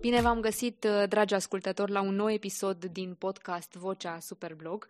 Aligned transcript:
Bine 0.00 0.20
v-am 0.20 0.40
găsit, 0.40 0.84
uh, 0.84 1.08
dragi 1.08 1.34
ascultători, 1.34 1.90
la 1.90 2.00
un 2.00 2.14
nou 2.14 2.30
episod 2.30 2.84
din 2.84 3.14
podcast 3.14 3.74
Vocea 3.74 4.18
Superblog. 4.20 4.88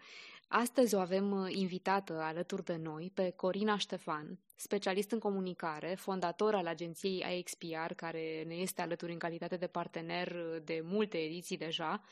Astăzi 0.48 0.94
o 0.94 0.98
avem 0.98 1.30
uh, 1.30 1.46
invitată 1.48 2.20
alături 2.20 2.64
de 2.64 2.76
noi 2.82 3.10
pe 3.14 3.32
Corina 3.36 3.76
Ștefan, 3.76 4.38
specialist 4.56 5.10
în 5.10 5.18
comunicare, 5.18 5.94
fondator 5.98 6.54
al 6.54 6.66
agenției 6.66 7.24
IXPR, 7.38 7.92
care 7.96 8.44
ne 8.46 8.54
este 8.54 8.82
alături 8.82 9.12
în 9.12 9.18
calitate 9.18 9.56
de 9.56 9.66
partener 9.66 10.26
uh, 10.26 10.62
de 10.64 10.80
multe 10.84 11.16
ediții 11.16 11.56
deja, 11.56 12.02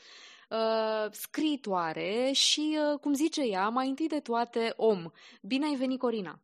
scriitoare 1.11 2.31
și, 2.31 2.77
cum 3.01 3.13
zice 3.13 3.41
ea, 3.41 3.69
mai 3.69 3.87
întâi 3.87 4.07
de 4.07 4.19
toate, 4.19 4.73
om. 4.75 5.05
Bine 5.41 5.65
ai 5.65 5.75
venit, 5.75 5.99
Corina! 5.99 6.41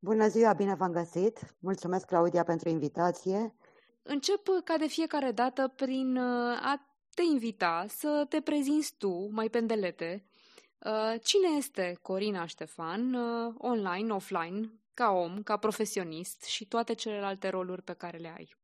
Bună 0.00 0.28
ziua, 0.28 0.52
bine 0.52 0.74
v-am 0.74 0.92
găsit! 0.92 1.56
Mulțumesc, 1.58 2.06
Claudia, 2.06 2.42
pentru 2.42 2.68
invitație 2.68 3.54
Încep 4.02 4.48
ca 4.64 4.76
de 4.76 4.86
fiecare 4.86 5.30
dată 5.30 5.72
prin 5.76 6.16
uh, 6.16 6.58
a 6.62 6.86
te 7.14 7.22
invita 7.22 7.84
să 7.88 8.26
te 8.28 8.40
prezinți 8.40 8.94
tu, 8.98 9.28
mai 9.30 9.48
pendelete, 9.48 10.24
uh, 10.78 11.20
cine 11.22 11.48
este 11.56 11.98
Corina 12.02 12.46
Ștefan, 12.46 13.14
uh, 13.14 13.54
online, 13.58 14.12
offline, 14.12 14.72
ca 14.94 15.10
om, 15.10 15.42
ca 15.42 15.56
profesionist 15.56 16.42
și 16.42 16.66
toate 16.66 16.94
celelalte 16.94 17.48
roluri 17.48 17.82
pe 17.82 17.92
care 17.92 18.18
le 18.18 18.32
ai. 18.36 18.56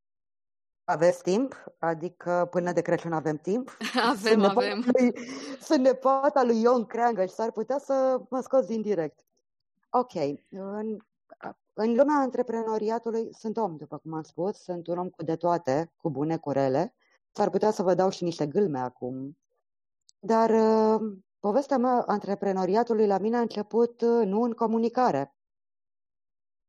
Aveți 0.84 1.22
timp? 1.22 1.64
Adică 1.78 2.48
până 2.50 2.72
de 2.72 2.82
Crăciun 2.82 3.12
avem 3.12 3.36
timp? 3.36 3.76
Avem, 4.10 4.40
sunt 4.40 4.44
avem. 4.44 4.84
Lui, 4.92 5.12
sunt 5.60 5.80
nepoata 5.80 6.42
lui 6.42 6.60
Ion 6.60 6.86
Creangă 6.86 7.24
și 7.24 7.32
s-ar 7.32 7.50
putea 7.50 7.78
să 7.78 8.20
mă 8.28 8.40
scos 8.40 8.66
din 8.66 8.82
direct. 8.82 9.24
Ok. 9.90 10.12
În 11.80 11.88
în 11.88 11.96
lumea 11.96 12.16
antreprenoriatului 12.16 13.34
sunt 13.34 13.56
om, 13.56 13.76
după 13.76 13.98
cum 13.98 14.14
am 14.14 14.22
spus, 14.22 14.62
sunt 14.62 14.86
un 14.86 14.98
om 14.98 15.08
cu 15.08 15.22
de 15.22 15.36
toate, 15.36 15.92
cu 15.96 16.10
bune, 16.10 16.36
cu 16.36 16.50
rele. 16.50 16.94
S-ar 17.32 17.50
putea 17.50 17.70
să 17.70 17.82
vă 17.82 17.94
dau 17.94 18.10
și 18.10 18.24
niște 18.24 18.46
gâlme 18.46 18.78
acum. 18.78 19.38
Dar 20.18 20.50
uh, 20.50 21.18
povestea 21.38 21.78
mea 21.78 22.04
antreprenoriatului 22.06 23.06
la 23.06 23.18
mine 23.18 23.36
a 23.36 23.40
început 23.40 24.00
uh, 24.00 24.26
nu 24.26 24.42
în 24.42 24.52
comunicare. 24.52 25.36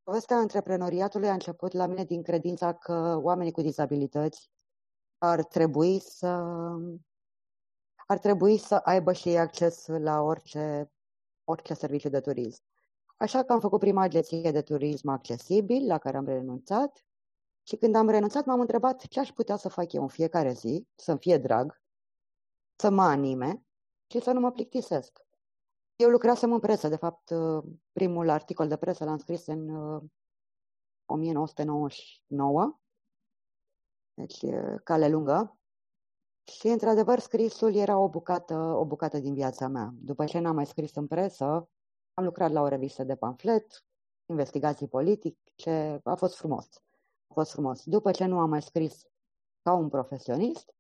Povestea 0.04 0.38
antreprenoriatului 0.38 1.30
a 1.30 1.34
început 1.34 1.74
la 1.74 1.86
mine 1.86 2.04
din 2.04 2.24
credința 2.24 2.74
că 2.74 3.20
oamenii 3.22 3.52
cu 3.52 3.62
dizabilități 3.62 4.52
ar 5.18 5.44
trebui 5.44 6.00
să 6.00 6.44
ar 8.08 8.20
trebui 8.20 8.58
să 8.58 8.76
aibă 8.76 9.14
și 9.14 9.30
acces 9.30 9.88
la 9.88 10.22
orice, 10.22 10.92
orice 11.44 11.74
serviciu 11.74 12.10
de 12.10 12.20
turism. 12.20 12.69
Așa 13.20 13.44
că 13.44 13.54
am 13.54 13.60
făcut 13.60 13.80
prima 13.80 14.02
agenție 14.02 14.52
de 14.52 14.62
turism 14.62 15.08
accesibil, 15.08 15.88
la 15.88 15.98
care 15.98 16.18
am 16.18 16.26
renunțat. 16.26 17.04
Și 17.64 17.76
când 17.76 17.96
am 17.96 18.10
renunțat, 18.10 18.46
m-am 18.46 18.60
întrebat 18.60 19.08
ce 19.08 19.20
aș 19.20 19.32
putea 19.32 19.56
să 19.56 19.70
fac 19.70 19.94
eu 19.94 20.02
în 20.02 20.08
fiecare 20.08 20.52
zi, 20.52 20.88
să-mi 20.96 21.20
fie 21.20 21.38
drag, 21.38 21.82
să 22.76 22.90
mă 22.90 23.02
anime 23.02 23.64
și 24.12 24.20
să 24.20 24.32
nu 24.32 24.40
mă 24.40 24.52
plictisesc. 24.52 25.28
Eu 25.96 26.10
lucrasem 26.10 26.54
în 26.54 26.60
presă, 26.60 26.88
de 26.88 26.96
fapt, 26.96 27.34
primul 27.92 28.30
articol 28.30 28.68
de 28.68 28.78
presă 28.78 29.04
l-am 29.04 29.18
scris 29.18 29.46
în 29.46 29.70
1999, 31.06 32.80
deci 34.14 34.46
cale 34.84 35.10
lungă. 35.10 35.60
Și, 36.44 36.68
într-adevăr, 36.68 37.20
scrisul 37.20 37.76
era 37.76 37.98
o 37.98 38.10
bucată, 38.10 38.56
o 38.56 38.86
bucată 38.86 39.20
din 39.20 39.34
viața 39.34 39.68
mea. 39.68 39.94
După 39.94 40.26
ce 40.26 40.40
n-am 40.40 40.56
mai 40.56 40.66
scris 40.66 40.96
în 40.96 41.08
presă, 41.08 41.70
am 42.20 42.26
lucrat 42.26 42.52
la 42.52 42.62
o 42.62 42.68
revistă 42.68 43.04
de 43.04 43.16
pamflet, 43.16 43.86
investigații 44.26 44.88
politice, 44.88 46.00
a 46.04 46.16
fost 46.16 46.36
frumos. 46.36 46.68
A 47.28 47.34
fost 47.34 47.52
frumos. 47.52 47.84
După 47.86 48.12
ce 48.12 48.26
nu 48.26 48.40
am 48.40 48.50
mai 48.50 48.62
scris 48.62 49.06
ca 49.62 49.74
un 49.74 49.90
profesionist, 49.90 50.74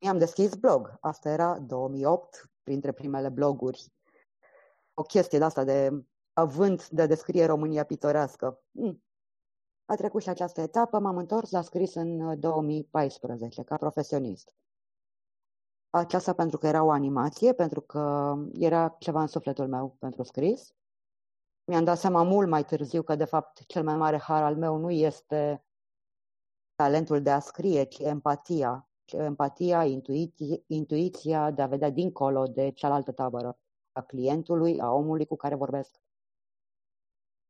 mi-am 0.00 0.18
deschis 0.18 0.54
blog. 0.54 0.96
Asta 1.00 1.28
era 1.28 1.58
2008, 1.58 2.50
printre 2.62 2.92
primele 2.92 3.28
bloguri. 3.28 3.92
O 4.94 5.02
chestie 5.02 5.38
de 5.38 5.44
asta 5.44 5.64
de 5.64 6.04
avânt 6.32 6.88
de 6.88 7.06
descrie 7.06 7.46
România 7.46 7.84
pitorească. 7.84 8.62
Hmm. 8.72 9.02
A 9.84 9.94
trecut 9.94 10.22
și 10.22 10.28
această 10.28 10.60
etapă, 10.60 10.98
m-am 10.98 11.16
întors 11.16 11.50
la 11.50 11.62
scris 11.62 11.94
în 11.94 12.40
2014, 12.40 13.62
ca 13.62 13.76
profesionist. 13.76 14.54
Aceasta 15.90 16.32
pentru 16.32 16.58
că 16.58 16.66
era 16.66 16.82
o 16.82 16.90
animație, 16.90 17.52
pentru 17.52 17.80
că 17.80 18.34
era 18.52 18.96
ceva 18.98 19.20
în 19.20 19.26
sufletul 19.26 19.68
meu 19.68 19.96
pentru 19.98 20.22
scris 20.22 20.74
mi-am 21.70 21.84
dat 21.84 21.98
seama 21.98 22.22
mult 22.22 22.48
mai 22.48 22.64
târziu 22.64 23.02
că, 23.02 23.14
de 23.14 23.24
fapt, 23.24 23.66
cel 23.66 23.84
mai 23.84 23.96
mare 23.96 24.18
har 24.18 24.42
al 24.42 24.56
meu 24.56 24.76
nu 24.76 24.90
este 24.90 25.64
talentul 26.74 27.22
de 27.22 27.30
a 27.30 27.38
scrie, 27.38 27.84
ci 27.84 27.98
empatia. 27.98 28.88
Empatia, 29.04 29.84
intuiția, 29.84 30.56
intuiția 30.66 31.50
de 31.50 31.62
a 31.62 31.66
vedea 31.66 31.90
dincolo 31.90 32.46
de 32.46 32.70
cealaltă 32.70 33.12
tabără, 33.12 33.58
a 33.92 34.00
clientului, 34.00 34.80
a 34.80 34.92
omului 34.92 35.26
cu 35.26 35.36
care 35.36 35.54
vorbesc. 35.54 36.00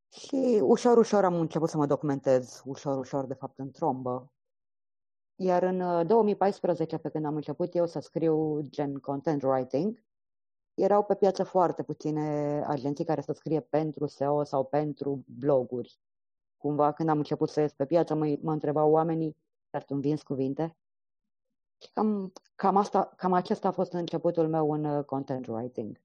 Și 0.09 0.61
ușor, 0.63 0.97
ușor 0.97 1.25
am 1.25 1.35
început 1.35 1.69
să 1.69 1.77
mă 1.77 1.87
documentez, 1.87 2.63
ușor, 2.65 2.99
ușor, 2.99 3.27
de 3.27 3.35
fapt, 3.35 3.59
în 3.59 3.71
trombă. 3.71 4.33
Iar 5.35 5.63
în 5.63 6.07
2014, 6.07 6.95
uh, 6.95 7.01
pe 7.01 7.09
când 7.09 7.25
am 7.25 7.35
început 7.35 7.75
eu 7.75 7.87
să 7.87 7.99
scriu 8.01 8.61
gen 8.61 8.99
content 8.99 9.43
writing, 9.43 10.03
erau 10.83 11.05
pe 11.05 11.15
piață 11.15 11.43
foarte 11.43 11.83
puține 11.83 12.63
agenții 12.67 13.05
care 13.05 13.21
să 13.21 13.33
scrie 13.33 13.61
pentru 13.61 14.07
SEO 14.07 14.43
sau 14.43 14.65
pentru 14.65 15.25
bloguri. 15.27 16.01
Cumva, 16.57 16.93
când 16.93 17.09
am 17.09 17.17
început 17.17 17.49
să 17.49 17.61
ies 17.61 17.73
pe 17.73 17.87
piață, 17.87 18.15
mă, 18.15 18.39
mă 18.43 18.53
întrebau 18.53 18.91
oamenii, 18.91 19.37
dar 19.71 19.85
tu 19.85 19.95
vinzi 19.95 20.25
cuvinte? 20.25 20.77
Și 21.79 21.91
cam, 21.93 22.33
cam, 22.55 22.77
asta, 22.77 23.13
cam 23.17 23.33
acesta 23.33 23.69
a 23.69 23.73
fost 23.73 23.93
începutul 23.93 24.49
meu 24.49 24.73
în 24.73 24.85
uh, 24.85 25.05
content 25.05 25.47
writing. 25.47 26.01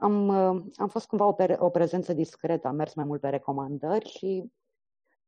Am, 0.00 0.28
uh, 0.28 0.64
am 0.76 0.88
fost 0.88 1.06
cumva 1.06 1.26
o, 1.26 1.34
o 1.58 1.70
prezență 1.70 2.12
discretă, 2.12 2.68
am 2.68 2.74
mers 2.74 2.94
mai 2.94 3.04
mult 3.04 3.20
pe 3.20 3.28
recomandări 3.28 4.08
și 4.08 4.52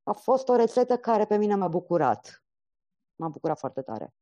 a 0.03 0.13
fost 0.13 0.49
o 0.49 0.57
rețetă 0.57 0.97
care 0.97 1.25
pe 1.25 1.37
mine 1.37 1.55
m-a 1.55 1.69
bucurat. 1.69 2.45
M-a 3.15 3.29
bucurat 3.29 3.59
foarte 3.59 3.83
tare. 3.83 4.15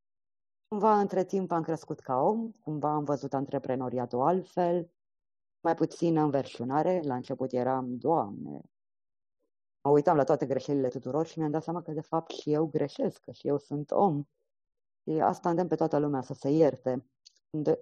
Cumva, 0.73 0.99
între 0.99 1.25
timp, 1.25 1.51
am 1.51 1.63
crescut 1.63 2.01
ca 2.01 2.21
om, 2.21 2.51
cumva 2.51 2.95
am 2.95 3.05
văzut 3.05 3.35
antreprenoriatul 3.35 4.21
altfel, 4.21 4.91
mai 5.61 5.75
puțin 5.75 6.17
înverșunare. 6.17 7.01
La 7.05 7.15
început 7.15 7.53
eram, 7.53 7.97
Doamne, 7.97 8.61
mă 9.83 9.91
uitam 9.91 10.17
la 10.17 10.25
toate 10.25 10.47
greșelile 10.47 10.89
tuturor 10.89 11.27
și 11.27 11.39
mi-am 11.39 11.51
dat 11.51 11.63
seama 11.63 11.83
că, 11.83 11.93
de 11.93 12.01
fapt, 12.01 12.31
și 12.31 12.53
eu 12.53 12.67
greșesc, 12.67 13.21
că 13.21 13.31
și 13.31 13.47
eu 13.47 13.59
sunt 13.59 13.91
om. 13.91 14.25
Și 15.03 15.11
asta 15.11 15.49
îndemn 15.49 15.69
pe 15.69 15.75
toată 15.75 15.99
lumea 15.99 16.21
să 16.21 16.35
se 16.35 16.51
ierte. 16.51 17.07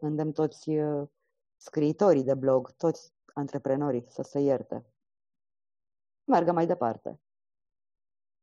Îndemn 0.01 0.33
toți 0.33 0.71
uh, 0.71 1.09
scriitorii 1.57 2.25
de 2.25 2.35
blog, 2.35 2.71
toți 2.71 3.15
antreprenorii 3.35 4.07
să 4.09 4.23
se 4.23 4.39
ierte. 4.39 4.85
Meargă 6.25 6.53
mai 6.53 6.67
departe. 6.67 7.21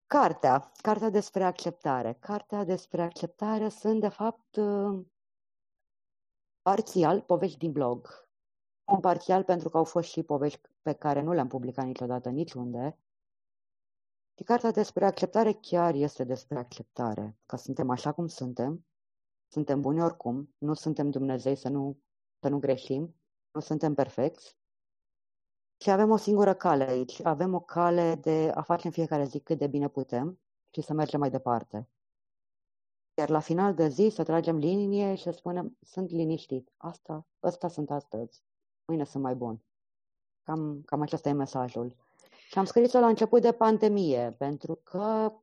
Cartea, 0.08 0.72
cartea 0.82 1.10
despre 1.10 1.44
acceptare. 1.44 2.14
Cartea 2.14 2.64
despre 2.64 3.02
acceptare 3.02 3.70
sunt, 3.70 4.00
de 4.00 4.08
fapt, 4.08 4.56
uh, 4.56 5.06
parțial 6.62 7.22
povești 7.22 7.58
din 7.58 7.72
blog. 7.72 8.30
Un 8.92 9.00
parțial 9.00 9.44
pentru 9.44 9.70
că 9.70 9.78
au 9.78 9.84
fost 9.84 10.10
și 10.10 10.24
povești 10.24 10.62
pe 10.82 10.94
care 10.94 11.22
nu 11.22 11.34
le-am 11.34 11.48
publicat 11.48 11.86
niciodată 11.86 12.30
niciunde. 12.30 12.98
Și 14.38 14.44
cartea 14.44 14.72
despre 14.72 15.06
acceptare 15.06 15.54
chiar 15.54 15.94
este 15.94 16.24
despre 16.24 16.58
acceptare, 16.58 17.38
că 17.46 17.56
suntem 17.56 17.90
așa 17.90 18.12
cum 18.12 18.28
suntem, 18.28 18.86
suntem 19.48 19.82
buni 19.82 20.02
oricum, 20.02 20.56
nu 20.58 20.74
suntem 20.74 21.10
Dumnezei 21.10 21.56
să 21.56 21.70
nu, 21.70 22.00
să 22.40 22.50
nu 22.50 22.60
greșim, 22.60 23.16
nu 23.52 23.60
suntem 23.60 23.94
perfecți 23.94 24.58
și 25.78 25.90
avem 25.90 26.12
o 26.12 26.18
singură 26.18 26.54
cale 26.54 26.84
aici. 26.84 27.26
Avem 27.26 27.54
o 27.54 27.60
cale 27.60 28.16
de 28.16 28.52
a 28.56 28.62
face 28.62 28.88
în 28.88 28.94
fiecare 28.94 29.24
zi 29.24 29.40
cât 29.40 29.58
de 29.58 29.68
bine 29.68 29.88
putem 29.88 30.40
și 30.70 30.82
să 30.82 30.94
mergem 30.94 31.20
mai 31.20 31.30
departe. 31.30 31.90
Iar 33.14 33.30
la 33.30 33.40
final 33.40 33.74
de 33.74 33.88
zi 33.88 34.10
să 34.10 34.24
tragem 34.24 34.58
linie 34.58 35.16
și 35.16 35.24
să 35.24 35.32
spunem, 35.32 35.78
sunt 35.82 36.10
liniștit. 36.10 36.72
Asta, 36.78 37.28
ăsta 37.44 37.68
sunt 37.68 37.92
astăzi. 37.92 38.44
Mâine 38.86 39.04
sunt 39.04 39.24
mai 39.24 39.36
bun. 39.36 39.62
Cam, 40.44 40.82
cam 40.86 41.02
acesta 41.02 41.30
e 41.30 41.34
mesajul. 41.34 41.96
Și 42.50 42.58
am 42.58 42.66
scris-o 42.66 43.00
la 43.00 43.08
început 43.08 43.42
de 43.42 43.52
pandemie, 43.52 44.36
pentru 44.38 44.76
că 44.76 45.34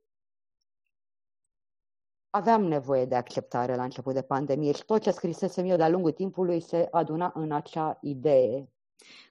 aveam 2.29 2.63
nevoie 2.63 3.05
de 3.05 3.15
acceptare 3.15 3.75
la 3.75 3.83
început 3.83 4.13
de 4.13 4.21
pandemie 4.21 4.71
și 4.71 4.85
tot 4.85 5.01
ce 5.01 5.11
scrisesem 5.11 5.65
eu 5.65 5.77
de-a 5.77 5.89
lungul 5.89 6.11
timpului 6.11 6.59
se 6.59 6.87
aduna 6.91 7.31
în 7.35 7.51
acea 7.51 7.97
idee 8.01 8.69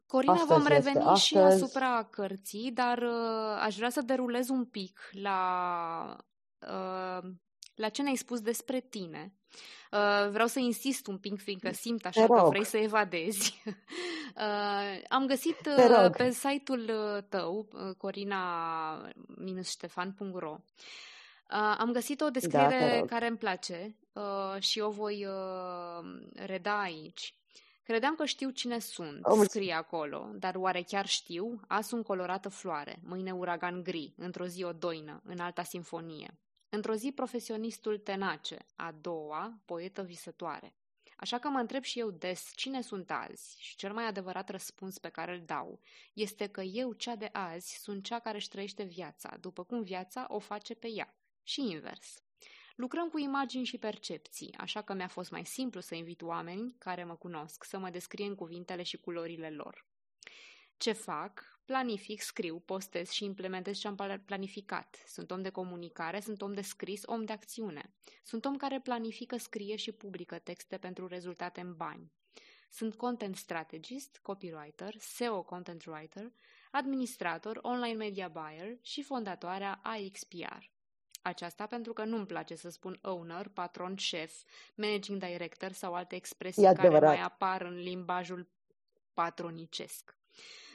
Corina, 0.06 0.32
Astăzi 0.32 0.52
vom 0.52 0.66
reveni 0.66 0.96
este. 0.96 0.98
Astăzi... 0.98 1.26
și 1.26 1.36
asupra 1.36 2.08
cărții, 2.10 2.72
dar 2.72 2.98
uh, 2.98 3.58
aș 3.60 3.76
vrea 3.76 3.90
să 3.90 4.00
derulez 4.00 4.48
un 4.48 4.64
pic 4.64 5.00
la, 5.10 6.16
uh, 6.58 7.18
la 7.74 7.88
ce 7.88 8.02
ne-ai 8.02 8.16
spus 8.16 8.40
despre 8.40 8.80
tine. 8.80 9.34
Uh, 9.90 10.28
vreau 10.30 10.46
să 10.46 10.58
insist 10.58 11.06
un 11.06 11.18
pic, 11.18 11.40
fiindcă 11.40 11.72
simt 11.72 12.06
așa 12.06 12.26
că 12.26 12.46
vrei 12.48 12.64
să 12.64 12.76
evadezi. 12.76 13.62
uh, 14.36 15.02
am 15.08 15.26
găsit 15.26 15.66
uh, 15.66 16.10
pe 16.16 16.30
site-ul 16.30 16.88
uh, 16.88 17.22
tău, 17.28 17.68
uh, 17.72 17.94
corina-ștefan.ro, 17.96 20.58
Uh, 21.50 21.74
am 21.78 21.92
găsit 21.92 22.20
o 22.20 22.30
descriere 22.30 22.98
da, 23.00 23.06
care 23.06 23.26
îmi 23.26 23.36
place 23.36 23.96
uh, 24.12 24.62
și 24.62 24.80
o 24.80 24.90
voi 24.90 25.26
uh, 25.26 26.04
reda 26.34 26.80
aici. 26.80 27.34
Credeam 27.84 28.14
că 28.14 28.24
știu 28.24 28.50
cine 28.50 28.78
sunt, 28.78 29.20
oh, 29.22 29.44
scrie 29.48 29.72
acolo, 29.72 30.30
dar 30.34 30.54
oare 30.54 30.82
chiar 30.82 31.06
știu? 31.06 31.60
Azi 31.68 31.88
sunt 31.88 32.04
colorată 32.04 32.48
floare, 32.48 32.98
mâine 33.02 33.32
uragan 33.32 33.82
gri, 33.82 34.14
într-o 34.16 34.46
zi 34.46 34.62
o 34.62 34.72
doină, 34.72 35.22
în 35.24 35.38
alta 35.38 35.62
sinfonie. 35.62 36.38
Într-o 36.68 36.94
zi 36.94 37.12
profesionistul 37.12 37.98
tenace, 37.98 38.66
a 38.76 38.94
doua, 39.00 39.60
poetă 39.64 40.02
visătoare. 40.02 40.74
Așa 41.16 41.38
că 41.38 41.48
mă 41.48 41.58
întreb 41.58 41.82
și 41.82 41.98
eu 41.98 42.10
des 42.10 42.52
cine 42.54 42.80
sunt 42.80 43.10
azi 43.10 43.54
și 43.58 43.76
cel 43.76 43.92
mai 43.92 44.06
adevărat 44.06 44.48
răspuns 44.48 44.98
pe 44.98 45.08
care 45.08 45.34
îl 45.34 45.42
dau 45.46 45.80
este 46.12 46.46
că 46.46 46.60
eu, 46.60 46.92
cea 46.92 47.16
de 47.16 47.28
azi, 47.32 47.78
sunt 47.82 48.04
cea 48.04 48.18
care 48.18 48.36
își 48.36 48.48
trăiește 48.48 48.82
viața, 48.82 49.36
după 49.40 49.64
cum 49.64 49.82
viața 49.82 50.26
o 50.28 50.38
face 50.38 50.74
pe 50.74 50.88
ea. 50.88 51.16
Și 51.42 51.70
invers. 51.70 52.22
Lucrăm 52.74 53.08
cu 53.08 53.18
imagini 53.18 53.64
și 53.64 53.78
percepții, 53.78 54.54
așa 54.56 54.82
că 54.82 54.94
mi-a 54.94 55.08
fost 55.08 55.30
mai 55.30 55.44
simplu 55.44 55.80
să 55.80 55.94
invit 55.94 56.22
oameni 56.22 56.74
care 56.78 57.04
mă 57.04 57.16
cunosc 57.16 57.64
să 57.64 57.78
mă 57.78 57.90
descrie 57.90 58.26
în 58.26 58.34
cuvintele 58.34 58.82
și 58.82 58.96
culorile 58.96 59.50
lor. 59.50 59.86
Ce 60.76 60.92
fac? 60.92 61.60
Planific, 61.64 62.20
scriu, 62.20 62.58
postez 62.58 63.10
și 63.10 63.24
implementez 63.24 63.78
ce 63.78 63.88
am 63.88 64.22
planificat. 64.24 65.02
Sunt 65.06 65.30
om 65.30 65.42
de 65.42 65.50
comunicare, 65.50 66.20
sunt 66.20 66.42
om 66.42 66.52
de 66.52 66.60
scris, 66.60 67.02
om 67.04 67.24
de 67.24 67.32
acțiune. 67.32 67.94
Sunt 68.24 68.44
om 68.44 68.56
care 68.56 68.80
planifică, 68.80 69.36
scrie 69.36 69.76
și 69.76 69.92
publică 69.92 70.38
texte 70.38 70.78
pentru 70.78 71.06
rezultate 71.06 71.60
în 71.60 71.76
bani. 71.76 72.12
Sunt 72.70 72.94
content 72.94 73.36
strategist, 73.36 74.18
copywriter, 74.22 74.94
SEO 74.98 75.42
content 75.42 75.84
writer, 75.84 76.32
administrator, 76.70 77.58
online 77.62 77.96
media 77.96 78.28
buyer 78.28 78.78
și 78.80 79.02
fondatoarea 79.02 79.80
AXPR. 79.82 80.73
Aceasta 81.24 81.66
pentru 81.66 81.92
că 81.92 82.04
nu-mi 82.04 82.26
place 82.26 82.54
să 82.54 82.70
spun 82.70 82.98
owner, 83.02 83.48
patron, 83.48 83.96
șef, 83.96 84.42
managing 84.74 85.24
director 85.24 85.72
sau 85.72 85.94
alte 85.94 86.14
expresii 86.14 86.74
care 86.74 86.98
mai 86.98 87.20
apar 87.20 87.62
în 87.62 87.74
limbajul 87.74 88.48
patronicesc. 89.14 90.18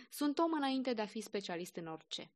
Sunt 0.09 0.39
om 0.39 0.51
înainte 0.53 0.93
de 0.93 1.01
a 1.01 1.05
fi 1.05 1.21
specialist 1.21 1.75
în 1.75 1.87
orice. 1.87 2.31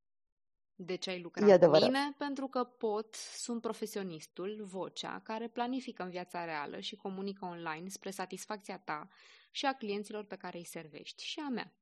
De 0.75 0.95
ce 0.95 1.09
ai 1.09 1.21
lucrat 1.21 1.59
cu 1.59 1.77
mine? 1.85 2.15
Pentru 2.17 2.47
că 2.47 2.63
pot, 2.63 3.15
sunt 3.15 3.61
profesionistul, 3.61 4.63
vocea, 4.63 5.21
care 5.23 5.47
planifică 5.47 6.03
în 6.03 6.09
viața 6.09 6.45
reală 6.45 6.79
și 6.79 6.95
comunică 6.95 7.45
online 7.45 7.89
spre 7.89 8.09
satisfacția 8.09 8.77
ta 8.77 9.07
și 9.51 9.65
a 9.65 9.73
clienților 9.73 10.23
pe 10.23 10.35
care 10.35 10.57
îi 10.57 10.65
servești 10.65 11.23
și 11.23 11.39
a 11.39 11.49
mea. 11.49 11.73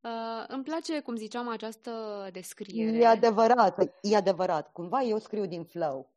Uh, 0.00 0.44
îmi 0.48 0.62
place, 0.62 1.00
cum 1.00 1.16
ziceam, 1.16 1.48
această 1.48 2.28
descriere. 2.32 2.96
E 2.96 3.06
adevărat, 3.06 3.92
e 4.02 4.16
adevărat. 4.16 4.72
Cumva 4.72 5.02
eu 5.02 5.18
scriu 5.18 5.46
din 5.46 5.64
flow. 5.64 6.12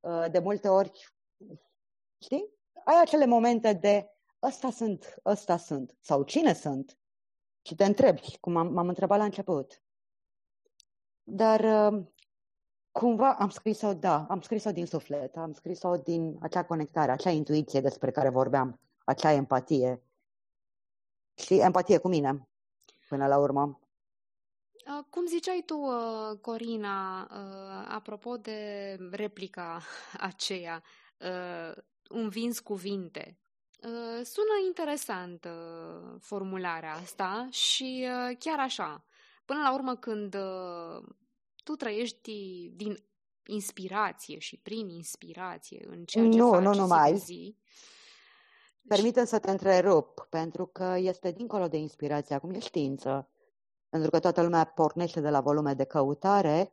Uh, 0.00 0.24
de 0.30 0.38
multe 0.38 0.68
ori, 0.68 1.14
știi? 2.22 2.54
Ai 2.84 3.00
acele 3.00 3.26
momente 3.26 3.72
de 3.72 4.10
ăsta 4.42 4.70
sunt, 4.70 5.14
ăsta 5.24 5.56
sunt, 5.56 5.96
sau 6.00 6.22
cine 6.22 6.52
sunt? 6.52 6.98
Și 7.62 7.74
te 7.74 7.84
întrebi, 7.84 8.36
cum 8.40 8.56
am, 8.56 8.72
m-am 8.72 8.88
întrebat 8.88 9.18
la 9.18 9.24
început. 9.24 9.82
Dar 11.22 11.92
uh, 11.92 12.04
cumva 12.90 13.34
am 13.34 13.48
scris-o, 13.48 13.94
da, 13.94 14.26
am 14.28 14.40
scris-o 14.40 14.72
din 14.72 14.86
suflet, 14.86 15.36
am 15.36 15.52
scris-o 15.52 15.96
din 15.96 16.36
acea 16.40 16.64
conectare, 16.64 17.12
acea 17.12 17.30
intuiție 17.30 17.80
despre 17.80 18.10
care 18.10 18.28
vorbeam, 18.28 18.80
acea 19.04 19.32
empatie. 19.32 20.02
Și 21.34 21.54
empatie 21.60 21.98
cu 21.98 22.08
mine, 22.08 22.48
până 23.08 23.26
la 23.26 23.38
urmă. 23.38 23.80
Uh, 24.86 25.04
cum 25.10 25.26
ziceai 25.26 25.62
tu, 25.66 25.76
uh, 25.76 26.38
Corina, 26.40 27.22
apropo 27.88 28.36
de 28.36 28.96
replica 29.10 29.82
aceea, 30.30 30.82
un 32.08 32.28
vins 32.28 32.60
cuvinte, 32.60 33.38
Uh, 33.82 34.24
sună 34.24 34.54
interesant 34.66 35.44
uh, 35.44 36.16
formularea 36.20 36.94
asta 36.94 37.48
și 37.50 38.06
uh, 38.06 38.36
chiar 38.38 38.58
așa. 38.58 39.04
Până 39.44 39.60
la 39.60 39.74
urmă, 39.74 39.96
când 39.96 40.36
tu 41.64 41.72
trăiești 41.72 42.68
din 42.74 42.96
inspirație 43.46 44.38
și 44.38 44.56
prin 44.56 44.88
inspirație 44.88 45.86
în 45.88 46.04
ceea 46.04 46.28
ce 46.28 46.36
nu, 46.36 46.50
faci 46.50 46.62
nu, 46.62 46.74
nu 46.74 46.86
mai. 46.86 47.16
zi... 47.16 47.56
Permite 48.88 49.24
să 49.24 49.38
te 49.38 49.50
întrerup, 49.50 50.26
pentru 50.30 50.66
că 50.66 50.94
este 50.98 51.30
dincolo 51.30 51.68
de 51.68 51.76
inspirație, 51.76 52.34
acum 52.34 52.50
e 52.50 52.58
știință. 52.58 53.28
Pentru 53.88 54.10
că 54.10 54.18
toată 54.18 54.42
lumea 54.42 54.64
pornește 54.64 55.20
de 55.20 55.30
la 55.30 55.40
volume 55.40 55.74
de 55.74 55.84
căutare, 55.84 56.72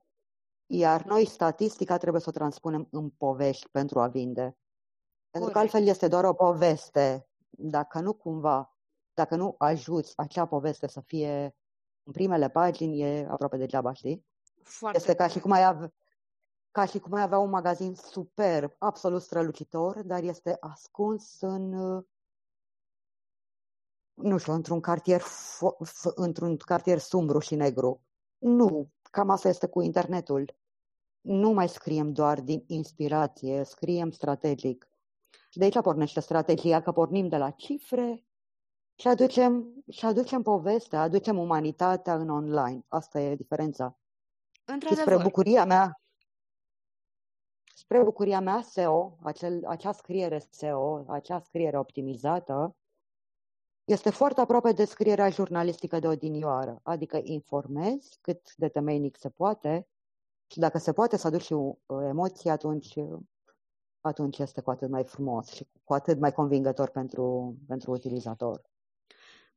iar 0.66 1.04
noi 1.04 1.26
statistica 1.26 1.98
trebuie 1.98 2.22
să 2.22 2.30
o 2.30 2.32
transpunem 2.32 2.88
în 2.92 3.10
povești 3.10 3.70
pentru 3.70 4.00
a 4.00 4.08
vinde. 4.08 4.58
Pentru 5.30 5.52
că 5.52 5.60
altfel 5.60 5.88
este 5.88 6.08
doar 6.08 6.24
o 6.24 6.34
poveste. 6.34 7.28
Dacă 7.50 8.00
nu 8.00 8.14
cumva, 8.14 8.78
dacă 9.14 9.36
nu 9.36 9.56
ajuți 9.58 10.14
acea 10.16 10.46
poveste 10.46 10.88
să 10.88 11.02
fie 11.02 11.56
în 12.04 12.12
primele 12.12 12.50
pagini, 12.50 13.02
e 13.02 13.28
aproape 13.30 13.58
degeaba, 13.58 13.94
știi? 13.94 14.26
Foarte 14.64 14.98
este 14.98 15.16
ca 15.16 15.28
și, 15.28 15.40
cum 15.40 15.52
ai 15.52 15.66
avea, 15.66 15.94
ca 16.74 16.86
și 16.86 17.00
cum 17.00 17.14
ai 17.14 17.22
avea 17.22 17.38
un 17.38 17.50
magazin 17.50 17.96
super, 17.96 18.76
absolut 18.78 19.22
strălucitor, 19.22 20.02
dar 20.02 20.24
este 20.24 20.58
ascuns 20.60 21.42
în, 21.42 21.70
nu 24.14 24.38
știu, 24.38 24.54
într-un 24.54 24.80
cartier, 24.80 25.22
într-un 26.16 26.58
cartier 26.58 26.98
sumbru 26.98 27.40
și 27.40 27.56
negru. 27.56 28.02
Nu, 28.38 28.90
cam 29.12 29.30
asta 29.30 29.48
este 29.48 29.68
cu 29.68 29.82
internetul. 29.82 30.56
Nu 31.22 31.52
mai 31.52 31.70
scriem 31.70 32.12
doar 32.12 32.42
din 32.42 32.64
inspirație, 32.68 33.64
scriem 33.64 34.12
strategic. 34.12 34.90
Și 35.50 35.58
de 35.58 35.64
aici 35.64 35.82
pornește 35.82 36.20
strategia, 36.20 36.82
că 36.82 36.92
pornim 36.92 37.28
de 37.28 37.38
la 37.38 37.50
cifre 37.50 38.26
și 38.96 39.08
aducem, 39.08 39.84
și 39.90 40.06
aducem 40.06 40.42
povestea, 40.42 41.02
aducem 41.02 41.38
umanitatea 41.38 42.16
în 42.16 42.30
online. 42.30 42.86
Asta 42.88 43.20
e 43.20 43.36
diferența. 43.36 43.98
Și 44.88 44.96
spre 44.96 45.18
bucuria 45.18 45.66
mea, 45.66 46.03
spre 47.84 48.04
bucuria 48.04 48.40
mea, 48.40 48.62
SEO, 48.62 49.18
acel, 49.22 49.66
acea 49.66 49.92
scriere 49.92 50.44
SEO, 50.50 51.06
acea 51.08 51.40
scriere 51.40 51.78
optimizată, 51.78 52.76
este 53.84 54.10
foarte 54.10 54.42
aproape 54.42 54.72
de 54.72 54.86
scrierea 54.86 55.30
jurnalistică 55.30 56.00
de 56.00 56.08
odinioară, 56.08 56.80
adică 56.84 57.20
informezi 57.24 58.18
cât 58.22 58.56
de 58.56 58.68
temeinic 58.70 59.18
se 59.18 59.30
poate 59.30 59.88
și 60.48 60.60
dacă 60.60 60.78
se 60.78 60.94
poate 60.94 61.18
să 61.18 61.28
aduci 61.28 61.42
și 61.42 61.56
emoții, 61.86 62.50
atunci 62.50 62.96
atunci 64.04 64.38
este 64.38 64.62
cu 64.62 64.70
atât 64.70 64.90
mai 64.90 65.04
frumos 65.04 65.48
și 65.48 65.68
cu 65.84 65.94
atât 65.94 66.20
mai 66.20 66.32
convingător 66.32 66.90
pentru, 66.90 67.56
pentru 67.68 67.92
utilizator. 67.92 68.62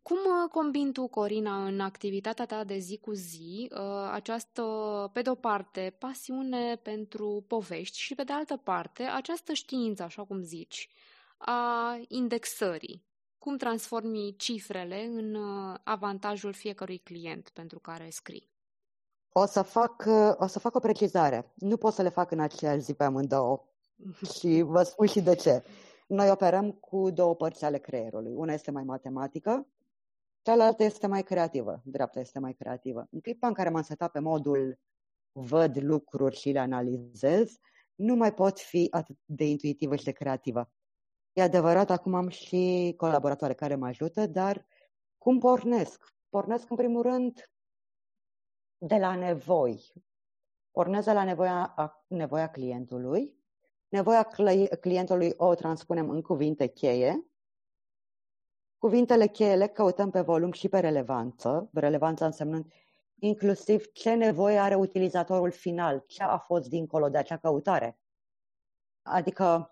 Cum 0.07 0.17
uh, 0.17 0.51
combini 0.51 0.93
tu, 0.93 1.07
Corina, 1.07 1.65
în 1.65 1.81
activitatea 1.81 2.47
ta 2.47 2.65
de 2.65 2.79
zi 2.79 2.99
cu 2.99 3.13
zi 3.13 3.71
uh, 3.73 4.11
această, 4.13 4.63
pe 5.13 5.23
de 5.23 5.31
o 5.31 5.35
parte, 5.35 5.97
pasiune 5.99 6.77
pentru 6.77 7.45
povești 7.47 7.99
și, 7.99 8.15
pe 8.15 8.25
de 8.25 8.33
altă 8.33 8.57
parte, 8.57 9.03
această 9.03 9.53
știință, 9.53 10.03
așa 10.03 10.25
cum 10.25 10.43
zici, 10.43 10.89
a 11.37 11.99
indexării? 12.09 13.05
Cum 13.39 13.57
transformi 13.57 14.35
cifrele 14.37 15.05
în 15.05 15.35
uh, 15.35 15.79
avantajul 15.85 16.53
fiecărui 16.53 16.99
client 16.99 17.49
pentru 17.49 17.79
care 17.79 18.09
scrii? 18.11 18.51
O 19.33 19.47
să 19.47 19.63
fac, 19.63 20.05
o, 20.37 20.47
să 20.47 20.59
fac 20.59 20.75
o 20.75 20.81
precizare. 20.81 21.53
Nu 21.55 21.77
pot 21.77 21.93
să 21.93 22.03
le 22.03 22.09
fac 22.09 22.31
în 22.31 22.41
aceeași 22.41 22.81
zi 22.81 22.95
pe 22.95 23.05
amândouă 23.05 23.65
și 24.39 24.63
vă 24.67 24.83
spun 24.83 25.07
și 25.07 25.21
de 25.21 25.35
ce. 25.35 25.65
Noi 26.07 26.31
operăm 26.31 26.71
cu 26.71 27.11
două 27.11 27.35
părți 27.35 27.65
ale 27.65 27.79
creierului. 27.79 28.33
Una 28.35 28.53
este 28.53 28.71
mai 28.71 28.85
matematică, 28.85 29.67
cealaltă 30.47 30.83
este 30.83 31.07
mai 31.07 31.23
creativă. 31.23 31.81
Dreapta 31.85 32.21
este 32.21 32.39
mai 32.39 32.53
creativă. 32.53 33.07
În 33.11 33.21
clipa 33.21 33.47
în 33.47 33.53
care 33.53 33.69
m-am 33.69 33.83
setat 33.83 34.11
pe 34.11 34.19
modul 34.19 34.79
văd 35.33 35.83
lucruri 35.83 36.37
și 36.37 36.51
le 36.51 36.59
analizez, 36.59 37.59
nu 37.95 38.15
mai 38.15 38.35
pot 38.35 38.61
fi 38.61 38.87
atât 38.91 39.17
de 39.25 39.45
intuitivă 39.45 39.97
și 39.97 40.05
de 40.05 40.13
creativă. 40.13 40.71
E 41.33 41.43
adevărat, 41.43 41.91
acum 41.91 42.15
am 42.15 42.29
și 42.29 42.95
colaboratoare 42.97 43.55
care 43.55 43.75
mă 43.75 43.87
ajută, 43.87 44.27
dar 44.27 44.67
cum 45.19 45.39
pornesc? 45.39 46.15
Pornesc 46.29 46.71
în 46.71 46.77
primul 46.77 47.03
rând 47.03 47.51
de 48.79 48.97
la 48.97 49.15
nevoi. 49.15 49.93
Pornesc 50.71 51.07
de 51.07 51.13
la 51.13 51.25
nevoia, 51.25 51.75
nevoia 52.07 52.51
clientului 52.51 53.37
Nevoia 53.89 54.29
clientului 54.81 55.33
o 55.37 55.55
transpunem 55.55 56.11
în 56.11 56.23
cuvinte 56.23 56.67
cheie. 56.67 57.27
Cuvintele 58.79 59.27
cheie 59.27 59.55
le 59.55 59.67
căutăm 59.67 60.11
pe 60.11 60.21
volum 60.21 60.53
și 60.53 60.69
pe 60.69 60.79
relevanță, 60.79 61.71
relevanța 61.73 62.25
însemnând 62.25 62.73
inclusiv 63.19 63.93
ce 63.93 64.15
nevoie 64.15 64.59
are 64.59 64.75
utilizatorul 64.75 65.51
final, 65.51 66.05
ce 66.07 66.23
a 66.23 66.39
fost 66.39 66.69
dincolo 66.69 67.09
de 67.09 67.19
acea 67.19 67.37
căutare. 67.37 67.99
Adică, 69.03 69.71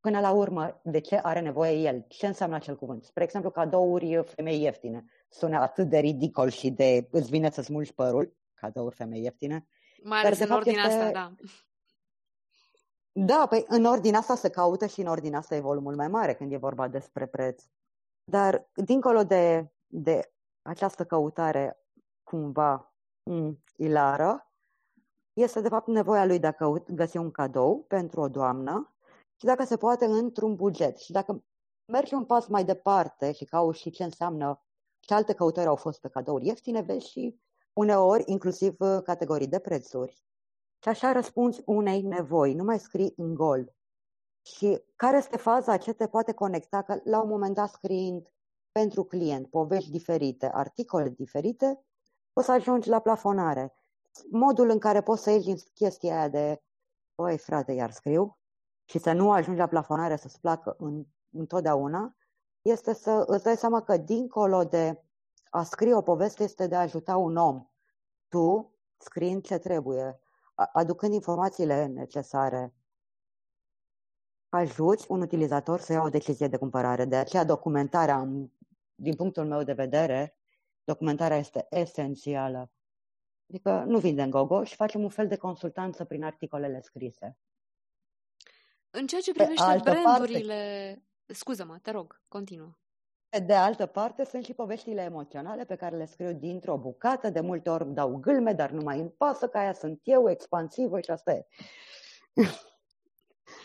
până 0.00 0.20
la 0.20 0.30
urmă, 0.30 0.80
de 0.84 0.98
ce 0.98 1.16
are 1.16 1.40
nevoie 1.40 1.72
el? 1.72 2.04
Ce 2.08 2.26
înseamnă 2.26 2.56
acel 2.56 2.76
cuvânt? 2.76 3.04
Spre 3.04 3.22
exemplu, 3.22 3.50
cadouri 3.50 4.24
femei 4.24 4.62
ieftine. 4.62 5.04
Sună 5.28 5.58
atât 5.58 5.88
de 5.88 5.98
ridicol 5.98 6.48
și 6.48 6.70
de 6.70 7.08
îți 7.10 7.30
vine 7.30 7.50
să 7.50 7.62
smulgi 7.62 7.94
părul, 7.94 8.36
cadouri 8.54 8.94
femei 8.94 9.22
ieftine, 9.22 9.66
Mai 10.02 10.20
ales 10.20 10.38
în 10.38 10.50
ordinea 10.50 10.84
este... 10.84 10.98
asta, 10.98 11.10
da. 11.10 11.34
Da, 13.12 13.46
păi 13.48 13.64
în 13.68 13.84
ordinea 13.84 14.18
asta 14.18 14.34
se 14.34 14.50
caută 14.50 14.86
și 14.86 15.00
în 15.00 15.06
ordinea 15.06 15.38
asta 15.38 15.54
e 15.54 15.60
volumul 15.60 15.94
mai 15.94 16.08
mare 16.08 16.34
când 16.34 16.52
e 16.52 16.56
vorba 16.56 16.88
despre 16.88 17.26
preț. 17.26 17.64
Dar 18.24 18.70
dincolo 18.74 19.24
de, 19.24 19.72
de 19.86 20.32
această 20.62 21.04
căutare 21.04 21.80
cumva 22.22 22.94
mm, 23.22 23.62
ilară, 23.76 24.52
este 25.32 25.60
de 25.60 25.68
fapt 25.68 25.86
nevoia 25.86 26.24
lui 26.24 26.38
de 26.38 26.46
a 26.46 26.52
căut, 26.52 26.90
găsi 26.90 27.16
un 27.16 27.30
cadou 27.30 27.84
pentru 27.88 28.20
o 28.20 28.28
doamnă 28.28 28.94
și 29.36 29.46
dacă 29.46 29.64
se 29.64 29.76
poate 29.76 30.04
într-un 30.04 30.54
buget. 30.54 30.98
Și 30.98 31.12
dacă 31.12 31.44
mergi 31.84 32.14
un 32.14 32.24
pas 32.24 32.46
mai 32.46 32.64
departe 32.64 33.32
și 33.32 33.44
cauți 33.44 33.80
și 33.80 33.90
ce 33.90 34.04
înseamnă 34.04 34.62
ce 35.00 35.14
alte 35.14 35.34
căutări 35.34 35.66
au 35.66 35.76
fost 35.76 36.00
pe 36.00 36.08
cadouri 36.08 36.46
ieftine, 36.46 36.80
vezi 36.80 37.08
și 37.08 37.40
uneori 37.72 38.22
inclusiv 38.26 38.80
uh, 38.80 39.02
categorii 39.02 39.46
de 39.46 39.58
prețuri. 39.58 40.22
Și 40.82 40.88
așa 40.88 41.12
răspunzi 41.12 41.62
unei 41.64 42.02
nevoi, 42.02 42.54
nu 42.54 42.64
mai 42.64 42.78
scrii 42.78 43.12
în 43.16 43.34
gol. 43.34 43.74
Și 44.42 44.82
care 44.96 45.16
este 45.16 45.36
faza 45.36 45.76
ce 45.76 45.92
te 45.92 46.08
poate 46.08 46.32
conecta? 46.32 46.82
Că 46.82 47.00
la 47.04 47.22
un 47.22 47.28
moment 47.28 47.54
dat 47.54 47.70
scriind 47.70 48.32
pentru 48.72 49.04
client 49.04 49.50
povești 49.50 49.90
diferite, 49.90 50.50
articole 50.52 51.08
diferite, 51.08 51.84
o 52.32 52.40
să 52.40 52.52
ajungi 52.52 52.88
la 52.88 53.00
plafonare. 53.00 53.74
Modul 54.30 54.70
în 54.70 54.78
care 54.78 55.02
poți 55.02 55.22
să 55.22 55.30
ieși 55.30 55.44
din 55.44 55.56
chestia 55.74 56.16
aia 56.16 56.28
de 56.28 56.62
băi 57.14 57.38
frate, 57.38 57.72
iar 57.72 57.90
scriu 57.90 58.38
și 58.84 58.98
să 58.98 59.12
nu 59.12 59.32
ajungi 59.32 59.60
la 59.60 59.66
plafonare 59.66 60.16
să-ți 60.16 60.40
placă 60.40 60.76
în, 60.78 61.04
întotdeauna, 61.30 62.16
este 62.62 62.94
să 62.94 63.24
îți 63.26 63.44
dai 63.44 63.56
seama 63.56 63.82
că 63.82 63.96
dincolo 63.96 64.64
de 64.64 65.02
a 65.50 65.62
scrie 65.62 65.94
o 65.94 66.02
poveste 66.02 66.42
este 66.42 66.66
de 66.66 66.74
a 66.74 66.80
ajuta 66.80 67.16
un 67.16 67.36
om. 67.36 67.66
Tu, 68.28 68.74
scriind 68.98 69.42
ce 69.42 69.58
trebuie, 69.58 70.20
aducând 70.54 71.12
informațiile 71.12 71.86
necesare, 71.86 72.74
ajuți 74.48 75.10
un 75.10 75.20
utilizator 75.20 75.80
să 75.80 75.92
ia 75.92 76.02
o 76.02 76.08
decizie 76.08 76.48
de 76.48 76.56
cumpărare. 76.56 77.04
De 77.04 77.16
aceea 77.16 77.44
documentarea, 77.44 78.28
din 78.94 79.14
punctul 79.16 79.46
meu 79.46 79.62
de 79.62 79.72
vedere, 79.72 80.36
documentarea 80.84 81.36
este 81.36 81.66
esențială. 81.70 82.70
Adică 83.48 83.84
nu 83.86 83.98
vindem 83.98 84.30
gogo 84.30 84.64
și 84.64 84.74
facem 84.74 85.02
un 85.02 85.08
fel 85.08 85.28
de 85.28 85.36
consultanță 85.36 86.04
prin 86.04 86.24
articolele 86.24 86.80
scrise. 86.80 87.38
În 88.90 89.06
ceea 89.06 89.20
ce 89.20 89.32
privește 89.32 89.80
brandurile... 89.82 90.92
Parte... 90.94 91.34
Scuză-mă, 91.34 91.78
te 91.78 91.90
rog, 91.90 92.22
continuă. 92.28 92.76
De 93.38 93.54
altă 93.54 93.86
parte, 93.86 94.24
sunt 94.24 94.44
și 94.44 94.54
poveștile 94.54 95.02
emoționale 95.02 95.64
pe 95.64 95.74
care 95.74 95.96
le 95.96 96.06
scriu 96.06 96.32
dintr-o 96.32 96.76
bucată. 96.76 97.30
De 97.30 97.40
multe 97.40 97.70
ori 97.70 97.92
dau 97.92 98.16
gâlme, 98.16 98.52
dar 98.52 98.70
nu 98.70 98.82
mai 98.82 98.98
îmi 98.98 99.10
pasă 99.10 99.48
că 99.48 99.58
aia 99.58 99.72
sunt 99.72 100.00
eu, 100.02 100.30
expansivă 100.30 101.00
și 101.00 101.10
asta 101.10 101.32
e. 101.32 101.46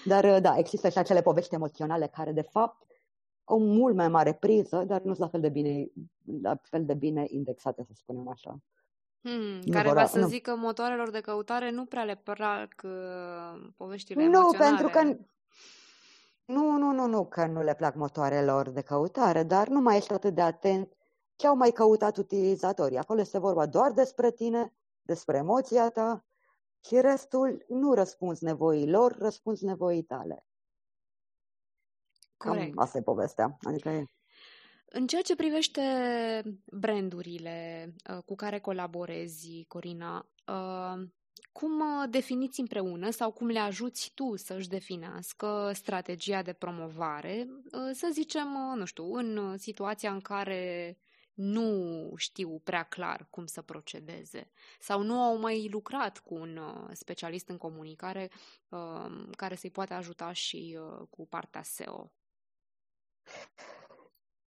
Dar 0.05 0.39
da, 0.39 0.57
există 0.57 0.89
și 0.89 0.97
acele 0.97 1.21
povești 1.21 1.53
emoționale 1.53 2.07
care, 2.07 2.31
de 2.31 2.41
fapt, 2.41 2.85
au 3.43 3.59
mult 3.59 3.95
mai 3.95 4.07
mare 4.07 4.33
priză, 4.33 4.83
dar 4.83 5.01
nu 5.01 5.13
sunt 5.13 5.19
la 5.19 5.27
fel 5.27 5.41
de 5.41 5.49
bine, 5.49 5.87
la 6.41 6.59
fel 6.61 6.85
de 6.85 6.93
bine 6.93 7.25
indexate, 7.27 7.83
să 7.83 7.91
spunem 7.95 8.27
așa. 8.27 8.57
Hmm, 9.21 9.61
care 9.71 9.93
va 9.93 10.05
să 10.05 10.19
nu. 10.19 10.27
zică 10.27 10.55
motoarelor 10.55 11.09
de 11.09 11.21
căutare 11.21 11.71
nu 11.71 11.85
prea 11.85 12.03
le 12.03 12.15
plac 12.15 12.81
uh, 12.83 13.69
poveștile 13.75 14.25
nu, 14.25 14.37
emoționale. 14.37 14.69
pentru 14.69 14.87
că 14.87 15.23
nu, 16.47 16.77
nu, 16.77 16.91
nu, 16.91 17.05
nu 17.07 17.25
că 17.25 17.45
nu 17.45 17.61
le 17.61 17.75
plac 17.75 17.95
motoarelor 17.95 18.69
de 18.69 18.81
căutare, 18.81 19.43
dar 19.43 19.67
nu 19.67 19.81
mai 19.81 19.97
ești 19.97 20.13
atât 20.13 20.35
de 20.35 20.41
atent 20.41 20.97
ce 21.35 21.47
au 21.47 21.55
mai 21.55 21.71
căutat 21.71 22.17
utilizatorii. 22.17 22.97
Acolo 22.97 23.19
este 23.19 23.39
vorba 23.39 23.65
doar 23.65 23.91
despre 23.91 24.31
tine, 24.31 24.73
despre 25.01 25.37
emoția 25.37 25.89
ta 25.89 26.25
și 26.85 27.01
restul 27.01 27.65
nu 27.67 27.93
răspunzi 27.93 28.43
nevoii 28.43 28.89
lor, 28.89 29.17
răspunzi 29.17 29.65
nevoii 29.65 30.03
tale. 30.03 30.45
Corect. 32.37 32.73
Cam 32.73 32.83
asta 32.83 32.97
e 32.97 33.01
povestea. 33.01 33.57
Adică 33.61 33.89
e... 33.89 34.05
În 34.85 35.07
ceea 35.07 35.21
ce 35.21 35.35
privește 35.35 35.81
brandurile 36.65 37.87
uh, 38.09 38.23
cu 38.25 38.35
care 38.35 38.59
colaborezi, 38.59 39.65
Corina, 39.67 40.29
uh, 40.47 41.07
cum 41.51 41.79
uh, 41.79 42.09
definiți 42.09 42.59
împreună 42.59 43.09
sau 43.09 43.31
cum 43.31 43.47
le 43.47 43.59
ajuți 43.59 44.11
tu 44.15 44.35
să-și 44.35 44.67
definească 44.67 45.71
strategia 45.73 46.41
de 46.41 46.53
promovare, 46.53 47.47
să 47.93 48.09
zicem, 48.11 48.47
nu 48.75 48.85
știu, 48.85 49.13
în 49.13 49.57
situația 49.57 50.11
în 50.11 50.19
care 50.19 50.97
nu 51.33 52.11
știu 52.15 52.59
prea 52.63 52.83
clar 52.83 53.27
cum 53.29 53.45
să 53.45 53.61
procedeze 53.61 54.51
sau 54.79 55.01
nu 55.01 55.21
au 55.21 55.39
mai 55.39 55.67
lucrat 55.71 56.19
cu 56.19 56.35
un 56.35 56.59
specialist 56.93 57.49
în 57.49 57.57
comunicare 57.57 58.31
care 59.31 59.55
să-i 59.55 59.71
poate 59.71 59.93
ajuta 59.93 60.31
și 60.31 60.79
cu 61.09 61.27
partea 61.27 61.61
SEO? 61.63 62.11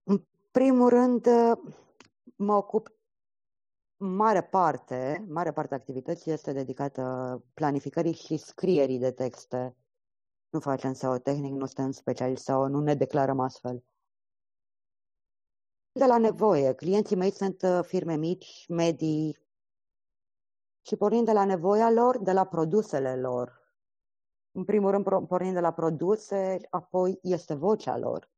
În 0.02 0.25
primul 0.50 0.88
rând, 0.88 1.26
mă 2.37 2.54
ocup 2.54 3.00
mare 4.00 4.42
parte, 4.42 5.25
mare 5.28 5.52
parte 5.52 5.75
a 5.75 5.76
activității 5.76 6.33
este 6.33 6.52
dedicată 6.52 7.45
planificării 7.54 8.12
și 8.12 8.37
scrierii 8.37 8.99
de 8.99 9.11
texte. 9.11 9.76
Nu 10.50 10.61
facem 10.61 10.92
SEO 10.92 11.19
tehnic, 11.19 11.52
nu 11.52 11.66
suntem 11.66 11.90
specialiști 11.90 12.45
sau 12.45 12.66
nu 12.66 12.80
ne 12.80 12.95
declarăm 12.95 13.40
astfel. 13.40 13.85
De 15.92 16.07
la 16.07 16.19
nevoie. 16.19 16.75
Clienții 16.75 17.16
mei 17.16 17.30
sunt 17.30 17.62
uh, 17.62 17.80
firme 17.83 18.16
mici, 18.16 18.64
medii 18.69 19.38
și 20.80 20.97
pornind 20.97 21.26
de 21.26 21.33
la 21.33 21.45
nevoia 21.45 21.90
lor, 21.90 22.19
de 22.19 22.33
la 22.33 22.45
produsele 22.45 23.16
lor. 23.16 23.59
În 24.52 24.64
primul 24.64 24.90
rând, 24.90 25.26
pornind 25.26 25.54
de 25.54 25.61
la 25.61 25.73
produse, 25.73 26.59
apoi 26.71 27.19
este 27.23 27.54
vocea 27.54 27.99
lor 27.99 28.30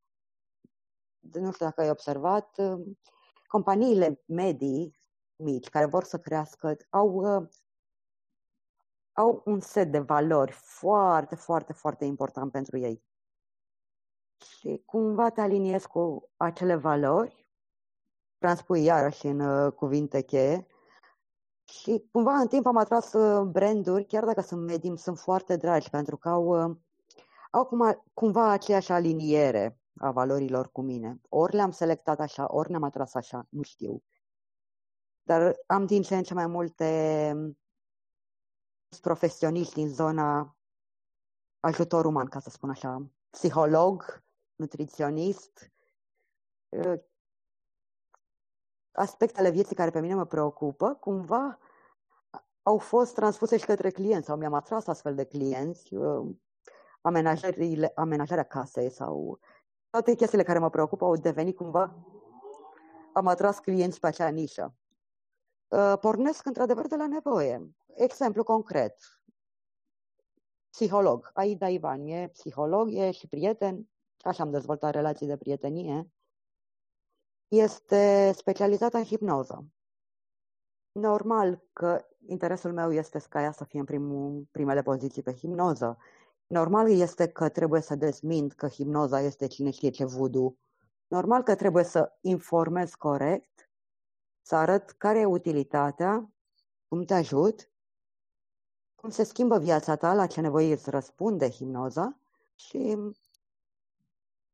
nu 1.31 1.53
știu 1.53 1.67
dacă 1.67 1.81
ai 1.81 1.91
observat, 1.91 2.59
uh, 2.59 2.87
companiile 3.47 4.23
medii 4.27 5.01
mici 5.43 5.69
care 5.69 5.87
vor 5.87 6.05
să 6.05 6.19
crească 6.19 6.77
au, 6.91 7.09
uh, 7.15 7.49
au 9.13 9.43
un 9.45 9.61
set 9.61 9.91
de 9.91 9.99
valori 9.99 10.53
foarte, 10.53 11.35
foarte, 11.35 11.73
foarte 11.73 12.05
important 12.05 12.53
pentru 12.53 12.79
ei. 12.79 13.03
Și 14.37 14.83
cumva 14.85 15.31
te 15.31 15.41
aliniezi 15.41 15.89
cu 15.89 16.31
acele 16.37 16.75
valori, 16.75 17.47
transpui 18.39 18.85
iarăși 18.85 19.27
în 19.27 19.41
uh, 19.41 19.73
cuvinte 19.73 20.23
cheie, 20.23 20.67
și 21.65 22.09
cumva 22.13 22.35
în 22.35 22.47
timp 22.47 22.67
am 22.67 22.77
atras 22.77 23.15
branduri, 23.47 24.05
chiar 24.05 24.25
dacă 24.25 24.41
sunt 24.41 24.67
medii, 24.67 24.99
sunt 24.99 25.19
foarte 25.19 25.57
dragi, 25.57 25.91
pentru 25.91 26.17
că 26.17 26.29
au, 26.29 26.53
au 27.51 27.65
cum, 27.65 28.03
cumva 28.15 28.51
aceeași 28.51 28.93
aliniere 28.93 29.79
a 29.97 30.11
valorilor 30.11 30.71
cu 30.73 30.83
mine. 30.83 31.21
Ori 31.29 31.55
le-am 31.55 31.71
selectat 31.71 32.21
așa, 32.21 32.55
ori 32.55 32.71
ne-am 32.71 32.83
atras 32.83 33.15
așa, 33.15 33.47
nu 33.49 33.63
știu. 33.63 34.03
Dar 35.23 35.57
am 35.67 35.87
din 35.87 36.03
ce 36.03 36.17
în 36.17 36.23
ce 36.23 36.35
mai 36.35 36.47
multe 36.47 37.35
profesioniști 39.01 39.75
din 39.75 39.89
zona 39.89 40.57
ajutor 41.61 42.05
uman, 42.05 42.27
ca 42.27 42.41
să 42.41 42.51
spun 42.51 42.71
așa, 42.71 43.11
psiholog, 43.31 44.23
nutriționist, 44.55 45.73
ă, 46.73 47.03
aspectele 48.93 49.51
vieții 49.51 49.77
care 49.77 49.91
pe 49.91 50.01
mine 50.01 50.15
mă 50.15 50.27
preocupă, 50.27 50.95
cumva 50.95 51.59
au 52.63 52.79
fost 52.79 53.15
transpuse 53.15 53.57
și 53.57 53.65
către 53.65 53.91
clienți 53.91 54.27
sau 54.27 54.37
mi-am 54.37 54.55
atras 54.55 54.87
astfel 54.87 55.15
de 55.15 55.25
clienți, 55.25 55.95
ă, 55.95 56.25
amenajarea 57.95 58.43
casei 58.43 58.91
sau 58.91 59.39
toate 59.91 60.15
chestiile 60.15 60.45
care 60.45 60.59
mă 60.59 60.71
preocupă 60.71 61.05
au 61.05 61.17
devenit 61.17 61.57
cumva, 61.57 61.97
am 63.13 63.27
atras 63.27 63.59
clienți 63.59 64.01
pe 64.01 64.07
acea 64.07 64.29
nișă. 64.29 64.77
Uh, 65.73 65.95
pornesc 66.01 66.47
într-adevăr 66.47 66.87
de 66.87 66.97
la 66.97 67.07
nevoie. 67.07 67.75
Exemplu 67.95 68.43
concret. 68.43 68.99
Psiholog. 70.71 71.31
Aida 71.35 71.69
Ivan 71.69 72.07
e 72.07 72.29
psiholog, 72.29 72.89
e 72.91 73.11
și 73.11 73.29
prieten. 73.29 73.91
Așa 74.21 74.43
am 74.43 74.51
dezvoltat 74.51 74.93
relații 74.93 75.27
de 75.27 75.37
prietenie. 75.37 76.11
Este 77.49 78.33
specializată 78.35 78.97
în 78.97 79.05
hipnoză. 79.05 79.65
Normal 80.93 81.65
că 81.73 82.07
interesul 82.27 82.73
meu 82.73 82.93
este 82.93 83.19
ca 83.29 83.43
ea 83.43 83.53
să 83.53 83.65
fie 83.65 83.79
în 83.79 83.85
primul, 83.85 84.49
primele 84.51 84.83
poziții 84.83 85.23
pe 85.23 85.33
hipnoză. 85.33 85.99
Normal 86.47 86.91
este 86.91 87.29
că 87.29 87.49
trebuie 87.49 87.81
să 87.81 87.95
dezmint 87.95 88.53
că 88.53 88.69
hipnoza 88.69 89.21
este 89.21 89.47
cine 89.47 89.71
știe 89.71 89.91
ce 89.91 90.05
voodoo. 90.05 90.55
Normal 91.07 91.43
că 91.43 91.55
trebuie 91.55 91.85
să 91.85 92.13
informez 92.21 92.95
corect, 92.95 93.52
să 94.43 94.55
arăt 94.55 94.91
care 94.91 95.19
e 95.19 95.25
utilitatea, 95.25 96.33
cum 96.89 97.05
te 97.05 97.15
ajut, 97.15 97.71
cum 98.95 99.11
se 99.11 99.25
schimbă 99.25 99.59
viața 99.59 99.97
ta, 99.97 100.15
la 100.15 100.27
ce 100.27 100.41
nevoie 100.41 100.73
îți 100.73 100.91
răspunde 100.91 101.51
hipnoza 101.51 102.19
și 102.55 102.97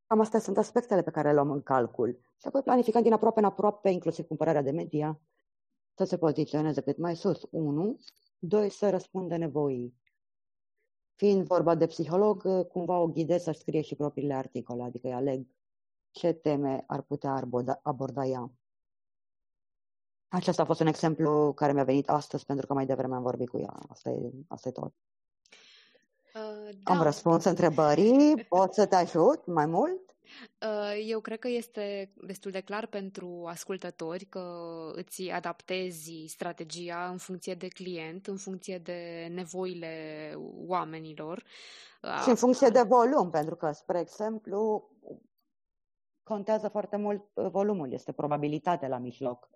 cam 0.07 0.21
astea 0.21 0.41
sunt 0.41 0.57
aspectele 0.59 1.03
pe 1.03 1.11
care 1.11 1.29
le 1.29 1.35
luăm 1.35 1.51
în 1.51 1.63
calcul. 1.63 2.21
Și 2.37 2.47
apoi 2.47 2.63
planificăm 2.63 3.03
din 3.03 3.13
aproape 3.13 3.39
în 3.39 3.45
aproape, 3.45 3.91
inclusiv 3.91 4.27
cumpărarea 4.27 4.63
de 4.63 4.71
media, 4.71 5.21
să 5.95 6.05
se 6.05 6.19
poziționeze 6.19 6.81
cât 6.81 6.97
mai 6.97 7.17
sus. 7.17 7.41
Unu, 7.51 7.99
Doi, 8.39 8.71
să 8.71 8.91
răspundă 8.91 9.37
nevoii. 9.37 9.95
Fiind 11.15 11.47
vorba 11.47 11.75
de 11.75 11.87
psiholog, 11.87 12.67
cumva 12.69 12.99
o 12.99 13.07
ghidez 13.07 13.43
să 13.43 13.51
scrie 13.51 13.81
și 13.81 13.95
propriile 13.95 14.35
articole, 14.35 14.83
adică 14.83 15.07
îi 15.07 15.13
aleg 15.13 15.47
ce 16.11 16.33
teme 16.33 16.85
ar 16.87 17.03
putea 17.03 17.31
aborda, 17.31 17.81
aborda 17.83 18.27
ea. 18.27 18.53
Acesta 20.29 20.63
a 20.63 20.65
fost 20.65 20.81
un 20.81 20.87
exemplu 20.87 21.53
care 21.53 21.73
mi-a 21.73 21.85
venit 21.85 22.09
astăzi 22.09 22.45
pentru 22.45 22.67
că 22.67 22.75
mai 22.75 22.87
devreme 22.87 23.15
am 23.15 23.23
vorbit 23.23 23.49
cu 23.49 23.59
ea. 23.59 23.75
Asta 23.89 24.11
e, 24.11 24.31
asta 24.49 24.69
e 24.69 24.73
tot. 24.73 24.93
Uh, 26.35 26.77
da. 26.83 26.93
Am 26.93 27.03
răspuns 27.03 27.45
întrebării. 27.45 28.47
Pot 28.49 28.75
să 28.75 28.87
te 28.87 28.95
ajut 28.95 29.47
mai 29.47 29.67
mult? 29.67 30.17
Uh, 30.63 31.05
eu 31.07 31.21
cred 31.21 31.39
că 31.39 31.49
este 31.49 32.13
destul 32.27 32.51
de 32.51 32.61
clar 32.61 32.87
pentru 32.87 33.45
ascultători 33.47 34.25
că 34.25 34.43
îți 34.95 35.31
adaptezi 35.31 36.25
strategia 36.27 37.09
în 37.11 37.17
funcție 37.17 37.55
de 37.55 37.69
client, 37.69 38.27
în 38.27 38.37
funcție 38.37 38.79
de 38.79 39.29
nevoile 39.31 40.35
oamenilor. 40.67 41.43
Uh, 42.03 42.21
și 42.23 42.29
în 42.29 42.35
funcție 42.35 42.69
de 42.69 42.83
volum, 42.83 43.31
pentru 43.31 43.57
că, 43.57 43.73
spre 43.73 43.99
exemplu, 43.99 44.91
contează 46.23 46.69
foarte 46.69 46.97
mult 46.97 47.23
volumul, 47.35 47.93
este 47.93 48.13
probabilitatea 48.13 48.89
la 48.89 48.99
mijloc. 48.99 49.49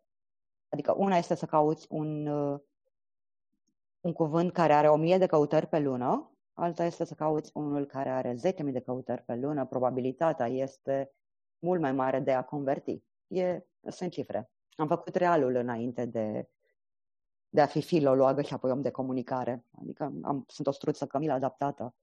Adică 0.72 0.94
una 0.96 1.16
este 1.16 1.34
să 1.34 1.46
cauți 1.46 1.86
un, 1.90 2.26
un 4.00 4.12
cuvânt 4.12 4.52
care 4.52 4.72
are 4.72 4.88
o 4.88 4.96
mie 4.96 5.18
de 5.18 5.26
căutări 5.26 5.66
pe 5.66 5.78
lună 5.78 6.32
alta 6.54 6.84
este 6.84 7.04
să 7.04 7.14
cauți 7.14 7.50
unul 7.54 7.86
care 7.86 8.10
are 8.10 8.34
10.000 8.34 8.72
de 8.72 8.80
căutări 8.80 9.22
pe 9.22 9.34
lună, 9.34 9.66
probabilitatea 9.66 10.46
este 10.46 11.12
mult 11.58 11.80
mai 11.80 11.92
mare 11.92 12.20
de 12.20 12.32
a 12.32 12.44
converti. 12.44 13.02
E, 13.26 13.62
sunt 13.88 14.10
cifre. 14.10 14.50
Am 14.76 14.86
făcut 14.86 15.14
realul 15.14 15.54
înainte 15.54 16.04
de, 16.04 16.48
de 17.48 17.60
a 17.60 17.66
fi 17.66 17.82
filologă 17.82 18.42
și 18.42 18.54
apoi 18.54 18.70
om 18.70 18.80
de 18.80 18.90
comunicare. 18.90 19.64
Adică 19.80 20.12
am, 20.22 20.44
sunt 20.48 20.66
o 20.66 20.70
struță 20.70 21.06
cămil 21.06 21.30
adaptată. 21.30 21.94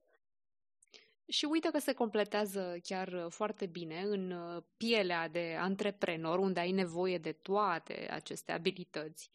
Și 1.29 1.45
uite 1.45 1.69
că 1.71 1.79
se 1.79 1.93
completează 1.93 2.77
chiar 2.83 3.27
foarte 3.29 3.65
bine 3.65 4.01
în 4.01 4.33
pielea 4.77 5.27
de 5.27 5.57
antreprenor, 5.59 6.39
unde 6.39 6.59
ai 6.59 6.71
nevoie 6.71 7.17
de 7.17 7.31
toate 7.31 8.07
aceste 8.12 8.51
abilități. 8.51 9.29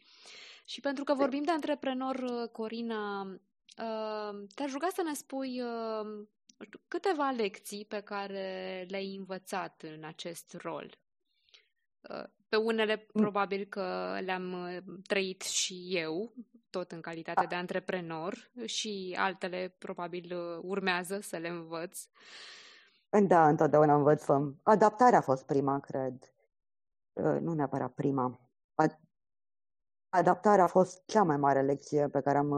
Și 0.64 0.80
pentru 0.80 1.04
că 1.04 1.14
vorbim 1.14 1.42
de 1.42 1.50
antreprenor, 1.50 2.48
Corina, 2.52 3.26
te-aș 4.54 4.72
ruga 4.72 4.88
să 4.92 5.02
ne 5.02 5.14
spui 5.14 5.62
câteva 6.88 7.30
lecții 7.30 7.84
pe 7.84 8.00
care 8.00 8.86
le-ai 8.88 9.14
învățat 9.14 9.82
în 9.96 10.04
acest 10.04 10.56
rol. 10.58 10.98
Pe 12.48 12.56
unele 12.56 13.06
mm. 13.12 13.22
probabil 13.22 13.64
că 13.64 14.18
le-am 14.24 14.72
trăit 15.06 15.42
și 15.42 15.86
eu, 15.88 16.34
tot 16.74 16.92
în 16.92 17.00
calitate 17.00 17.46
de 17.46 17.54
antreprenor, 17.54 18.50
și 18.64 19.16
altele 19.18 19.74
probabil 19.78 20.36
urmează 20.62 21.20
să 21.20 21.36
le 21.36 21.48
învăț. 21.48 22.00
Da, 23.26 23.48
întotdeauna 23.48 23.94
învățăm. 23.94 24.60
Adaptarea 24.62 25.18
a 25.18 25.22
fost 25.22 25.44
prima, 25.46 25.80
cred. 25.80 26.34
Nu 27.40 27.54
neapărat 27.54 27.92
prima. 27.92 28.40
Adaptarea 30.08 30.64
a 30.64 30.66
fost 30.66 31.02
cea 31.06 31.22
mai 31.22 31.36
mare 31.36 31.62
lecție 31.62 32.08
pe 32.08 32.20
care 32.20 32.38
am 32.38 32.50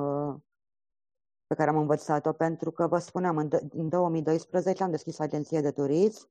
pe 1.46 1.54
care 1.54 1.70
am 1.70 1.76
învățat-o, 1.76 2.32
pentru 2.32 2.70
că, 2.70 2.87
vă 2.87 2.99
spuneam, 2.99 3.37
în, 3.37 3.49
în 3.70 3.88
2012 3.88 4.82
am 4.82 4.90
deschis 4.90 5.18
agenție 5.18 5.61
de 5.61 5.70
turism. 5.70 6.30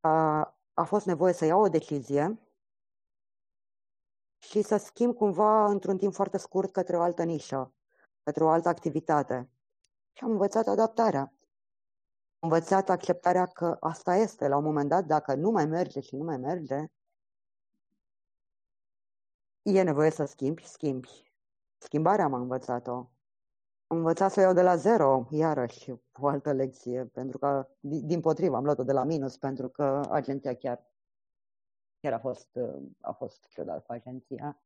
A, 0.00 0.40
a 0.74 0.84
fost 0.84 1.06
nevoie 1.06 1.32
să 1.32 1.44
iau 1.44 1.60
o 1.60 1.68
decizie 1.68 2.49
și 4.40 4.62
să 4.62 4.76
schimb 4.76 5.14
cumva 5.14 5.64
într-un 5.64 5.96
timp 5.96 6.14
foarte 6.14 6.38
scurt 6.38 6.72
către 6.72 6.96
o 6.96 7.00
altă 7.00 7.22
nișă, 7.22 7.74
către 8.22 8.44
o 8.44 8.48
altă 8.48 8.68
activitate. 8.68 9.50
Și 10.12 10.24
am 10.24 10.30
învățat 10.30 10.66
adaptarea. 10.66 11.20
Am 12.38 12.48
învățat 12.50 12.88
acceptarea 12.88 13.46
că 13.46 13.76
asta 13.80 14.16
este. 14.16 14.48
La 14.48 14.56
un 14.56 14.64
moment 14.64 14.88
dat, 14.88 15.04
dacă 15.04 15.34
nu 15.34 15.50
mai 15.50 15.66
merge 15.66 16.00
și 16.00 16.16
nu 16.16 16.24
mai 16.24 16.36
merge, 16.36 16.84
e 19.62 19.82
nevoie 19.82 20.10
să 20.10 20.24
schimbi, 20.24 20.66
schimbi. 20.66 21.32
Schimbarea 21.78 22.24
am 22.24 22.34
învățat-o. 22.34 23.10
Am 23.86 23.96
învățat 23.96 24.32
să 24.32 24.40
iau 24.40 24.52
de 24.52 24.62
la 24.62 24.76
zero, 24.76 25.26
iarăși, 25.30 25.94
o 26.12 26.26
altă 26.26 26.52
lecție, 26.52 27.04
pentru 27.04 27.38
că, 27.38 27.68
din 27.80 28.20
potrivă, 28.20 28.56
am 28.56 28.64
luat-o 28.64 28.84
de 28.84 28.92
la 28.92 29.04
minus, 29.04 29.36
pentru 29.36 29.68
că 29.68 30.06
agenția 30.10 30.54
chiar, 30.54 30.89
chiar 32.00 32.12
a 32.12 32.18
fost, 32.18 32.58
a 33.00 33.12
fost 33.12 33.46
ciudat 33.48 33.84
cu 33.84 33.92
agenția. 33.92 34.62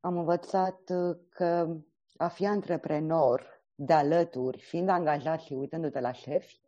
Am 0.00 0.16
învățat 0.16 0.80
că 1.28 1.76
a 2.16 2.28
fi 2.28 2.46
antreprenor 2.46 3.64
de 3.74 3.92
alături, 3.92 4.60
fiind 4.60 4.88
angajat 4.88 5.40
și 5.40 5.52
uitându-te 5.52 6.00
la 6.00 6.12
șefi, 6.12 6.60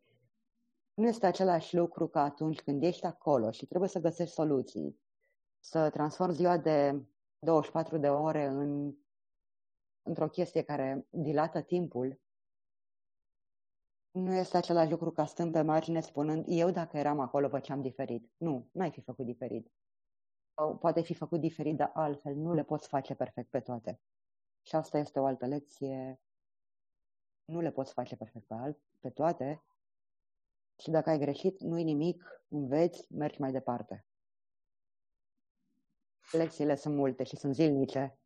nu 0.95 1.07
este 1.07 1.27
același 1.27 1.77
lucru 1.77 2.09
ca 2.09 2.23
atunci 2.23 2.63
când 2.63 2.83
ești 2.83 3.07
acolo 3.07 3.51
și 3.51 3.67
trebuie 3.67 3.89
să 3.89 3.99
găsești 3.99 4.35
soluții, 4.35 5.01
să 5.59 5.91
transformi 5.91 6.35
ziua 6.35 6.59
de 6.59 7.05
24 7.39 7.99
de 7.99 8.09
ore 8.09 8.47
în, 8.47 8.95
într-o 10.03 10.29
chestie 10.29 10.63
care 10.63 11.07
dilată 11.11 11.61
timpul, 11.61 12.21
nu 14.15 14.35
este 14.35 14.57
același 14.57 14.91
lucru 14.91 15.11
ca 15.11 15.25
stând 15.25 15.53
pe 15.53 15.63
margine 15.63 16.01
spunând 16.01 16.45
eu 16.49 16.71
dacă 16.71 16.97
eram 16.97 17.21
acolo 17.21 17.49
făceam 17.49 17.81
diferit. 17.81 18.31
Nu, 18.37 18.69
n-ai 18.73 18.91
fi 18.91 19.01
făcut 19.01 19.25
diferit. 19.25 19.73
Sau 20.55 20.77
poate 20.77 21.03
fi 21.03 21.15
făcut 21.15 21.41
diferit, 21.41 21.77
dar 21.77 21.91
altfel 21.95 22.35
nu 22.35 22.53
le 22.53 22.65
poți 22.65 22.89
face 22.89 23.15
perfect 23.15 23.51
pe 23.51 23.61
toate. 23.61 24.01
Și 24.63 24.75
asta 24.77 24.99
este 24.99 25.21
o 25.21 25.27
altă 25.27 25.47
lecție. 25.47 26.21
Nu 27.45 27.61
le 27.61 27.71
poți 27.71 27.93
face 27.93 28.17
perfect 28.17 28.47
pe, 28.47 28.55
alt, 28.55 28.79
pe 29.01 29.11
toate. 29.11 29.65
Și 30.79 30.91
dacă 30.91 31.11
ai 31.11 31.19
greșit, 31.19 31.61
nu-i 31.61 31.85
nimic, 31.85 32.45
înveți, 32.49 33.13
mergi 33.13 33.41
mai 33.41 33.53
departe. 33.53 34.07
Lecțiile 36.33 36.75
sunt 36.75 36.97
multe 36.97 37.25
și 37.25 37.37
sunt 37.37 37.55
zilnice. 37.55 38.19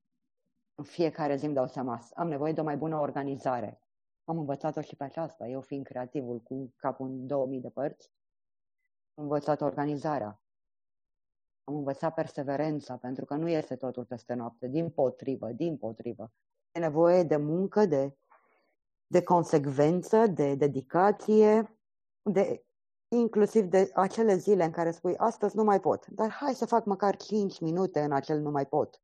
În 0.74 0.84
fiecare 0.84 1.36
zi 1.36 1.44
îmi 1.44 1.54
dau 1.54 1.66
seama, 1.66 2.08
am 2.14 2.28
nevoie 2.28 2.52
de 2.52 2.60
o 2.60 2.64
mai 2.64 2.76
bună 2.76 2.96
organizare. 2.96 3.82
Am 4.28 4.38
învățat-o 4.38 4.80
și 4.80 4.96
pe 4.96 5.04
aceasta, 5.04 5.46
eu 5.46 5.60
fiind 5.60 5.84
creativul 5.84 6.40
cu 6.40 6.72
capul 6.76 7.06
în 7.06 7.26
2000 7.26 7.60
de 7.60 7.68
părți. 7.68 8.10
Am 9.14 9.22
învățat 9.22 9.60
organizarea. 9.60 10.40
Am 11.64 11.74
învățat 11.74 12.14
perseverența, 12.14 12.96
pentru 12.96 13.24
că 13.24 13.34
nu 13.34 13.48
este 13.48 13.76
totul 13.76 14.04
peste 14.04 14.34
noapte. 14.34 14.68
Din 14.68 14.90
potrivă, 14.90 15.52
din 15.52 15.76
potrivă. 15.76 16.32
E 16.72 16.78
nevoie 16.78 17.22
de 17.22 17.36
muncă, 17.36 17.86
de, 17.86 18.16
de 19.06 19.22
consecvență, 19.22 20.26
de 20.26 20.54
dedicație, 20.54 21.78
de 22.22 22.64
inclusiv 23.08 23.64
de 23.64 23.90
acele 23.94 24.36
zile 24.36 24.64
în 24.64 24.70
care 24.70 24.90
spui, 24.90 25.16
astăzi 25.16 25.56
nu 25.56 25.64
mai 25.64 25.80
pot, 25.80 26.06
dar 26.06 26.30
hai 26.30 26.54
să 26.54 26.66
fac 26.66 26.84
măcar 26.84 27.16
5 27.16 27.60
minute 27.60 28.00
în 28.00 28.12
acel 28.12 28.40
nu 28.40 28.50
mai 28.50 28.66
pot. 28.66 29.02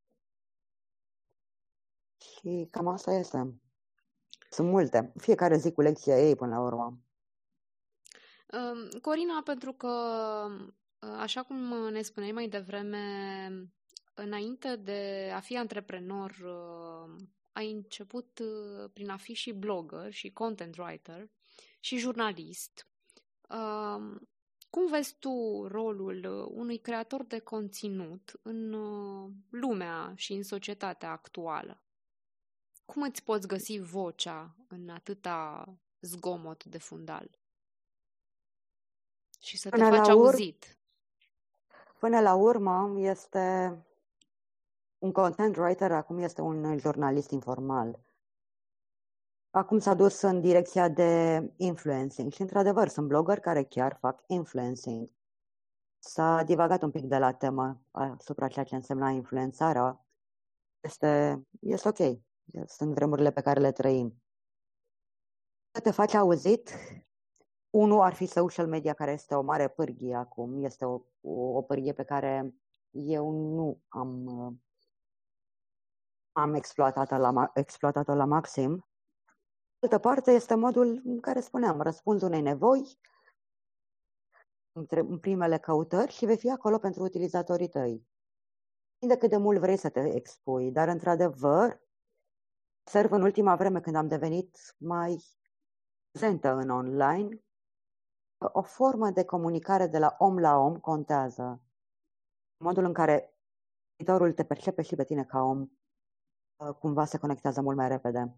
Și 2.17 2.69
cam 2.71 2.89
asta 2.89 3.13
este. 3.13 3.64
Sunt 4.55 4.69
multe. 4.69 5.13
Fiecare 5.17 5.57
zi 5.57 5.73
cu 5.73 5.81
lecția 5.81 6.19
ei 6.19 6.37
până 6.37 6.55
la 6.55 6.61
urmă. 6.61 6.99
Corina, 9.01 9.43
pentru 9.45 9.73
că, 9.73 9.89
așa 11.19 11.43
cum 11.43 11.57
ne 11.91 12.03
spuneai 12.03 12.33
mai 12.33 12.49
devreme, 12.49 13.07
înainte 14.15 14.77
de 14.77 15.31
a 15.35 15.41
fi 15.41 15.57
antreprenor, 15.57 16.35
ai 17.53 17.71
început 17.71 18.41
prin 18.93 19.11
a 19.11 19.17
fi 19.17 19.33
și 19.33 19.53
blogger 19.53 20.13
și 20.13 20.33
content 20.33 20.77
writer 20.79 21.31
și 21.81 21.97
jurnalist 21.97 22.89
cum 24.75 24.87
vezi 24.87 25.17
tu 25.19 25.67
rolul 25.71 26.25
uh, 26.25 26.53
unui 26.55 26.79
creator 26.79 27.25
de 27.25 27.39
conținut 27.39 28.41
în 28.43 28.73
uh, 28.73 29.31
lumea 29.51 30.13
și 30.17 30.33
în 30.33 30.43
societatea 30.43 31.11
actuală? 31.11 31.84
Cum 32.85 33.03
îți 33.03 33.23
poți 33.23 33.47
găsi 33.47 33.79
vocea 33.79 34.55
în 34.69 34.89
atâta 34.89 35.69
zgomot 36.01 36.65
de 36.65 36.79
fundal? 36.79 37.39
Și 39.41 39.59
să 39.59 39.69
te 39.69 39.77
până 39.77 39.97
faci 39.97 40.07
ur- 40.09 40.13
auzit. 40.13 40.79
Până 41.99 42.21
la 42.21 42.35
urmă, 42.35 43.01
este 43.01 43.77
un 44.99 45.13
content 45.13 45.57
writer, 45.57 45.93
acum 45.93 46.19
este 46.19 46.41
un 46.41 46.79
jurnalist 46.79 47.31
informal. 47.31 48.05
Acum 49.51 49.79
s-a 49.79 49.95
dus 49.95 50.21
în 50.21 50.41
direcția 50.41 50.89
de 50.89 51.43
influencing 51.57 52.33
și, 52.33 52.41
într-adevăr, 52.41 52.89
sunt 52.89 53.09
blogger 53.09 53.41
care 53.41 53.65
chiar 53.65 53.97
fac 54.01 54.23
influencing. 54.27 55.11
S-a 55.99 56.43
divagat 56.43 56.83
un 56.83 56.91
pic 56.91 57.05
de 57.05 57.19
la 57.19 57.33
temă 57.33 57.81
asupra 57.91 58.49
ceea 58.49 58.65
ce 58.65 58.75
însemna 58.75 59.11
influențarea. 59.11 60.07
Este, 60.81 61.43
este 61.61 61.89
ok. 61.89 62.19
Sunt 62.67 62.95
vremurile 62.95 63.31
pe 63.31 63.41
care 63.41 63.61
le 63.61 63.73
trăim. 63.73 64.23
Să 65.71 65.81
te 65.81 65.91
faci 65.91 66.15
auzit, 66.15 66.71
unul 67.71 68.01
ar 68.01 68.15
fi 68.15 68.27
social 68.27 68.67
media, 68.67 68.95
care 68.95 69.13
este 69.13 69.35
o 69.35 69.43
mare 69.43 69.69
pârghie 69.69 70.15
acum. 70.15 70.65
Este 70.65 70.85
o, 70.85 71.01
o, 71.21 71.57
o 71.57 71.63
pârghie 71.63 71.93
pe 71.93 72.05
care 72.05 72.55
eu 72.91 73.31
nu 73.31 73.81
am 73.89 74.29
am 76.37 76.55
exploatat-o 76.55 77.17
la, 77.17 77.51
exploatat-o 77.55 78.15
la 78.15 78.25
maxim. 78.25 78.87
altă 79.79 79.99
parte 79.99 80.31
este 80.31 80.55
modul 80.55 81.01
în 81.05 81.21
care 81.21 81.41
spuneam, 81.41 81.81
răspuns 81.81 82.23
unei 82.23 82.41
nevoi 82.41 82.99
în 84.91 85.19
primele 85.19 85.59
căutări 85.59 86.13
și 86.13 86.27
vei 86.27 86.37
fi 86.37 86.51
acolo 86.51 86.79
pentru 86.79 87.03
utilizatorii 87.03 87.69
tăi. 87.69 88.07
De 88.99 89.17
cât 89.17 89.31
de 89.31 89.37
mult 89.37 89.59
vrei 89.59 89.77
să 89.77 89.91
te 89.91 90.15
expui, 90.15 90.71
dar 90.71 90.89
într-adevăr, 90.89 91.83
observ 92.85 93.13
în 93.13 93.23
ultima 93.23 93.57
vreme 93.57 93.81
când 93.81 93.97
am 93.97 94.09
devenit 94.09 94.75
mai 94.79 95.25
prezentă 96.11 96.53
în 96.53 96.71
online, 96.71 97.45
o 98.39 98.63
formă 98.63 99.11
de 99.11 99.25
comunicare 99.25 99.87
de 99.87 99.99
la 99.99 100.15
om 100.19 100.39
la 100.39 100.57
om 100.57 100.77
contează. 100.77 101.63
Modul 102.57 102.85
în 102.85 102.93
care 102.93 103.35
viitorul 103.97 104.33
te 104.33 104.45
percepe 104.45 104.83
și 104.83 104.95
pe 104.95 105.05
tine 105.05 105.25
ca 105.25 105.41
om 105.41 105.61
uh, 106.57 106.75
cumva 106.79 107.05
se 107.05 107.19
conectează 107.19 107.61
mult 107.61 107.77
mai 107.77 107.89
repede. 107.89 108.37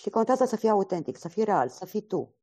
Și 0.00 0.10
contează 0.10 0.44
să 0.44 0.56
fii 0.56 0.68
autentic, 0.68 1.16
să 1.16 1.28
fii 1.28 1.44
real, 1.44 1.68
să 1.68 1.86
fii 1.86 2.06
tu. 2.06 2.34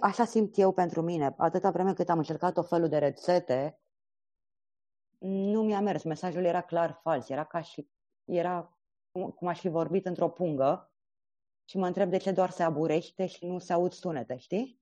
Așa 0.00 0.24
simt 0.24 0.58
eu 0.58 0.72
pentru 0.72 1.02
mine. 1.02 1.34
Atâta 1.38 1.70
vreme 1.70 1.94
cât 1.94 2.08
am 2.08 2.18
încercat 2.18 2.56
o 2.56 2.62
felul 2.62 2.88
de 2.88 2.98
rețete, 2.98 3.80
nu 5.18 5.62
mi-a 5.62 5.80
mers. 5.80 6.02
Mesajul 6.02 6.44
era 6.44 6.60
clar 6.60 7.00
fals. 7.02 7.28
Era 7.28 7.44
ca 7.44 7.60
și... 7.60 7.94
Era 8.26 8.78
cum 9.36 9.48
aș 9.48 9.60
fi 9.60 9.68
vorbit 9.68 10.06
într-o 10.06 10.28
pungă 10.28 10.90
și 11.64 11.76
mă 11.76 11.86
întreb 11.86 12.10
de 12.10 12.16
ce 12.16 12.30
doar 12.30 12.50
se 12.50 12.62
aburește 12.62 13.26
și 13.26 13.46
nu 13.46 13.58
se 13.58 13.72
aud 13.72 13.92
sunete, 13.92 14.36
știi? 14.36 14.80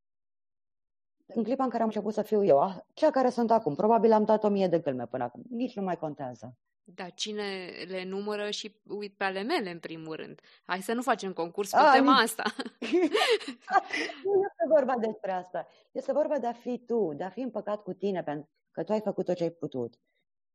În 1.27 1.43
clipa 1.43 1.65
în 1.65 1.71
care 1.71 1.83
am 1.83 1.89
început 1.89 2.13
să 2.13 2.23
fiu 2.23 2.45
eu, 2.45 2.87
cea 2.95 3.11
care 3.11 3.31
sunt 3.31 3.51
acum, 3.51 3.75
probabil 3.75 4.13
am 4.13 4.25
dat 4.25 4.45
o 4.45 4.49
mie 4.49 4.69
de 4.69 4.79
gâlme 4.79 5.07
până 5.07 5.25
acum, 5.25 5.43
nici 5.49 5.77
nu 5.77 5.83
mai 5.83 5.97
contează. 5.97 6.57
Da, 6.87 7.09
cine 7.09 7.69
le 7.89 8.05
numără 8.05 8.51
și 8.51 8.81
uit 8.89 9.17
pe 9.17 9.25
ale 9.25 9.43
mele, 9.43 9.71
în 9.71 9.79
primul 9.79 10.17
rând. 10.17 10.41
Hai 10.65 10.83
să 10.83 10.93
nu 10.93 11.03
facem 11.03 11.33
concurs 11.33 11.71
pe 11.71 11.77
A, 11.77 11.93
tema 11.93 12.13
asta. 12.13 12.43
nu 14.25 14.43
este 14.43 14.65
vorba 14.69 14.97
despre 14.99 15.31
asta. 15.31 15.67
Este 15.93 16.13
vorba 16.13 16.39
de 16.39 16.47
a 16.47 16.53
fi 16.53 16.79
tu, 16.79 17.13
de 17.17 17.25
a 17.25 17.29
fi 17.29 17.41
împăcat 17.41 17.83
cu 17.83 17.93
tine, 17.93 18.23
pentru 18.23 18.51
că 18.71 18.83
tu 18.83 18.93
ai 18.93 19.01
făcut 19.01 19.25
tot 19.25 19.37
ce 19.37 19.43
ai 19.43 19.51
putut. 19.51 20.01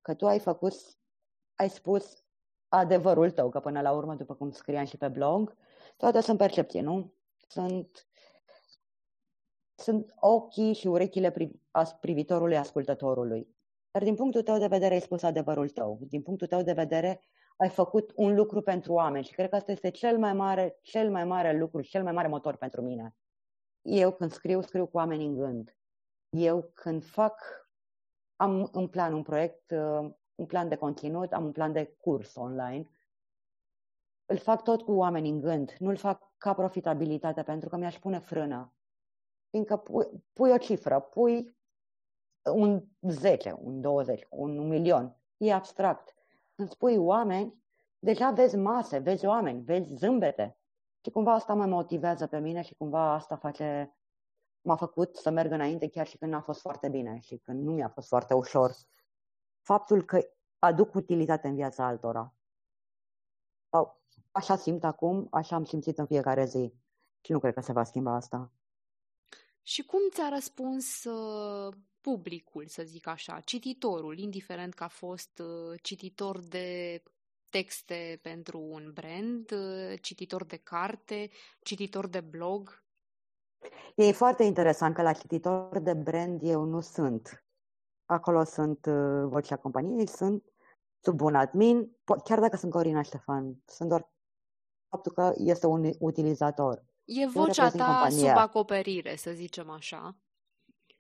Că 0.02 0.14
tu 0.14 0.28
ai 0.28 0.40
făcut, 0.40 0.74
ai 1.56 1.70
spus 1.70 2.24
adevărul 2.70 3.32
tău, 3.32 3.50
că 3.50 3.60
până 3.60 3.82
la 3.82 3.92
urmă, 3.92 4.16
după 4.16 4.36
cum 4.36 4.52
scriam 4.52 4.86
și 4.86 4.98
pe 4.98 5.08
blog, 5.08 5.56
toate 5.98 6.22
sunt 6.22 6.38
percepții, 6.38 6.82
nu? 6.82 7.14
Sunt, 7.48 8.08
sunt 9.76 10.14
ochii 10.20 10.74
și 10.74 10.88
urechile 10.88 11.34
privitorului 12.00 12.58
ascultătorului. 12.58 13.58
Dar 13.92 14.04
din 14.04 14.16
punctul 14.16 14.42
tău 14.42 14.58
de 14.58 14.68
vedere 14.68 14.94
ai 14.94 15.02
spus 15.02 15.24
adevărul 15.24 15.70
tău. 15.70 16.00
Din 16.02 16.22
punctul 16.22 16.48
tău 16.48 16.62
de 16.62 16.74
vedere 16.74 17.24
ai 17.58 17.70
făcut 17.70 18.12
un 18.16 18.36
lucru 18.36 18.62
pentru 18.62 18.94
oameni 18.94 19.26
și 19.26 19.34
cred 19.34 19.50
că 19.50 19.56
asta 19.56 19.72
este 19.72 19.90
cel 19.90 20.18
mai 20.18 20.34
mare, 20.34 20.78
cel 20.82 21.12
mai 21.12 21.26
mare 21.26 21.58
lucru, 21.58 21.82
cel 21.82 22.04
mai 22.04 22.12
mare 22.12 22.28
motor 22.28 22.56
pentru 22.56 22.82
mine. 22.82 23.16
Eu 23.82 24.12
când 24.12 24.32
scriu, 24.32 24.62
scriu 24.62 24.86
cu 24.86 24.98
oameni 24.98 25.26
în 25.26 25.36
gând. 25.36 25.78
Eu 26.30 26.72
când 26.74 27.06
fac, 27.06 27.42
am 28.36 28.70
în 28.72 28.88
plan 28.88 29.14
un 29.14 29.22
proiect, 29.22 29.72
uh, 29.72 30.12
un 30.40 30.46
plan 30.46 30.70
de 30.70 30.76
conținut, 30.76 31.34
am 31.34 31.44
un 31.44 31.52
plan 31.52 31.72
de 31.72 31.96
curs 32.02 32.36
online, 32.36 32.90
îl 34.26 34.38
fac 34.38 34.64
tot 34.64 34.82
cu 34.82 34.92
oameni 34.92 35.30
în 35.30 35.40
gând, 35.40 35.76
nu 35.80 35.90
îl 35.90 35.96
fac 35.96 36.34
ca 36.38 36.54
profitabilitate 36.54 37.44
pentru 37.44 37.70
că 37.70 37.78
mi-aș 37.78 38.00
pune 38.00 38.20
frână. 38.20 38.74
Fiindcă 39.50 39.78
pui, 39.78 40.24
pui 40.34 40.52
o 40.52 40.58
cifră, 40.58 41.00
pui 41.00 41.58
un 42.54 42.84
10, 43.02 43.58
un 43.62 43.82
20, 43.82 44.28
un 44.30 44.68
milion. 44.68 45.18
E 45.38 45.54
abstract. 45.54 46.14
Când 46.56 46.70
spui 46.70 46.98
oameni, 46.98 47.64
deja 48.00 48.32
vezi 48.32 48.58
mase, 48.58 48.98
vezi 48.98 49.26
oameni, 49.26 49.62
vezi 49.62 49.94
zâmbete. 49.94 50.58
Și 51.04 51.12
cumva 51.12 51.34
asta 51.34 51.54
mă 51.54 51.66
motivează 51.66 52.28
pe 52.28 52.40
mine 52.40 52.62
și 52.62 52.76
cumva 52.76 53.14
asta 53.14 53.36
face, 53.36 53.98
m-a 54.62 54.76
făcut 54.76 55.16
să 55.16 55.30
merg 55.30 55.52
înainte 55.52 55.90
chiar 55.90 56.08
și 56.08 56.18
când 56.18 56.32
n-a 56.32 56.42
fost 56.42 56.60
foarte 56.60 56.90
bine 56.90 57.20
și 57.20 57.38
când 57.38 57.64
nu 57.64 57.72
mi-a 57.72 57.90
fost 57.90 58.08
foarte 58.08 58.34
ușor. 58.34 58.72
Faptul 59.70 60.04
că 60.04 60.20
aduc 60.60 60.94
utilitate 60.94 61.48
în 61.48 61.56
viața 61.56 61.86
altora. 61.86 62.34
Așa 64.32 64.56
simt 64.56 64.84
acum, 64.84 65.28
așa 65.32 65.56
am 65.56 65.66
simțit 65.66 65.98
în 65.98 66.06
fiecare 66.06 66.46
zi 66.46 66.74
și 67.22 67.32
nu 67.32 67.40
cred 67.40 67.54
că 67.54 67.62
se 67.62 67.72
va 67.72 67.84
schimba 67.84 68.16
asta. 68.16 68.52
Și 69.62 69.86
cum 69.86 70.00
ți-a 70.12 70.30
răspuns 70.30 71.04
uh, 71.04 71.74
publicul, 72.02 72.68
să 72.68 72.84
zic 72.84 73.08
așa, 73.08 73.40
cititorul, 73.40 74.18
indiferent 74.18 74.74
că 74.74 74.84
a 74.84 74.88
fost 74.88 75.40
uh, 75.40 75.80
cititor 75.82 76.40
de 76.40 77.04
texte 77.50 78.20
pentru 78.22 78.60
un 78.60 78.92
brand, 78.94 79.52
uh, 79.52 80.00
cititor 80.02 80.46
de 80.46 80.58
carte, 80.58 81.30
cititor 81.62 82.08
de 82.08 82.22
blog? 82.22 82.84
E 83.96 84.12
foarte 84.12 84.44
interesant 84.44 84.96
că 84.96 85.02
la 85.02 85.14
cititor 85.14 85.80
de 85.80 85.94
brand 85.94 86.42
eu 86.44 86.64
nu 86.64 86.82
sunt. 86.82 87.44
Acolo 88.10 88.44
sunt 88.44 88.86
uh, 88.86 89.24
vocea 89.28 89.56
companiei, 89.56 90.08
sunt 90.08 90.44
sub 91.00 91.22
un 91.22 91.36
admin, 91.36 91.98
chiar 92.24 92.40
dacă 92.40 92.56
sunt 92.58 92.72
Corina 92.72 93.02
Ștefan, 93.02 93.62
sunt 93.66 93.90
doar 93.90 94.10
faptul 94.90 95.12
că 95.12 95.34
este 95.38 95.68
un 95.68 95.92
utilizator. 96.00 96.84
E 97.06 97.28
vocea 97.28 97.70
ta 97.70 97.86
compania. 97.86 98.10
sub 98.10 98.38
acoperire, 98.38 99.16
să 99.16 99.32
zicem 99.32 99.70
așa. 99.70 100.16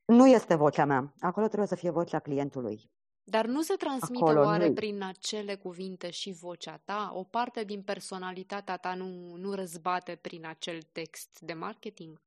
Nu 0.05 0.27
este 0.27 0.55
vocea 0.55 0.85
mea. 0.85 1.13
Acolo 1.19 1.45
trebuie 1.45 1.67
să 1.67 1.75
fie 1.75 1.89
vocea 1.89 2.19
clientului. 2.19 2.91
Dar 3.23 3.45
nu 3.45 3.61
se 3.61 3.73
transmite 3.73 4.23
Acolo 4.23 4.45
oare 4.45 4.67
nu. 4.67 4.73
prin 4.73 5.03
acele 5.03 5.55
cuvinte 5.55 6.09
și 6.09 6.31
vocea 6.31 6.81
ta? 6.85 7.11
O 7.13 7.23
parte 7.23 7.63
din 7.63 7.83
personalitatea 7.83 8.77
ta 8.77 8.93
nu, 8.93 9.35
nu 9.35 9.53
răzbate 9.53 10.15
prin 10.15 10.45
acel 10.45 10.81
text 10.81 11.39
de 11.39 11.53
marketing? 11.53 12.21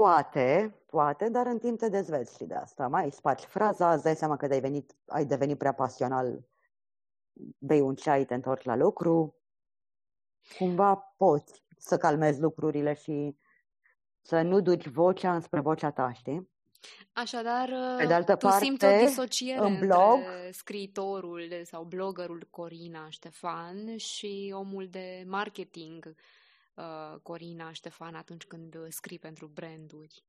Poate, 0.00 0.74
poate, 0.86 1.28
dar 1.28 1.46
în 1.46 1.58
timp 1.58 1.78
te 1.78 1.88
dezveți 1.88 2.36
și 2.36 2.44
de 2.44 2.54
asta. 2.54 2.88
Mai 2.88 3.10
spargi 3.10 3.46
fraza, 3.46 3.92
îți 3.92 4.02
dai 4.02 4.16
seama 4.16 4.36
că 4.36 4.46
ai, 4.50 4.60
venit, 4.60 4.96
ai 5.06 5.24
devenit 5.24 5.58
prea 5.58 5.72
pasional, 5.72 6.48
bei 7.58 7.80
un 7.80 7.94
ceai, 7.94 8.24
te 8.24 8.34
întorci 8.34 8.64
la 8.64 8.76
lucru. 8.76 9.34
Cumva 10.58 10.94
poți 11.16 11.64
să 11.78 11.96
calmezi 11.96 12.40
lucrurile 12.40 12.94
și 12.94 13.36
să 14.20 14.42
nu 14.42 14.60
duci 14.60 14.88
vocea 14.88 15.34
înspre 15.34 15.60
vocea 15.60 15.90
ta, 15.90 16.12
știi? 16.12 16.50
Așadar, 17.12 17.70
Pe 17.96 18.06
de 18.06 18.14
altă 18.14 18.36
tu 18.36 18.46
parte, 18.46 18.64
simți 18.64 18.84
o 18.84 18.98
disociere 19.06 19.66
în 19.66 19.78
blog, 19.78 20.16
între 20.16 20.50
scriitorul 20.50 21.60
sau 21.64 21.84
bloggerul 21.84 22.46
Corina 22.50 23.08
Ștefan 23.08 23.96
și 23.96 24.52
omul 24.56 24.88
de 24.88 25.24
marketing 25.26 26.14
uh, 26.80 27.20
Corina 27.22 27.72
Ștefan 27.72 28.14
atunci 28.14 28.46
când 28.46 28.76
scrii 28.88 29.18
pentru 29.18 29.46
branduri. 29.46 30.24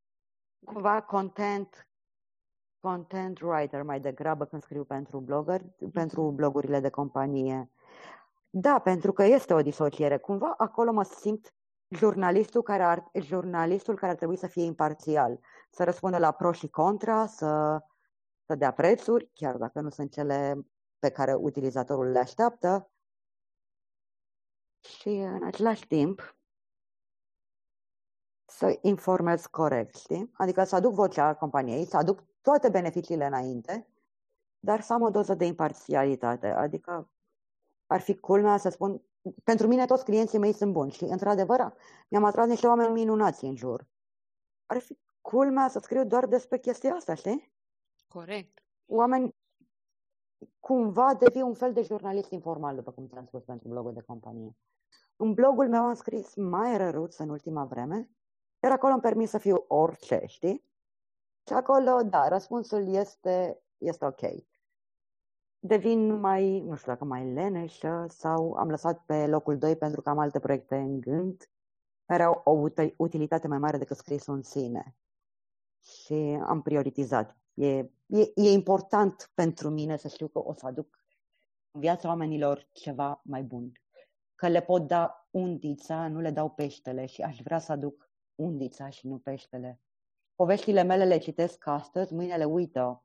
Cumva 0.66 1.02
content, 1.02 1.88
content 2.80 3.40
writer 3.40 3.84
mai 3.84 4.00
degrabă 4.00 4.46
când 4.46 4.62
scriu 4.62 4.84
pentru 4.84 5.20
blogger, 5.20 5.62
mm-hmm. 5.62 5.92
pentru 5.94 6.32
blogurile 6.32 6.80
de 6.80 6.90
companie. 6.90 7.72
Da, 8.50 8.80
pentru 8.80 9.14
că 9.14 9.24
este 9.24 9.54
o 9.54 9.62
disociere. 9.62 10.18
Cumva 10.18 10.54
acolo 10.58 10.92
mă 10.92 11.04
simt 11.04 11.54
jurnalistul 11.88 12.62
care 12.62 12.84
ar, 12.84 13.10
jurnalistul 13.14 13.96
care 13.96 14.12
ar 14.12 14.18
trebui 14.18 14.38
să 14.38 14.48
fie 14.48 14.64
imparțial, 14.64 15.40
să 15.70 15.84
răspundă 15.84 16.18
la 16.18 16.32
pro 16.32 16.52
și 16.52 16.68
contra, 16.68 17.26
să, 17.26 17.82
să 18.46 18.56
dea 18.56 18.72
prețuri, 18.72 19.30
chiar 19.34 19.58
dacă 19.58 19.82
nu 19.82 19.90
sunt 19.90 20.12
cele 20.12 20.66
pe 21.00 21.10
care 21.10 21.34
utilizatorul 21.34 22.12
le 22.12 22.20
așteaptă. 22.20 22.92
Și 24.80 25.10
în 25.10 25.44
același 25.44 25.88
timp 25.88 26.36
să 28.52 28.78
informez 28.82 29.46
corect, 29.46 29.96
știi? 29.96 30.32
Adică 30.34 30.64
să 30.64 30.76
aduc 30.76 30.94
vocea 30.94 31.36
companiei, 31.36 31.86
să 31.86 31.98
aduc 31.98 32.24
toate 32.42 32.70
beneficiile 32.70 33.26
înainte, 33.26 33.88
dar 34.60 34.82
să 34.82 34.94
am 34.94 35.02
o 35.02 35.10
doză 35.10 35.34
de 35.34 35.46
imparțialitate. 35.46 36.48
Adică 36.48 37.12
ar 37.86 38.02
fi 38.02 38.16
culmea 38.18 38.58
să 38.58 38.70
spun 38.70 39.02
pentru 39.44 39.68
mine 39.68 39.86
toți 39.86 40.04
clienții 40.04 40.40
mei 40.40 40.54
sunt 40.54 40.74
buni 40.74 40.92
și, 40.92 41.04
într-adevăr, 41.04 41.74
mi-am 42.08 42.24
atras 42.24 42.48
niște 42.48 42.68
oameni 42.68 42.94
minunați 42.94 43.46
în 43.46 43.56
jur. 43.56 43.88
Ar 44.66 44.80
fi 44.80 44.98
culmea 45.22 45.68
să 45.68 45.80
scriu 45.80 46.06
doar 46.06 46.26
despre 46.26 46.58
chestia 46.58 46.94
asta, 46.94 47.14
știi? 47.14 47.54
Corect. 48.08 48.64
Oameni 48.86 49.36
cumva 50.60 51.14
devii 51.14 51.42
un 51.42 51.54
fel 51.54 51.74
de 51.74 51.82
jurnalist 51.82 52.32
informal, 52.32 52.76
după 52.76 52.92
cum 52.92 53.08
ți-am 53.08 53.26
spus 53.26 53.44
pentru 53.44 53.68
blogul 53.68 53.94
de 53.94 54.02
companie. 54.02 54.56
În 55.16 55.34
blogul 55.34 55.70
meu 55.70 55.84
am 55.84 55.94
scris 55.94 56.36
mai 56.36 56.78
răruț 56.78 57.18
în 57.18 57.30
ultima 57.30 57.66
vreme, 57.66 58.10
iar 58.64 58.72
acolo 58.72 58.94
îmi 58.94 59.02
permis 59.02 59.30
să 59.30 59.38
fiu 59.38 59.66
orice, 59.68 60.24
știi? 60.26 60.66
Și 61.48 61.54
acolo, 61.54 62.02
da, 62.04 62.28
răspunsul 62.28 62.94
este, 62.94 63.62
este 63.78 64.06
ok 64.06 64.22
devin 65.64 66.20
mai, 66.20 66.60
nu 66.60 66.76
știu 66.76 66.92
dacă 66.92 67.06
mai 67.06 67.34
leneșă 67.34 68.06
sau 68.10 68.54
am 68.54 68.70
lăsat 68.70 69.06
pe 69.06 69.28
locul 69.28 69.58
2 69.58 69.76
pentru 69.76 70.02
că 70.02 70.10
am 70.10 70.20
alte 70.20 70.40
proiecte 70.40 70.76
în 70.76 71.00
gând 71.00 71.50
care 72.06 72.24
au 72.24 72.42
o 72.44 72.70
utilitate 72.98 73.48
mai 73.48 73.58
mare 73.58 73.78
decât 73.78 73.98
scrisul 73.98 74.34
în 74.34 74.42
sine. 74.42 74.96
Și 75.82 76.40
am 76.46 76.62
prioritizat. 76.62 77.38
E, 77.54 77.78
e, 78.06 78.32
e 78.36 78.52
important 78.52 79.32
pentru 79.34 79.70
mine 79.70 79.98
să 79.98 80.08
știu 80.08 80.28
că 80.28 80.40
o 80.40 80.54
să 80.54 80.66
aduc 80.66 81.00
în 81.72 81.82
viața 81.82 82.08
oamenilor 82.08 82.68
ceva 82.72 83.22
mai 83.24 83.44
bun. 83.44 83.72
Că 84.36 84.48
le 84.48 84.62
pot 84.62 84.88
da 84.88 85.28
undița, 85.32 86.08
nu 86.08 86.20
le 86.20 86.32
dau 86.32 86.50
peștele 86.50 87.06
și 87.06 87.22
aș 87.22 87.42
vrea 87.42 87.60
să 87.60 87.72
aduc 87.72 88.11
undița 88.44 88.90
și 88.90 89.08
nu 89.08 89.18
peștele. 89.18 89.80
Poveștile 90.36 90.82
mele 90.82 91.06
le 91.06 91.18
citesc 91.18 91.68
astăzi, 91.68 92.14
mâine 92.14 92.36
le 92.36 92.44
uită. 92.44 93.04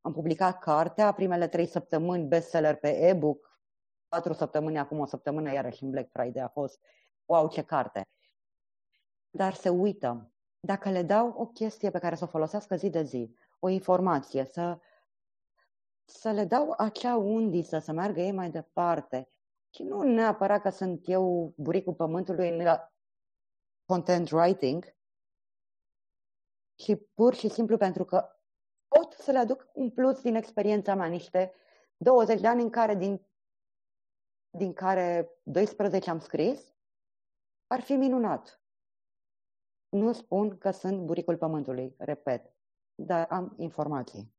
Am 0.00 0.12
publicat 0.12 0.58
cartea, 0.58 1.12
primele 1.12 1.48
trei 1.48 1.66
săptămâni 1.66 2.26
bestseller 2.26 2.76
pe 2.76 2.88
e-book, 2.88 3.60
patru 4.08 4.32
săptămâni, 4.32 4.78
acum 4.78 4.98
o 4.98 5.04
săptămână, 5.04 5.52
iarăși 5.52 5.82
în 5.82 5.90
Black 5.90 6.10
Friday 6.10 6.42
a 6.42 6.48
fost, 6.48 6.80
wow, 7.24 7.48
ce 7.48 7.62
carte. 7.62 8.08
Dar 9.30 9.54
se 9.54 9.68
uită. 9.68 10.32
Dacă 10.60 10.90
le 10.90 11.02
dau 11.02 11.28
o 11.28 11.46
chestie 11.46 11.90
pe 11.90 11.98
care 11.98 12.14
să 12.14 12.24
o 12.24 12.26
folosească 12.26 12.76
zi 12.76 12.90
de 12.90 13.02
zi, 13.02 13.34
o 13.58 13.68
informație, 13.68 14.44
să, 14.44 14.78
să 16.04 16.30
le 16.30 16.44
dau 16.44 16.74
acea 16.76 17.16
undiță, 17.16 17.78
să 17.78 17.92
meargă 17.92 18.20
ei 18.20 18.32
mai 18.32 18.50
departe, 18.50 19.28
și 19.74 19.82
nu 19.82 20.02
neapărat 20.02 20.60
că 20.60 20.70
sunt 20.70 21.08
eu 21.08 21.52
buricul 21.56 21.94
pământului 21.94 22.48
în 22.48 22.56
content 23.84 24.30
writing, 24.30 24.94
și 26.74 26.96
pur 26.96 27.34
și 27.34 27.48
simplu 27.48 27.76
pentru 27.76 28.04
că 28.04 28.28
pot 28.88 29.12
să 29.12 29.30
le 29.30 29.38
aduc 29.38 29.70
un 29.72 29.90
plus 29.90 30.20
din 30.20 30.34
experiența 30.34 30.94
mea, 30.94 31.06
niște 31.06 31.54
20 31.96 32.40
de 32.40 32.46
ani 32.46 32.62
în 32.62 32.70
care 32.70 32.94
din, 32.94 33.26
din 34.50 34.72
care 34.72 35.30
12 35.42 36.10
am 36.10 36.20
scris, 36.20 36.74
ar 37.66 37.80
fi 37.80 37.92
minunat. 37.92 38.62
Nu 39.88 40.12
spun 40.12 40.58
că 40.58 40.70
sunt 40.70 41.04
buricul 41.04 41.36
pământului, 41.36 41.94
repet, 41.98 42.54
dar 42.94 43.26
am 43.30 43.54
informații. 43.58 44.32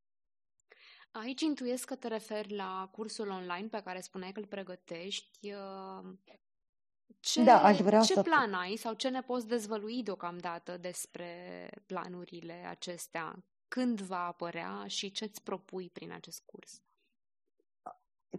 Aici 1.12 1.42
intuiesc 1.42 1.86
că 1.88 1.96
te 1.96 2.08
referi 2.08 2.56
la 2.56 2.90
cursul 2.92 3.30
online 3.30 3.68
pe 3.68 3.82
care 3.82 4.00
spuneai 4.00 4.32
că 4.32 4.40
îl 4.40 4.48
pregătești. 4.48 5.54
Uh, 7.08 7.16
ce, 7.20 7.44
da, 7.44 7.64
aș 7.64 7.80
vrea 7.80 8.02
ce 8.02 8.14
să... 8.14 8.22
plan 8.22 8.54
ai 8.54 8.76
sau 8.76 8.94
ce 8.94 9.10
ne 9.10 9.22
poți 9.22 9.48
dezvălui 9.48 10.04
deocamdată 10.04 10.78
despre 10.78 11.70
planurile 11.86 12.66
acestea? 12.70 13.44
Când 13.68 14.02
va 14.02 14.26
apărea 14.26 14.84
și 14.88 15.12
ce 15.12 15.24
îți 15.24 15.44
propui 15.44 15.90
prin 15.90 16.12
acest 16.12 16.42
curs? 16.46 16.82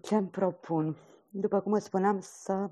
Ce 0.02 0.14
îmi 0.14 0.28
propun? 0.28 0.96
După 1.30 1.60
cum 1.60 1.72
îți 1.72 1.84
spuneam, 1.84 2.20
să, 2.20 2.70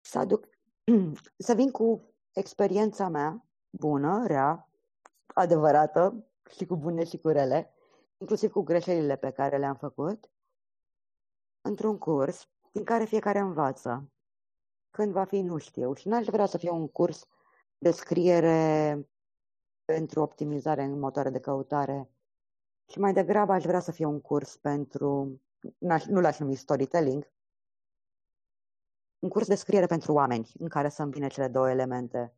să 0.00 0.18
aduc, 0.18 0.48
să 1.46 1.54
vin 1.54 1.70
cu 1.70 2.14
experiența 2.32 3.08
mea 3.08 3.44
bună, 3.70 4.26
rea, 4.26 4.70
adevărată 5.26 6.24
și 6.56 6.66
cu 6.66 6.76
bune 6.76 7.04
și 7.04 7.18
cu 7.18 7.28
rele, 7.28 7.74
inclusiv 8.18 8.50
cu 8.50 8.62
greșelile 8.62 9.16
pe 9.16 9.30
care 9.30 9.58
le-am 9.58 9.76
făcut, 9.76 10.30
într-un 11.60 11.98
curs 11.98 12.48
din 12.72 12.84
care 12.84 13.04
fiecare 13.04 13.38
învață. 13.38 14.10
Când 14.90 15.12
va 15.12 15.24
fi, 15.24 15.40
nu 15.40 15.58
știu. 15.58 15.94
Și 15.94 16.08
n-aș 16.08 16.26
vrea 16.26 16.46
să 16.46 16.58
fie 16.58 16.70
un 16.70 16.88
curs 16.88 17.26
de 17.78 17.90
scriere 17.90 19.08
pentru 19.84 20.20
optimizare 20.20 20.82
în 20.82 20.98
motoare 20.98 21.30
de 21.30 21.40
căutare. 21.40 22.10
Și 22.90 22.98
mai 22.98 23.12
degrabă 23.12 23.52
aș 23.52 23.64
vrea 23.64 23.80
să 23.80 23.92
fie 23.92 24.04
un 24.04 24.20
curs 24.20 24.56
pentru, 24.56 25.40
nu 26.06 26.20
l-aș 26.20 26.38
numi 26.38 26.54
storytelling, 26.54 27.32
un 29.18 29.28
curs 29.28 29.46
de 29.46 29.54
scriere 29.54 29.86
pentru 29.86 30.12
oameni, 30.12 30.52
în 30.58 30.68
care 30.68 30.88
să 30.88 31.02
îmbine 31.02 31.28
cele 31.28 31.48
două 31.48 31.70
elemente. 31.70 32.34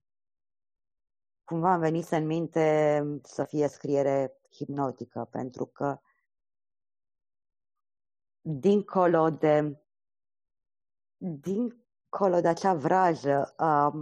Cumva 1.45 1.73
am 1.73 1.81
venit 1.81 2.11
în 2.11 2.27
minte 2.27 3.05
să 3.23 3.45
fie 3.45 3.69
scriere 3.69 4.41
hipnotică, 4.51 5.29
pentru 5.31 5.67
că 5.67 6.01
dincolo 8.41 9.31
de 9.31 9.83
dincolo 12.13 12.41
de 12.41 12.49
acea 12.49 12.75
vrajă 12.75 13.53
a 13.57 13.93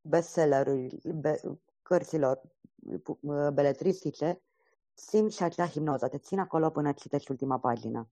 bestsellerului, 0.00 1.00
be, 1.14 1.40
cărților 1.82 2.40
beletristice, 3.52 4.42
simt 4.94 5.32
și 5.32 5.42
acea 5.42 5.66
hipnoză. 5.66 6.08
Te 6.08 6.18
țin 6.18 6.38
acolo 6.38 6.70
până 6.70 6.92
citești 6.92 7.30
ultima 7.30 7.58
pagină. 7.58 8.08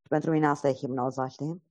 Și 0.00 0.08
pentru 0.08 0.30
mine 0.30 0.46
asta 0.46 0.68
e 0.68 0.72
hipnoza, 0.72 1.28
știi? 1.28 1.62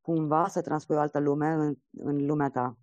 Cumva 0.00 0.48
să 0.48 0.60
transpui 0.60 0.96
o 0.96 1.00
altă 1.00 1.18
lume 1.18 1.48
în, 1.48 1.76
în 1.90 2.26
lumea 2.26 2.50
ta. 2.50 2.76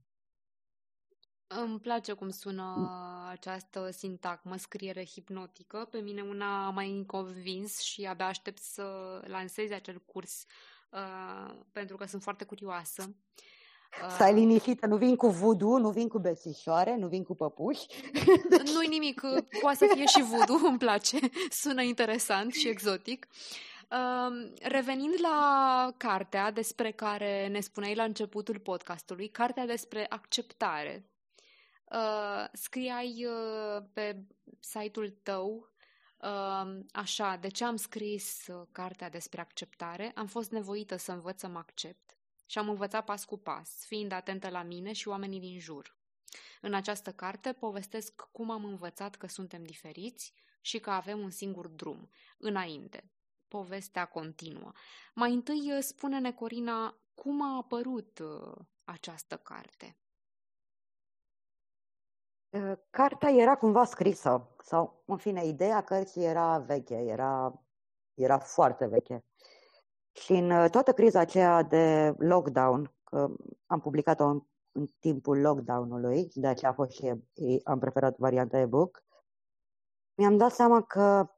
Îmi 1.47 1.79
place 1.79 2.13
cum 2.13 2.29
sună 2.29 2.89
această 3.29 3.89
sintagmă, 3.91 4.55
scriere 4.55 5.05
hipnotică. 5.05 5.87
Pe 5.91 5.99
mine 5.99 6.21
una 6.21 6.65
a 6.65 6.69
mai 6.69 7.03
convins 7.07 7.79
și 7.79 8.05
abia 8.05 8.27
aștept 8.27 8.61
să 8.61 9.19
lansez 9.27 9.71
acel 9.71 10.01
curs 10.05 10.45
uh, 10.89 11.55
pentru 11.71 11.97
că 11.97 12.05
sunt 12.05 12.21
foarte 12.21 12.43
curioasă. 12.43 13.15
Uh, 14.03 14.09
Stai 14.09 14.33
liniștită, 14.33 14.85
nu 14.85 14.97
vin 14.97 15.15
cu 15.15 15.27
voodoo, 15.27 15.77
nu 15.77 15.89
vin 15.89 16.07
cu 16.07 16.19
bețișoare, 16.19 16.95
nu 16.95 17.07
vin 17.07 17.23
cu 17.23 17.35
păpuși. 17.35 17.85
Nu-i 18.73 18.87
nimic, 18.87 19.21
poate 19.61 19.77
să 19.77 19.91
fie 19.93 20.05
și 20.05 20.21
voodoo, 20.21 20.67
îmi 20.67 20.77
place, 20.77 21.17
sună 21.61 21.81
interesant 21.81 22.53
și 22.53 22.67
exotic. 22.67 23.27
Uh, 23.91 24.51
revenind 24.61 25.13
la 25.21 25.93
cartea 25.97 26.51
despre 26.51 26.91
care 26.91 27.47
ne 27.47 27.59
spuneai 27.59 27.95
la 27.95 28.03
începutul 28.03 28.59
podcastului, 28.59 29.27
cartea 29.27 29.65
despre 29.65 30.05
acceptare, 30.09 31.09
Uh, 31.91 32.45
scriai 32.53 33.25
uh, 33.25 33.83
pe 33.93 34.23
site-ul 34.59 35.09
tău 35.23 35.55
uh, 35.55 35.78
așa, 36.91 37.35
de 37.35 37.47
ce 37.47 37.63
am 37.63 37.75
scris 37.75 38.47
uh, 38.47 38.67
cartea 38.71 39.09
despre 39.09 39.41
acceptare? 39.41 40.11
Am 40.15 40.27
fost 40.27 40.51
nevoită 40.51 40.95
să 40.95 41.11
învăț 41.11 41.39
să 41.39 41.47
mă 41.47 41.57
accept 41.57 42.17
și 42.45 42.57
am 42.57 42.69
învățat 42.69 43.05
pas 43.05 43.25
cu 43.25 43.37
pas, 43.37 43.85
fiind 43.85 44.11
atentă 44.11 44.49
la 44.49 44.63
mine 44.63 44.91
și 44.91 45.07
oamenii 45.07 45.39
din 45.39 45.59
jur. 45.59 45.97
În 46.61 46.73
această 46.73 47.11
carte 47.11 47.53
povestesc 47.53 48.27
cum 48.31 48.51
am 48.51 48.65
învățat 48.65 49.15
că 49.15 49.27
suntem 49.27 49.63
diferiți 49.63 50.33
și 50.61 50.79
că 50.79 50.89
avem 50.89 51.19
un 51.19 51.29
singur 51.29 51.67
drum, 51.67 52.09
înainte. 52.37 53.11
Povestea 53.47 54.05
continuă. 54.05 54.71
Mai 55.13 55.33
întâi 55.33 55.71
uh, 55.71 55.77
spune-ne, 55.81 56.31
Corina, 56.31 56.99
cum 57.13 57.41
a 57.41 57.55
apărut 57.55 58.19
uh, 58.19 58.65
această 58.83 59.37
carte? 59.37 59.97
Ă, 62.53 62.79
cartea 62.89 63.29
era 63.29 63.57
cumva 63.57 63.85
scrisă, 63.85 64.55
sau, 64.63 65.03
în 65.05 65.17
fine, 65.17 65.45
ideea 65.45 65.83
cărții 65.83 66.23
era 66.23 66.57
veche, 66.57 66.95
era, 66.95 67.61
era 68.13 68.37
foarte 68.39 68.85
veche. 68.85 69.25
Și 70.11 70.31
în 70.31 70.51
ă, 70.51 70.69
toată 70.69 70.93
criza 70.93 71.19
aceea 71.19 71.63
de 71.63 72.13
lockdown, 72.17 72.93
că 73.03 73.29
am 73.65 73.79
publicat-o 73.79 74.25
în, 74.25 74.41
în 74.71 74.85
timpul 74.99 75.39
lockdown-ului, 75.39 76.27
de 76.33 76.47
aceea 76.47 76.71
a 76.71 76.73
fost 76.73 76.91
și 76.91 77.13
am 77.63 77.79
preferat 77.79 78.17
varianta 78.17 78.57
e-book, 78.57 79.03
mi-am 80.15 80.37
dat 80.37 80.51
seama 80.51 80.83
că 80.83 81.29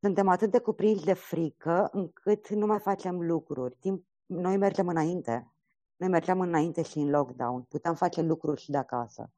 suntem 0.00 0.28
atât 0.28 0.50
de 0.50 0.58
cuprinși 0.58 1.04
de 1.04 1.12
frică 1.12 1.88
încât 1.92 2.48
nu 2.48 2.66
mai 2.66 2.78
facem 2.78 3.20
lucruri. 3.20 3.76
Timp, 3.76 4.06
noi 4.26 4.56
mergem 4.56 4.88
înainte. 4.88 5.52
Noi 5.96 6.08
mergeam 6.08 6.40
înainte 6.40 6.82
și 6.82 6.98
în 6.98 7.10
lockdown. 7.10 7.62
Puteam 7.62 7.94
face 7.94 8.20
lucruri 8.20 8.60
și 8.60 8.70
de 8.70 8.76
acasă 8.76 9.30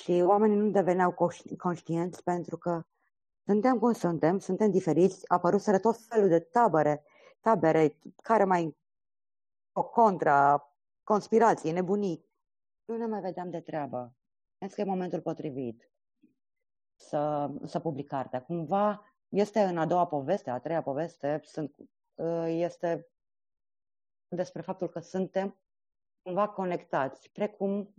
și 0.00 0.22
oamenii 0.26 0.56
nu 0.56 0.70
deveneau 0.70 1.14
conștienți 1.58 2.22
pentru 2.22 2.56
că 2.56 2.82
suntem 3.44 3.78
cum 3.78 3.92
suntem, 3.92 4.38
suntem 4.38 4.70
diferiți, 4.70 5.28
apăruseră 5.28 5.78
tot 5.78 5.96
felul 5.96 6.28
de 6.28 6.40
tabere, 6.40 7.04
tabere 7.40 7.98
care 8.22 8.44
mai 8.44 8.76
o 9.72 9.84
contra, 9.84 10.70
conspirații, 11.02 11.72
nebunii. 11.72 12.24
Nu 12.84 12.96
ne 12.96 13.06
mai 13.06 13.20
vedeam 13.20 13.50
de 13.50 13.60
treabă. 13.60 14.14
Cred 14.58 14.74
că 14.74 14.80
e 14.80 14.84
momentul 14.84 15.20
potrivit 15.20 15.90
să, 16.94 17.50
să 17.64 17.80
public 17.80 18.06
cartea. 18.06 18.42
Cumva 18.42 19.14
este 19.28 19.62
în 19.62 19.78
a 19.78 19.86
doua 19.86 20.06
poveste, 20.06 20.50
a 20.50 20.58
treia 20.58 20.82
poveste, 20.82 21.40
sunt, 21.42 21.76
este 22.46 23.08
despre 24.28 24.62
faptul 24.62 24.88
că 24.88 25.00
suntem 25.00 25.56
cumva 26.22 26.48
conectați, 26.48 27.30
precum 27.32 27.94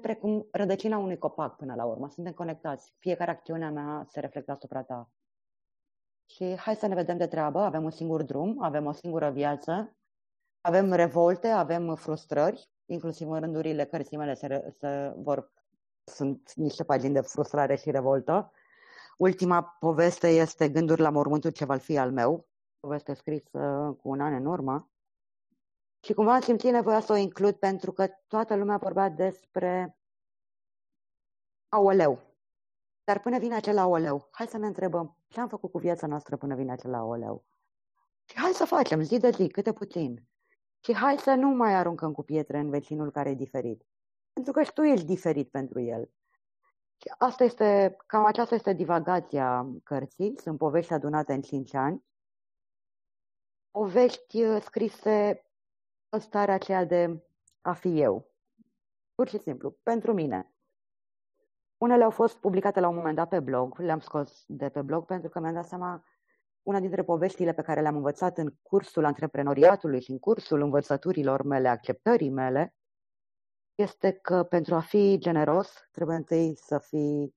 precum 0.00 0.48
rădăcina 0.52 0.98
unui 0.98 1.18
copac 1.18 1.56
până 1.56 1.74
la 1.74 1.84
urmă. 1.84 2.08
Suntem 2.08 2.32
conectați. 2.32 2.94
Fiecare 2.98 3.30
acțiune 3.30 3.64
a 3.64 3.70
mea 3.70 4.04
se 4.08 4.20
reflectă 4.20 4.52
asupra 4.52 4.82
ta. 4.82 5.10
Și 6.26 6.56
hai 6.56 6.76
să 6.76 6.86
ne 6.86 6.94
vedem 6.94 7.16
de 7.16 7.26
treabă, 7.26 7.58
avem 7.58 7.84
un 7.84 7.90
singur 7.90 8.22
drum, 8.22 8.62
avem 8.62 8.86
o 8.86 8.92
singură 8.92 9.30
viață, 9.30 9.96
avem 10.60 10.92
revolte, 10.92 11.48
avem 11.48 11.94
frustrări, 11.94 12.70
inclusiv 12.86 13.30
în 13.30 13.40
rândurile 13.40 13.84
cărții 13.84 14.16
mele 14.16 14.34
se, 14.34 14.74
se 14.78 15.12
vor, 15.16 15.52
sunt 16.04 16.52
niște 16.54 16.84
pagini 16.84 17.14
de 17.14 17.20
frustrare 17.20 17.76
și 17.76 17.90
revoltă. 17.90 18.52
Ultima 19.16 19.62
poveste 19.62 20.28
este 20.28 20.68
Gânduri 20.68 21.00
la 21.00 21.10
mormântul 21.10 21.50
ce 21.50 21.64
va 21.64 21.76
fi 21.76 21.98
al 21.98 22.12
meu, 22.12 22.46
poveste 22.80 23.14
scrisă 23.14 23.96
cu 24.02 24.08
un 24.08 24.20
an 24.20 24.34
în 24.34 24.46
urmă. 24.46 24.89
Și 26.00 26.12
cumva 26.12 26.34
am 26.34 26.40
simțit 26.40 26.70
nevoia 26.70 27.00
să 27.00 27.12
o 27.12 27.16
includ 27.16 27.54
pentru 27.54 27.92
că 27.92 28.06
toată 28.26 28.54
lumea 28.54 28.76
vorbea 28.76 29.08
despre 29.08 29.98
aoleu. 31.68 32.30
Dar 33.04 33.20
până 33.20 33.38
vine 33.38 33.54
acela 33.54 33.86
oleu, 33.86 34.28
hai 34.30 34.46
să 34.46 34.58
ne 34.58 34.66
întrebăm 34.66 35.16
ce 35.28 35.40
am 35.40 35.48
făcut 35.48 35.70
cu 35.70 35.78
viața 35.78 36.06
noastră 36.06 36.36
până 36.36 36.54
vine 36.54 36.72
acela 36.72 37.04
oleu. 37.04 37.44
Și 38.24 38.38
hai 38.38 38.52
să 38.52 38.64
facem 38.64 39.02
zi 39.02 39.18
de 39.18 39.30
zi, 39.30 39.48
câte 39.48 39.72
puțin. 39.72 40.28
Și 40.84 40.94
hai 40.94 41.18
să 41.18 41.34
nu 41.34 41.48
mai 41.48 41.74
aruncăm 41.74 42.12
cu 42.12 42.22
pietre 42.22 42.58
în 42.58 42.70
vecinul 42.70 43.10
care 43.10 43.30
e 43.30 43.34
diferit. 43.34 43.86
Pentru 44.32 44.52
că 44.52 44.62
și 44.62 44.72
tu 44.72 44.82
ești 44.82 45.06
diferit 45.06 45.50
pentru 45.50 45.80
el. 45.80 46.10
Și 46.96 47.14
asta 47.18 47.44
este, 47.44 47.96
cam 48.06 48.24
aceasta 48.24 48.54
este 48.54 48.72
divagația 48.72 49.66
cărții. 49.84 50.34
Sunt 50.40 50.58
povești 50.58 50.92
adunate 50.92 51.32
în 51.32 51.42
5 51.42 51.74
ani. 51.74 52.04
Povești 53.70 54.44
uh, 54.44 54.60
scrise 54.62 55.44
în 55.44 55.49
starea 56.18 56.54
aceea 56.54 56.84
de 56.84 57.22
a 57.60 57.72
fi 57.72 58.00
eu. 58.00 58.30
Pur 59.14 59.28
și 59.28 59.38
simplu, 59.38 59.70
pentru 59.82 60.12
mine. 60.12 60.52
Unele 61.78 62.04
au 62.04 62.10
fost 62.10 62.38
publicate 62.38 62.80
la 62.80 62.88
un 62.88 62.94
moment 62.94 63.16
dat 63.16 63.28
pe 63.28 63.40
blog, 63.40 63.78
le-am 63.78 64.00
scos 64.00 64.44
de 64.46 64.68
pe 64.68 64.82
blog 64.82 65.06
pentru 65.06 65.28
că 65.28 65.40
mi-am 65.40 65.54
dat 65.54 65.66
seama 65.66 66.04
una 66.62 66.80
dintre 66.80 67.02
poveștile 67.04 67.52
pe 67.52 67.62
care 67.62 67.80
le-am 67.80 67.96
învățat 67.96 68.38
în 68.38 68.54
cursul 68.62 69.04
antreprenoriatului 69.04 70.00
și 70.00 70.10
în 70.10 70.18
cursul 70.18 70.60
învățăturilor 70.60 71.42
mele, 71.42 71.68
acceptării 71.68 72.30
mele, 72.30 72.74
este 73.74 74.12
că 74.12 74.42
pentru 74.42 74.74
a 74.74 74.80
fi 74.80 75.18
generos 75.18 75.88
trebuie 75.90 76.16
întâi 76.16 76.56
să 76.56 76.78
fii 76.78 77.34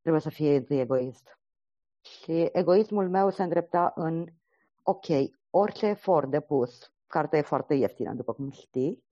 trebuie 0.00 0.22
să 0.22 0.30
fii 0.30 0.56
întâi 0.56 0.80
egoist. 0.80 1.38
Și 2.00 2.48
egoismul 2.52 3.08
meu 3.08 3.30
se 3.30 3.42
îndrepta 3.42 3.92
în 3.94 4.26
ok, 4.82 5.06
orice 5.50 5.86
efort 5.86 6.30
depus, 6.30 6.92
cartea 7.10 7.38
e 7.38 7.42
foarte 7.42 7.74
ieftină, 7.74 8.14
după 8.14 8.32
cum 8.32 8.50
știi, 8.50 9.04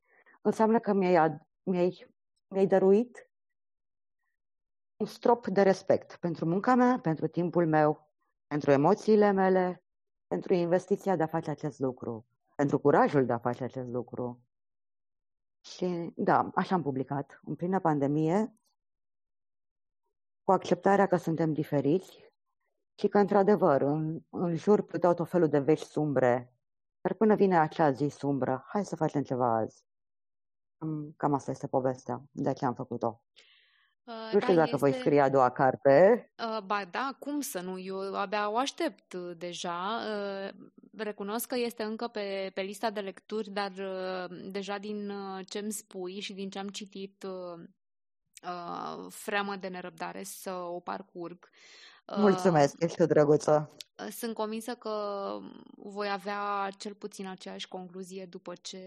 înseamnă 0.42 0.80
că 0.80 0.92
mi-ai, 0.92 1.38
mi-ai, 1.62 2.14
mi-ai 2.48 2.66
dăruit 2.66 3.30
un 4.96 5.06
strop 5.06 5.46
de 5.46 5.62
respect 5.62 6.16
pentru 6.16 6.46
munca 6.46 6.74
mea, 6.74 6.98
pentru 7.02 7.26
timpul 7.26 7.66
meu, 7.66 8.12
pentru 8.46 8.70
emoțiile 8.70 9.30
mele, 9.30 9.84
pentru 10.26 10.54
investiția 10.54 11.16
de 11.16 11.22
a 11.22 11.26
face 11.26 11.50
acest 11.50 11.78
lucru, 11.78 12.26
pentru 12.54 12.78
curajul 12.78 13.26
de 13.26 13.32
a 13.32 13.38
face 13.38 13.64
acest 13.64 13.88
lucru. 13.88 14.42
Și 15.61 16.12
da, 16.16 16.50
așa 16.54 16.74
am 16.74 16.82
publicat, 16.82 17.40
în 17.42 17.54
plină 17.54 17.80
pandemie, 17.80 18.58
cu 20.42 20.52
acceptarea 20.52 21.06
că 21.06 21.16
suntem 21.16 21.52
diferiți 21.52 22.32
și 22.98 23.08
că, 23.08 23.18
într-adevăr, 23.18 23.80
în, 23.80 24.20
în 24.30 24.56
jur 24.56 24.82
pluteau 24.82 25.14
tot 25.14 25.28
felul 25.28 25.48
de 25.48 25.58
vești 25.58 25.87
sumbre, 25.87 26.58
dar 27.09 27.16
până 27.16 27.35
vine 27.35 27.59
acea 27.59 27.90
zi 27.90 28.09
sumbră, 28.09 28.64
hai 28.66 28.85
să 28.85 28.97
facem 28.97 29.23
ceva 29.23 29.57
azi. 29.57 29.85
Cam 31.16 31.35
asta 31.35 31.51
este 31.51 31.66
povestea, 31.66 32.23
de 32.31 32.49
aceea 32.49 32.71
am 32.71 32.77
făcut-o. 32.77 33.23
Uh, 34.05 34.33
nu 34.33 34.40
știu 34.40 34.55
da, 34.55 34.61
dacă 34.61 34.75
este... 34.75 34.77
voi 34.77 34.92
scrie 34.92 35.21
a 35.21 35.29
doua 35.29 35.51
carte. 35.51 36.31
Uh, 36.38 36.62
ba 36.64 36.85
da, 36.85 37.16
cum 37.18 37.40
să 37.40 37.61
nu? 37.61 37.79
Eu 37.79 38.14
abia 38.14 38.51
o 38.51 38.57
aștept 38.57 39.14
deja. 39.14 40.01
Uh, 40.07 40.68
recunosc 40.97 41.47
că 41.47 41.57
este 41.57 41.83
încă 41.83 42.09
pe, 42.09 42.51
pe 42.55 42.61
lista 42.61 42.90
de 42.90 43.01
lecturi, 43.01 43.51
dar 43.51 43.71
uh, 43.71 44.38
deja 44.51 44.79
din 44.79 45.11
uh, 45.11 45.47
ce 45.49 45.59
îmi 45.59 45.73
spui 45.73 46.21
și 46.21 46.33
din 46.33 46.51
ce 46.51 46.59
am 46.59 46.68
citit, 46.68 47.23
uh, 47.23 47.64
uh, 48.42 49.07
freamă 49.09 49.57
de 49.57 49.68
nerăbdare 49.68 50.23
să 50.23 50.53
o 50.53 50.81
parcurg. 50.81 51.49
Mulțumesc, 52.16 52.75
uh, 52.75 52.81
ești 52.83 53.03
o 53.03 53.07
drăguță. 53.07 53.71
Sunt 54.11 54.35
convinsă 54.35 54.75
că 54.75 54.92
voi 55.77 56.11
avea 56.11 56.71
cel 56.79 56.94
puțin 56.94 57.27
aceeași 57.27 57.68
concluzie 57.68 58.27
după 58.27 58.55
ce 58.55 58.81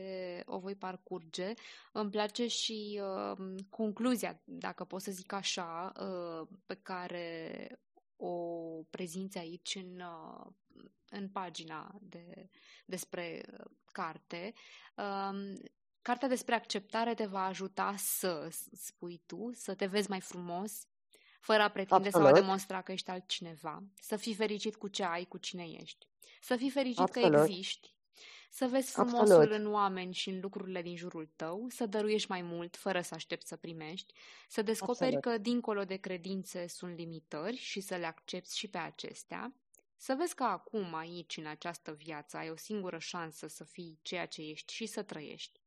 o 0.46 0.60
voi 0.60 0.76
parcurge. 0.76 1.54
Îmi 1.92 2.10
place 2.10 2.48
și 2.48 3.02
uh, 3.04 3.56
concluzia, 3.70 4.42
dacă 4.44 4.84
pot 4.84 5.02
să 5.02 5.12
zic 5.12 5.34
așa, 5.34 5.92
uh, 6.00 6.48
pe 6.66 6.80
care 6.82 7.68
o 8.16 8.36
prezinți 8.90 9.38
aici 9.38 9.76
în, 9.76 10.00
uh, 10.00 10.46
în 11.10 11.30
pagina 11.30 11.96
de, 12.02 12.50
despre 12.86 13.42
carte. 13.92 14.54
Uh, 14.96 15.54
Cartea 16.02 16.28
despre 16.28 16.56
acceptare 16.56 17.14
te 17.14 17.26
va 17.26 17.44
ajuta 17.44 17.96
să, 17.98 18.50
spui 18.72 19.22
tu, 19.26 19.50
să 19.54 19.76
te 19.76 19.86
vezi 19.86 20.10
mai 20.10 20.22
frumos, 20.22 20.88
fără 21.42 21.62
a 21.62 21.70
pretinde 21.70 22.08
Absolut. 22.08 22.28
sau 22.28 22.36
a 22.36 22.40
demonstra 22.40 22.82
că 22.82 22.92
ești 22.92 23.10
altcineva, 23.10 23.84
să 24.02 24.16
fii 24.16 24.36
fericit 24.36 24.76
cu 24.76 24.88
ce 24.88 25.04
ai, 25.04 25.26
cu 25.26 25.38
cine 25.38 25.66
ești, 25.80 26.08
să 26.42 26.56
fii 26.56 26.70
fericit 26.70 27.00
Absolut. 27.00 27.36
că 27.36 27.42
existi, 27.42 27.96
să 28.50 28.66
vezi 28.66 28.92
frumosul 28.92 29.20
Absolut. 29.20 29.52
în 29.52 29.74
oameni 29.74 30.14
și 30.14 30.30
în 30.30 30.40
lucrurile 30.40 30.82
din 30.82 30.96
jurul 30.96 31.32
tău, 31.36 31.68
să 31.70 31.86
dăruiești 31.86 32.30
mai 32.30 32.42
mult 32.42 32.76
fără 32.76 33.02
să 33.02 33.14
aștepți 33.14 33.48
să 33.48 33.56
primești, 33.56 34.14
să 34.48 34.62
descoperi 34.62 35.16
Absolut. 35.16 35.38
că 35.38 35.44
dincolo 35.44 35.84
de 35.84 35.96
credințe 35.96 36.68
sunt 36.68 36.98
limitări 36.98 37.56
și 37.56 37.80
să 37.80 37.96
le 37.96 38.06
accepti 38.06 38.58
și 38.58 38.68
pe 38.68 38.78
acestea, 38.78 39.54
să 39.98 40.16
vezi 40.18 40.36
că 40.36 40.44
acum, 40.44 40.96
aici, 40.96 41.38
în 41.38 41.46
această 41.46 41.92
viață, 41.92 42.38
ai 42.38 42.50
o 42.50 42.56
singură 42.56 42.98
șansă 42.98 43.48
să 43.48 43.64
fii 43.64 44.00
ceea 44.02 44.26
ce 44.26 44.42
ești 44.42 44.74
și 44.74 44.86
să 44.86 45.04
trăiești. 45.04 45.61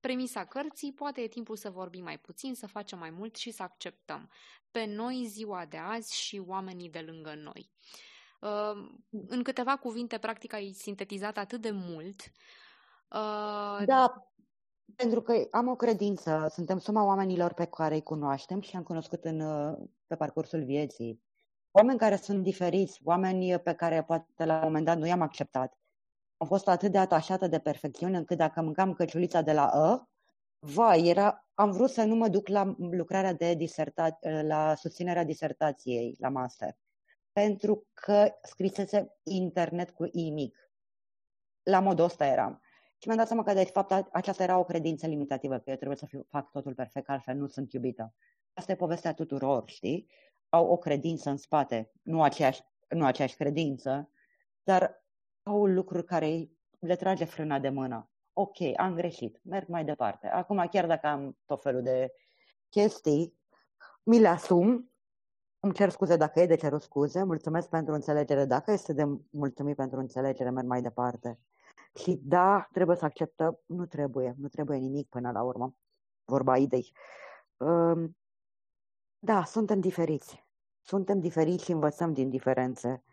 Premisa 0.00 0.44
cărții, 0.44 0.92
poate 0.92 1.20
e 1.20 1.28
timpul 1.28 1.56
să 1.56 1.70
vorbim 1.70 2.02
mai 2.02 2.18
puțin, 2.18 2.54
să 2.54 2.66
facem 2.66 2.98
mai 2.98 3.10
mult 3.10 3.36
și 3.36 3.50
să 3.50 3.62
acceptăm 3.62 4.30
pe 4.70 4.84
noi 4.84 5.26
ziua 5.28 5.64
de 5.68 5.76
azi 5.76 6.16
și 6.16 6.42
oamenii 6.46 6.90
de 6.90 7.00
lângă 7.00 7.34
noi. 7.34 7.70
Uh, 8.40 8.90
în 9.28 9.42
câteva 9.42 9.76
cuvinte, 9.76 10.18
practic, 10.18 10.52
ai 10.52 10.72
sintetizat 10.72 11.36
atât 11.36 11.60
de 11.60 11.70
mult. 11.70 12.20
Uh, 13.08 13.84
da, 13.86 14.32
pentru 14.96 15.22
că 15.22 15.48
am 15.50 15.68
o 15.68 15.76
credință, 15.76 16.46
suntem 16.50 16.78
suma 16.78 17.04
oamenilor 17.04 17.52
pe 17.52 17.64
care 17.64 17.94
îi 17.94 18.02
cunoaștem 18.02 18.60
și 18.60 18.76
am 18.76 18.82
cunoscut 18.82 19.24
în, 19.24 19.40
uh, 19.40 19.88
pe 20.06 20.16
parcursul 20.16 20.64
vieții. 20.64 21.22
Oameni 21.70 21.98
care 21.98 22.16
sunt 22.16 22.42
diferiți, 22.42 23.00
oameni 23.04 23.58
pe 23.58 23.72
care 23.72 24.02
poate 24.02 24.44
la 24.44 24.54
un 24.54 24.62
moment 24.62 24.84
dat 24.84 24.98
nu 24.98 25.06
i-am 25.06 25.20
acceptat. 25.20 25.79
Am 26.40 26.46
fost 26.46 26.68
atât 26.68 26.92
de 26.92 26.98
atașată 26.98 27.46
de 27.46 27.58
perfecțiune 27.58 28.16
încât 28.16 28.36
dacă 28.36 28.60
mâncam 28.60 28.92
căciulița 28.92 29.40
de 29.40 29.52
la 29.52 29.70
ă, 29.74 30.08
vai, 30.58 31.06
era, 31.06 31.48
am 31.54 31.70
vrut 31.70 31.90
să 31.90 32.04
nu 32.04 32.14
mă 32.14 32.28
duc 32.28 32.48
la 32.48 32.74
lucrarea 32.78 33.32
de 33.32 33.54
diserta, 33.54 34.18
la 34.42 34.74
susținerea 34.74 35.24
disertației, 35.24 36.16
la 36.18 36.28
master, 36.28 36.76
pentru 37.32 37.86
că 37.92 38.32
scrisese 38.42 39.16
internet 39.22 39.90
cu 39.90 40.04
i 40.12 40.30
mic. 40.30 40.70
La 41.62 41.80
modul 41.80 42.04
ăsta 42.04 42.26
eram. 42.26 42.60
Și 42.98 43.06
mi-am 43.06 43.18
dat 43.18 43.26
seama 43.26 43.42
că, 43.42 43.52
de 43.52 43.64
fapt, 43.64 44.08
aceasta 44.12 44.42
era 44.42 44.58
o 44.58 44.64
credință 44.64 45.06
limitativă, 45.06 45.58
că 45.58 45.70
eu 45.70 45.76
trebuie 45.76 45.96
să 45.96 46.06
fiu, 46.06 46.26
fac 46.28 46.50
totul 46.50 46.74
perfect, 46.74 47.08
altfel 47.08 47.36
nu 47.36 47.46
sunt 47.46 47.72
iubită. 47.72 48.14
Asta 48.52 48.72
e 48.72 48.76
povestea 48.76 49.14
tuturor, 49.14 49.62
știi? 49.66 50.10
Au 50.48 50.66
o 50.66 50.76
credință 50.76 51.30
în 51.30 51.36
spate, 51.36 51.92
nu 52.02 52.22
aceeași, 52.22 52.62
nu 52.88 53.04
aceeași 53.04 53.36
credință, 53.36 54.10
dar 54.62 55.04
au 55.42 55.66
lucruri 55.66 56.04
care 56.04 56.48
le 56.78 56.96
trage 56.96 57.24
frâna 57.24 57.58
de 57.58 57.68
mână. 57.68 58.10
Ok, 58.32 58.56
am 58.76 58.94
greșit, 58.94 59.40
merg 59.42 59.68
mai 59.68 59.84
departe. 59.84 60.26
Acum, 60.26 60.66
chiar 60.70 60.86
dacă 60.86 61.06
am 61.06 61.38
tot 61.46 61.62
felul 61.62 61.82
de 61.82 62.12
chestii, 62.68 63.38
mi 64.02 64.18
le 64.18 64.28
asum, 64.28 64.90
îmi 65.60 65.72
cer 65.74 65.90
scuze 65.90 66.16
dacă 66.16 66.40
e 66.40 66.46
de 66.46 66.56
cerut 66.56 66.82
scuze, 66.82 67.22
mulțumesc 67.22 67.68
pentru 67.68 67.94
înțelegere. 67.94 68.44
Dacă 68.44 68.72
este 68.72 68.92
de 68.92 69.04
mulțumit 69.30 69.76
pentru 69.76 69.98
înțelegere, 69.98 70.50
merg 70.50 70.66
mai 70.66 70.82
departe. 70.82 71.38
Și 71.94 72.20
da, 72.22 72.68
trebuie 72.72 72.96
să 72.96 73.04
acceptăm, 73.04 73.60
nu 73.66 73.86
trebuie, 73.86 74.34
nu 74.38 74.48
trebuie 74.48 74.78
nimic 74.78 75.08
până 75.08 75.30
la 75.30 75.42
urmă. 75.42 75.74
Vorba 76.24 76.56
idei. 76.56 76.92
Um, 77.56 78.16
da, 79.18 79.44
suntem 79.44 79.80
diferiți. 79.80 80.46
Suntem 80.80 81.20
diferiți 81.20 81.64
și 81.64 81.72
învățăm 81.72 82.12
din 82.12 82.30
diferențe. 82.30 83.04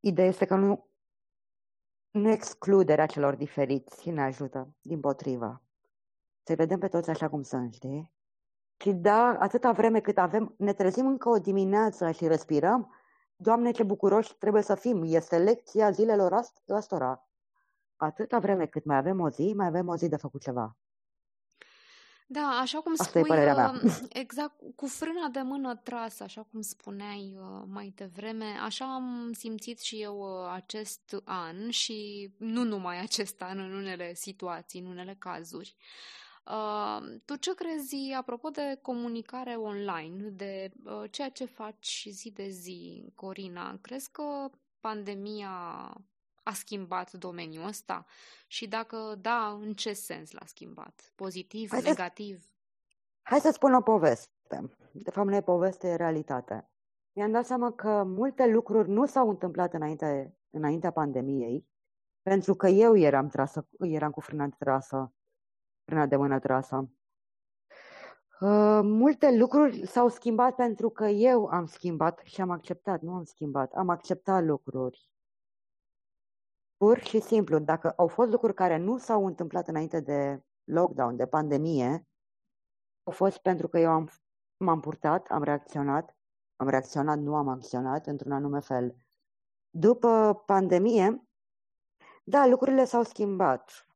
Ideea 0.00 0.28
este 0.28 0.44
că 0.44 0.54
nu, 0.54 0.88
nu 2.10 2.30
excluderea 2.30 3.06
celor 3.06 3.34
diferiți 3.34 4.10
ne 4.10 4.22
ajută, 4.22 4.74
din 4.80 5.00
potriva. 5.00 5.62
Să 6.42 6.54
vedem 6.54 6.78
pe 6.78 6.88
toți 6.88 7.10
așa 7.10 7.28
cum 7.28 7.42
sunt, 7.42 7.74
știi? 7.74 8.12
Și 8.82 8.92
da, 8.92 9.36
atâta 9.38 9.72
vreme 9.72 10.00
cât 10.00 10.18
avem, 10.18 10.54
ne 10.58 10.72
trezim 10.72 11.06
încă 11.06 11.28
o 11.28 11.38
dimineață 11.38 12.10
și 12.10 12.26
respirăm, 12.26 12.94
Doamne, 13.42 13.70
ce 13.70 13.82
bucuroși 13.82 14.36
trebuie 14.38 14.62
să 14.62 14.74
fim! 14.74 15.02
Este 15.04 15.38
lecția 15.38 15.90
zilelor 15.90 16.40
astora. 16.66 17.28
Atâta 17.96 18.38
vreme 18.38 18.66
cât 18.66 18.84
mai 18.84 18.96
avem 18.96 19.20
o 19.20 19.30
zi, 19.30 19.52
mai 19.56 19.66
avem 19.66 19.88
o 19.88 19.96
zi 19.96 20.08
de 20.08 20.16
făcut 20.16 20.40
ceva. 20.40 20.76
Da, 22.32 22.58
așa 22.60 22.80
cum 22.80 22.92
Asta 22.92 23.04
spui, 23.04 23.20
e 23.20 23.52
mea. 23.52 23.80
Uh, 23.84 23.98
exact, 24.08 24.54
cu 24.76 24.86
frâna 24.86 25.28
de 25.28 25.40
mână 25.40 25.76
trasă, 25.76 26.22
așa 26.22 26.46
cum 26.50 26.60
spuneai 26.60 27.38
uh, 27.40 27.62
mai 27.66 27.92
devreme, 27.96 28.44
așa 28.62 28.94
am 28.94 29.32
simțit 29.32 29.80
și 29.80 30.02
eu 30.02 30.18
uh, 30.18 30.50
acest 30.54 31.22
an 31.24 31.70
și 31.70 32.30
nu 32.36 32.62
numai 32.62 33.00
acest 33.00 33.42
an, 33.42 33.58
în 33.58 33.72
unele 33.72 34.14
situații, 34.14 34.80
în 34.80 34.86
unele 34.86 35.16
cazuri. 35.18 35.76
tu 37.24 37.36
ce 37.36 37.54
crezi, 37.54 38.12
apropo 38.16 38.48
de 38.48 38.78
comunicare 38.82 39.54
online, 39.54 40.28
de 40.28 40.70
ceea 41.10 41.28
ce 41.30 41.44
faci 41.44 42.06
zi 42.10 42.30
de 42.30 42.48
zi, 42.48 43.12
Corina, 43.14 43.78
crezi 43.80 44.10
că 44.10 44.50
pandemia 44.80 45.50
a 46.50 46.52
schimbat 46.52 47.12
domeniul 47.12 47.66
ăsta? 47.66 48.04
Și 48.46 48.68
dacă 48.68 49.14
da, 49.20 49.58
în 49.60 49.74
ce 49.74 49.92
sens 49.92 50.30
l-a 50.30 50.46
schimbat? 50.46 51.12
Pozitiv, 51.14 51.70
hai 51.70 51.82
negativ? 51.82 52.40
Să, 52.40 52.48
hai 53.22 53.40
să 53.40 53.50
spun 53.50 53.74
o 53.74 53.80
poveste. 53.80 54.70
De 54.92 55.10
fapt, 55.10 55.28
nu 55.28 55.34
e 55.34 55.40
poveste, 55.40 55.88
e 55.88 55.94
realitate. 55.94 56.70
Mi-am 57.12 57.30
dat 57.30 57.46
seama 57.46 57.72
că 57.72 58.02
multe 58.06 58.46
lucruri 58.46 58.88
nu 58.88 59.06
s-au 59.06 59.28
întâmplat 59.28 59.74
înainte, 59.74 60.36
înaintea 60.50 60.90
pandemiei, 60.90 61.68
pentru 62.22 62.54
că 62.54 62.68
eu 62.68 62.96
eram, 62.96 63.28
trasă, 63.28 63.68
eram 63.78 64.10
cu 64.10 64.20
frâna 64.20 64.48
trasă, 64.58 65.12
frâna 65.84 66.06
de 66.06 66.16
mână 66.16 66.38
trasă. 66.38 66.90
Uh, 68.40 68.80
multe 68.82 69.36
lucruri 69.36 69.86
s-au 69.86 70.08
schimbat 70.08 70.54
pentru 70.54 70.90
că 70.90 71.06
eu 71.06 71.46
am 71.46 71.66
schimbat 71.66 72.20
și 72.24 72.40
am 72.40 72.50
acceptat, 72.50 73.00
nu 73.00 73.12
am 73.12 73.24
schimbat, 73.24 73.72
am 73.72 73.88
acceptat 73.88 74.44
lucruri. 74.44 75.10
Pur 76.80 76.98
și 76.98 77.20
simplu, 77.20 77.58
dacă 77.58 77.90
au 77.90 78.06
fost 78.06 78.30
lucruri 78.30 78.54
care 78.54 78.76
nu 78.76 78.98
s-au 78.98 79.26
întâmplat 79.26 79.68
înainte 79.68 80.00
de 80.00 80.42
lockdown, 80.64 81.16
de 81.16 81.26
pandemie, 81.26 82.06
au 83.02 83.12
fost 83.12 83.38
pentru 83.38 83.68
că 83.68 83.78
eu 83.78 83.90
am, 83.90 84.10
m-am 84.56 84.80
purtat, 84.80 85.26
am 85.26 85.42
reacționat, 85.42 86.16
am 86.56 86.68
reacționat, 86.68 87.18
nu 87.18 87.34
am 87.34 87.48
acționat 87.48 88.06
într-un 88.06 88.32
anume 88.32 88.60
fel. 88.60 88.96
După 89.70 90.42
pandemie, 90.46 91.28
da, 92.24 92.46
lucrurile 92.46 92.84
s-au 92.84 93.02
schimbat. 93.02 93.86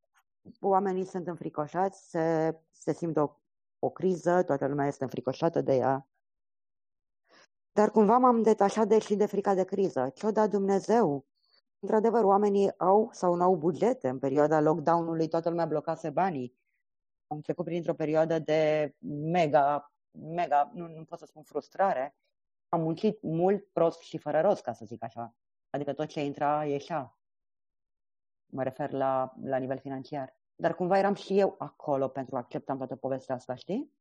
Oamenii 0.60 1.04
sunt 1.04 1.26
înfricoșați, 1.26 2.10
se, 2.10 2.56
se 2.70 2.92
simt 2.92 3.16
o, 3.16 3.36
o 3.78 3.90
criză, 3.90 4.42
toată 4.42 4.66
lumea 4.66 4.86
este 4.86 5.04
înfricoșată 5.04 5.60
de 5.60 5.74
ea. 5.74 6.08
Dar 7.72 7.90
cumva 7.90 8.18
m-am 8.18 8.42
detașat 8.42 8.88
de 8.88 8.98
și 8.98 9.16
de 9.16 9.26
frica 9.26 9.54
de 9.54 9.64
criză. 9.64 10.08
Ce-o 10.14 10.30
dat 10.30 10.50
Dumnezeu? 10.50 11.26
Într-adevăr, 11.84 12.24
oamenii 12.24 12.78
au 12.78 13.08
sau 13.12 13.34
nu 13.34 13.42
au 13.42 13.56
bugete. 13.56 14.08
În 14.08 14.18
perioada 14.18 14.60
lockdown-ului 14.60 15.28
toată 15.28 15.48
lumea 15.48 15.66
blocase 15.66 16.10
banii. 16.10 16.54
Am 17.26 17.40
trecut 17.40 17.64
printr-o 17.64 17.94
perioadă 17.94 18.38
de 18.38 18.94
mega, 19.08 19.92
mega, 20.10 20.70
nu, 20.74 20.86
nu 20.86 21.04
pot 21.04 21.18
să 21.18 21.26
spun 21.26 21.42
frustrare. 21.42 22.16
Am 22.68 22.80
muncit 22.80 23.22
mult, 23.22 23.64
prost 23.72 24.00
și 24.00 24.18
fără 24.18 24.40
rost, 24.40 24.62
ca 24.62 24.72
să 24.72 24.84
zic 24.84 25.02
așa. 25.02 25.34
Adică 25.70 25.92
tot 25.92 26.06
ce 26.06 26.24
intra, 26.24 26.64
ieșea. 26.64 27.18
Mă 28.46 28.62
refer 28.62 28.90
la, 28.90 29.34
la 29.42 29.56
nivel 29.56 29.78
financiar. 29.78 30.36
Dar 30.56 30.74
cumva 30.74 30.98
eram 30.98 31.14
și 31.14 31.38
eu 31.38 31.54
acolo 31.58 32.08
pentru 32.08 32.36
a 32.36 32.38
accepta 32.38 32.76
toată 32.76 32.96
povestea 32.96 33.34
asta, 33.34 33.54
știi? 33.54 33.92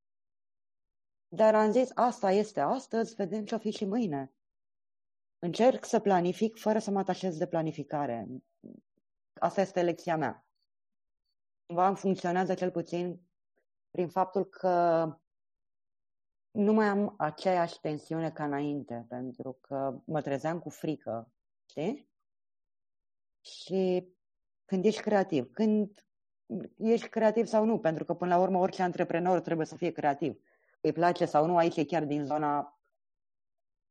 Dar 1.28 1.56
am 1.56 1.72
zis, 1.72 1.92
asta 1.94 2.32
este 2.32 2.60
astăzi, 2.60 3.16
vedem 3.16 3.46
ce-o 3.46 3.58
fi 3.58 3.72
și 3.72 3.86
mâine. 3.86 4.34
Încerc 5.44 5.86
să 5.86 6.00
planific 6.00 6.58
fără 6.58 6.80
să 6.80 6.92
mă 6.92 7.00
atașez 7.00 7.38
de 7.38 7.48
planificare. 7.48 8.28
Asta 9.34 9.62
este 9.62 9.82
lecția 9.82 10.18
mea. 10.18 10.46
Cumva 11.66 11.94
funcționează 11.94 12.54
cel 12.54 12.72
puțin 12.72 13.22
prin 13.92 14.08
faptul 14.08 14.46
că 14.46 15.06
nu 16.52 16.74
mai 16.74 16.86
am 16.86 17.16
aceeași 17.18 17.80
tensiune 17.80 18.32
ca 18.32 18.44
înainte, 18.44 19.06
pentru 19.10 19.58
că 19.62 20.02
mă 20.06 20.22
trezeam 20.22 20.60
cu 20.60 20.70
frică, 20.70 21.32
știi? 21.70 22.10
Și 23.42 24.08
când 24.66 24.86
ești 24.86 25.02
creativ, 25.02 25.52
când 25.52 26.06
ești 26.78 27.10
creativ 27.10 27.46
sau 27.46 27.66
nu, 27.66 27.80
pentru 27.80 28.06
că 28.06 28.14
până 28.14 28.36
la 28.36 28.42
urmă 28.42 28.60
orice 28.60 28.82
antreprenor 28.82 29.40
trebuie 29.40 29.66
să 29.66 29.76
fie 29.76 29.92
creativ. 29.92 30.42
Îi 30.82 30.94
place 30.94 31.26
sau 31.26 31.46
nu, 31.46 31.58
aici 31.58 31.78
e 31.78 31.86
chiar 31.86 32.06
din 32.06 32.24
zona 32.24 32.78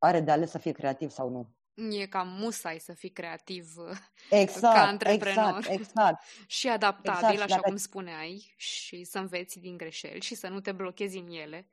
are 0.05 0.20
de 0.20 0.30
ales 0.30 0.50
să 0.50 0.59
fie 0.59 0.72
creativ 0.72 1.11
sau 1.11 1.28
nu. 1.28 1.48
E 1.90 2.07
cam 2.07 2.28
musai 2.28 2.78
să 2.78 2.92
fii 2.92 3.11
creativ 3.11 3.74
exact, 4.30 4.74
ca 4.74 4.86
antreprenor 4.86 5.57
exact, 5.57 5.68
exact. 5.68 6.22
și 6.46 6.68
adaptabil, 6.68 7.30
exact, 7.30 7.40
așa 7.40 7.57
dacă... 7.57 7.68
cum 7.68 7.76
spuneai, 7.76 8.55
și 8.57 9.05
să 9.05 9.18
înveți 9.18 9.59
din 9.59 9.76
greșeli 9.76 10.20
și 10.20 10.34
să 10.34 10.48
nu 10.48 10.61
te 10.61 10.72
blochezi 10.72 11.18
în 11.18 11.28
ele 11.28 11.70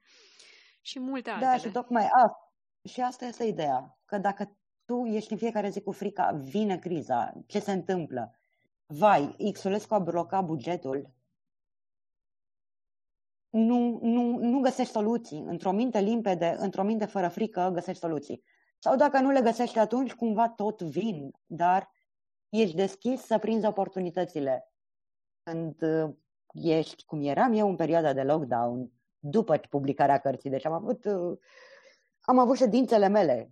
și 0.81 0.99
multe 0.99 1.29
altele. 1.29 1.51
Da, 1.51 1.57
și 1.57 1.69
tocmai 1.69 2.03
asta. 2.03 2.53
Și 2.83 3.01
asta 3.01 3.25
este 3.25 3.43
ideea, 3.43 3.99
că 4.05 4.17
dacă 4.17 4.57
tu 4.85 5.05
ești 5.05 5.31
în 5.31 5.37
fiecare 5.37 5.69
zi 5.69 5.81
cu 5.81 5.91
frica, 5.91 6.31
vine 6.31 6.77
criza, 6.77 7.33
ce 7.47 7.59
se 7.59 7.71
întâmplă? 7.71 8.39
Vai, 8.85 9.35
Xulescu 9.53 9.93
a 9.93 9.99
blocat 9.99 10.45
bugetul, 10.45 11.13
nu, 13.49 13.99
nu, 14.01 14.37
nu 14.37 14.59
găsești 14.59 14.91
soluții. 14.91 15.43
Într-o 15.47 15.71
minte 15.71 15.99
limpede, 15.99 16.55
într-o 16.59 16.83
minte 16.83 17.05
fără 17.05 17.27
frică, 17.27 17.69
găsești 17.73 18.01
soluții. 18.01 18.43
Sau 18.79 18.95
dacă 18.95 19.19
nu 19.19 19.29
le 19.29 19.41
găsești 19.41 19.79
atunci, 19.79 20.13
cumva 20.13 20.49
tot 20.49 20.81
vin, 20.81 21.31
dar 21.45 21.91
ești 22.49 22.75
deschis 22.75 23.21
să 23.21 23.37
prinzi 23.37 23.65
oportunitățile. 23.65 24.71
Când 25.43 25.81
uh, 25.81 26.13
ești, 26.53 27.05
cum 27.05 27.21
eram 27.21 27.53
eu 27.53 27.69
în 27.69 27.75
perioada 27.75 28.13
de 28.13 28.23
lockdown, 28.23 28.91
după 29.19 29.57
publicarea 29.69 30.17
cărții, 30.17 30.49
deci 30.49 30.65
am 30.65 30.73
avut, 30.73 31.05
uh, 31.05 31.37
am 32.21 32.39
avut 32.39 32.57
ședințele 32.57 33.07
mele, 33.07 33.51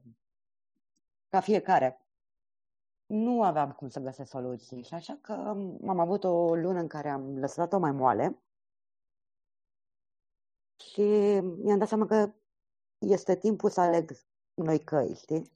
ca 1.30 1.40
fiecare. 1.40 2.02
Nu 3.06 3.44
aveam 3.44 3.72
cum 3.72 3.90
să 3.90 4.00
găsesc 4.00 4.30
soluții 4.30 4.84
și 4.84 4.94
așa 4.94 5.18
că 5.22 5.34
am 5.88 6.00
avut 6.00 6.24
o 6.24 6.56
lună 6.56 6.80
în 6.80 6.88
care 6.88 7.10
am 7.10 7.38
lăsat-o 7.40 7.80
mai 7.80 7.92
moale 7.92 8.42
și 10.98 11.40
mi-am 11.40 11.78
dat 11.78 11.88
seama 11.88 12.06
că 12.06 12.34
este 12.98 13.36
timpul 13.36 13.70
să 13.70 13.82
aleg 13.82 14.12
noi 14.54 14.80
căi, 14.80 15.14
știi? 15.14 15.52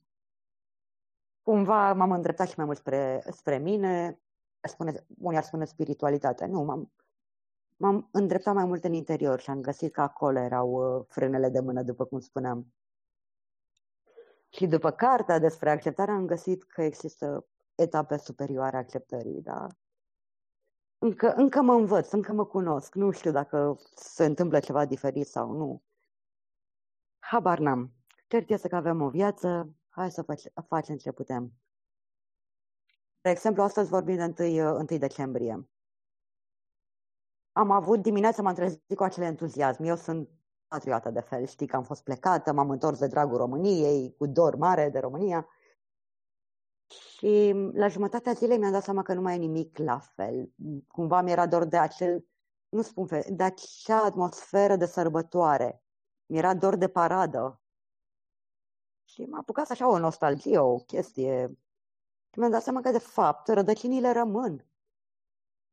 Cumva 1.41 1.93
m-am 1.93 2.11
îndreptat 2.11 2.47
și 2.47 2.53
mai 2.57 2.65
mult 2.65 2.77
spre, 2.77 3.23
spre 3.31 3.57
mine, 3.57 4.19
spune, 4.61 5.05
unii 5.17 5.37
ar 5.37 5.43
spune 5.43 5.65
spiritualitate. 5.65 6.45
Nu, 6.45 6.63
m-am, 6.63 6.91
m-am 7.77 8.09
îndreptat 8.11 8.53
mai 8.53 8.65
mult 8.65 8.83
în 8.83 8.93
interior 8.93 9.39
și 9.39 9.49
am 9.49 9.61
găsit 9.61 9.93
că 9.93 10.01
acolo 10.01 10.39
erau 10.39 10.97
uh, 10.97 11.05
frânele 11.07 11.49
de 11.49 11.59
mână, 11.59 11.83
după 11.83 12.05
cum 12.05 12.19
spuneam. 12.19 12.73
Și 14.49 14.67
după 14.67 14.91
cartea 14.91 15.39
despre 15.39 15.69
acceptare 15.69 16.11
am 16.11 16.25
găsit 16.25 16.63
că 16.63 16.81
există 16.81 17.45
etape 17.75 18.17
superioare 18.17 18.77
acceptării, 18.77 19.41
da? 19.41 19.67
Încă, 21.03 21.33
încă 21.33 21.61
mă 21.61 21.73
învăț, 21.73 22.11
încă 22.11 22.33
mă 22.33 22.45
cunosc. 22.45 22.95
Nu 22.95 23.11
știu 23.11 23.31
dacă 23.31 23.79
se 23.95 24.25
întâmplă 24.25 24.59
ceva 24.59 24.85
diferit 24.85 25.27
sau 25.27 25.51
nu. 25.51 25.83
Habar 27.19 27.59
n-am. 27.59 27.91
Cert 28.27 28.49
este 28.49 28.67
că 28.67 28.75
avem 28.75 29.01
o 29.01 29.09
viață, 29.09 29.75
hai 29.89 30.11
să 30.11 30.21
fac, 30.21 30.37
facem 30.67 30.97
ce 30.97 31.11
putem. 31.11 31.53
De 33.21 33.29
exemplu, 33.29 33.63
astăzi 33.63 33.89
vorbim 33.89 34.33
de 34.33 34.61
1, 34.61 34.75
1 34.75 34.85
decembrie. 34.85 35.69
Am 37.51 37.71
avut 37.71 38.01
dimineața, 38.01 38.41
m-am 38.41 38.53
trezit 38.53 38.95
cu 38.95 39.03
acel 39.03 39.23
entuziasm. 39.23 39.83
Eu 39.83 39.95
sunt 39.95 40.29
patriotă 40.67 41.09
de 41.09 41.19
fel, 41.19 41.45
știi 41.45 41.67
că 41.67 41.75
am 41.75 41.83
fost 41.83 42.03
plecată, 42.03 42.53
m-am 42.53 42.69
întors 42.69 42.99
de 42.99 43.07
dragul 43.07 43.37
României, 43.37 44.15
cu 44.17 44.25
dor 44.25 44.55
mare 44.55 44.89
de 44.89 44.99
România. 44.99 45.47
Și 46.91 47.53
la 47.73 47.87
jumătatea 47.87 48.33
zilei 48.33 48.57
mi-am 48.57 48.71
dat 48.71 48.83
seama 48.83 49.01
că 49.01 49.13
nu 49.13 49.21
mai 49.21 49.35
e 49.35 49.37
nimic 49.37 49.77
la 49.77 49.99
fel. 49.99 50.51
Cumva 50.87 51.21
mi-era 51.21 51.47
dor 51.47 51.65
de 51.65 51.77
acel, 51.77 52.25
nu 52.69 52.81
spun 52.81 53.05
fel, 53.05 53.23
de 53.29 53.43
acea 53.43 54.03
atmosferă 54.03 54.75
de 54.75 54.85
sărbătoare. 54.85 55.83
Mi-era 56.25 56.53
dor 56.53 56.75
de 56.75 56.87
paradă. 56.87 57.61
Și 59.03 59.23
m-a 59.23 59.39
apucat 59.39 59.69
așa 59.69 59.89
o 59.89 59.97
nostalgie, 59.97 60.57
o 60.57 60.77
chestie. 60.77 61.57
Și 62.29 62.39
mi-am 62.39 62.51
dat 62.51 62.63
seama 62.63 62.81
că, 62.81 62.91
de 62.91 62.99
fapt, 62.99 63.47
rădăcinile 63.47 64.11
rămân. 64.11 64.65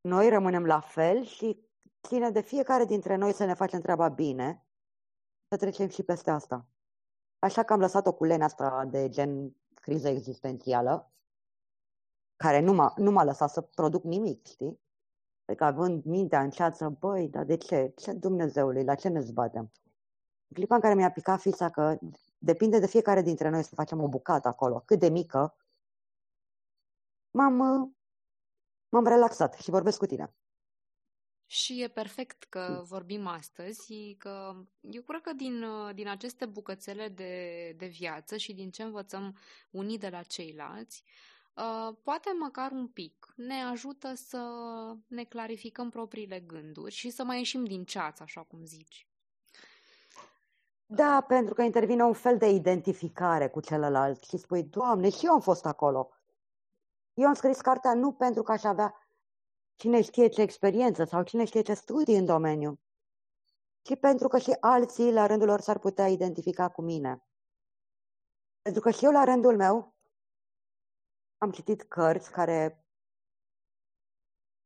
Noi 0.01 0.29
rămânem 0.29 0.65
la 0.65 0.81
fel 0.81 1.25
și 1.25 1.69
ține 2.07 2.31
de 2.31 2.41
fiecare 2.41 2.85
dintre 2.85 3.17
noi 3.17 3.33
să 3.33 3.45
ne 3.45 3.55
facem 3.55 3.81
treaba 3.81 4.09
bine, 4.09 4.67
să 5.49 5.57
trecem 5.57 5.89
și 5.89 6.03
peste 6.03 6.31
asta. 6.31 6.67
Așa 7.39 7.63
că 7.63 7.73
am 7.73 7.81
lăsat-o 7.81 8.13
cu 8.13 8.25
lenia 8.25 8.45
asta 8.45 8.85
de 8.85 9.09
gen 9.09 9.57
criză 9.89 10.09
existențială, 10.09 11.13
care 12.37 12.61
nu 12.61 12.73
m-a, 12.73 12.93
nu 12.97 13.11
m-a 13.11 13.25
lăsat 13.25 13.51
să 13.51 13.61
produc 13.61 14.05
nimic, 14.05 14.47
știi? 14.47 14.81
Adică 15.45 15.65
având 15.65 16.05
mintea 16.05 16.43
în 16.43 16.51
ceață, 16.51 16.89
băi, 16.89 17.29
dar 17.29 17.45
de 17.45 17.57
ce? 17.57 17.93
Ce 17.97 18.13
Dumnezeului? 18.13 18.85
La 18.85 18.95
ce 18.95 19.09
ne 19.09 19.21
zbatem? 19.21 19.73
În 20.49 20.55
clipa 20.55 20.75
în 20.75 20.81
care 20.81 20.95
mi-a 20.95 21.11
picat 21.11 21.41
fița 21.41 21.71
că 21.71 21.99
depinde 22.39 22.79
de 22.79 22.87
fiecare 22.87 23.23
dintre 23.23 23.49
noi 23.49 23.63
să 23.63 23.75
facem 23.75 24.03
o 24.03 24.09
bucată 24.09 24.49
acolo, 24.49 24.83
cât 24.87 24.99
de 24.99 25.09
mică, 25.09 25.57
m-am, 27.31 27.57
m-am 28.89 29.07
relaxat 29.07 29.55
și 29.55 29.71
vorbesc 29.71 29.99
cu 29.99 30.07
tine. 30.07 30.35
Și 31.51 31.83
e 31.83 31.89
perfect 31.89 32.45
că 32.45 32.67
mm. 32.79 32.85
vorbim 32.85 33.27
astăzi, 33.27 34.15
că 34.19 34.55
eu 34.81 35.03
cred 35.03 35.21
că 35.21 35.33
din, 35.33 35.65
din 35.95 36.09
aceste 36.09 36.47
bucățele 36.47 37.09
de, 37.09 37.75
de 37.77 37.87
viață 37.87 38.37
și 38.37 38.53
din 38.53 38.71
ce 38.71 38.83
învățăm 38.83 39.37
unii 39.71 39.99
de 39.99 40.09
la 40.09 40.23
ceilalți, 40.23 41.05
uh, 41.55 41.97
poate 42.03 42.31
măcar 42.39 42.71
un 42.71 42.89
pic 42.89 43.33
ne 43.37 43.63
ajută 43.63 44.15
să 44.15 44.43
ne 45.07 45.25
clarificăm 45.25 45.91
propriile 45.91 46.41
gânduri 46.41 46.95
și 46.95 47.11
să 47.11 47.25
mai 47.25 47.37
ieșim 47.37 47.65
din 47.65 47.85
ceață, 47.85 48.23
așa 48.23 48.43
cum 48.43 48.65
zici. 48.65 49.09
Da, 50.87 51.25
pentru 51.29 51.55
că 51.55 51.63
intervine 51.63 52.05
un 52.05 52.13
fel 52.13 52.39
de 52.39 52.49
identificare 52.49 53.49
cu 53.49 53.61
celălalt 53.61 54.23
și 54.23 54.37
spui, 54.37 54.63
Doamne, 54.63 55.11
și 55.11 55.27
eu 55.27 55.33
am 55.33 55.41
fost 55.41 55.67
acolo. 55.67 56.11
Eu 57.15 57.27
am 57.27 57.35
scris 57.35 57.61
cartea 57.61 57.95
nu 57.95 58.13
pentru 58.13 58.43
că 58.43 58.53
aș 58.53 58.65
avea 58.65 59.08
cine 59.79 60.03
știe 60.03 60.29
ce 60.29 60.43
experiență 60.43 61.05
sau 61.05 61.23
cine 61.23 61.45
știe 61.45 61.63
ce 61.63 61.75
studii 61.75 62.17
în 62.17 62.25
domeniu, 62.25 62.81
ci 63.83 63.99
pentru 63.99 64.29
că 64.29 64.39
și 64.39 64.57
alții, 64.61 65.13
la 65.13 65.27
rândul 65.27 65.47
lor, 65.47 65.61
s-ar 65.61 65.79
putea 65.79 66.09
identifica 66.09 66.69
cu 66.69 66.83
mine. 66.83 67.23
Pentru 68.63 68.81
că 68.81 68.91
și 68.91 69.05
eu, 69.05 69.11
la 69.11 69.25
rândul 69.25 69.57
meu, 69.57 69.95
am 71.39 71.51
citit 71.51 71.83
cărți 71.83 72.31
care 72.31 72.87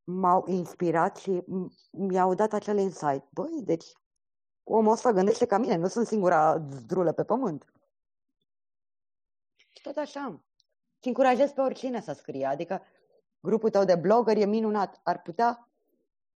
m-au 0.05 0.47
inspirat 0.47 1.17
și 1.17 1.45
mi-au 1.91 2.35
dat 2.35 2.53
acel 2.53 2.79
insight. 2.79 3.31
Băi, 3.31 3.63
deci 3.65 3.93
omul 4.63 4.93
ăsta 4.93 5.13
gândește 5.13 5.47
ca 5.47 5.59
mine, 5.59 5.77
nu 5.77 5.87
sunt 5.87 6.07
singura 6.07 6.59
zdrulă 6.59 7.13
pe 7.13 7.25
pământ. 7.25 7.73
Și 9.55 9.83
tot 9.83 9.97
așa. 9.97 10.45
Și 11.03 11.09
încurajez 11.09 11.53
pe 11.53 11.61
oricine 11.61 12.01
să 12.01 12.13
scrie. 12.13 12.47
Adică 12.47 12.83
grupul 13.43 13.71
tău 13.71 13.85
de 13.85 13.95
blogger 13.95 14.37
e 14.37 14.45
minunat. 14.45 15.01
Ar 15.03 15.23
putea 15.23 15.69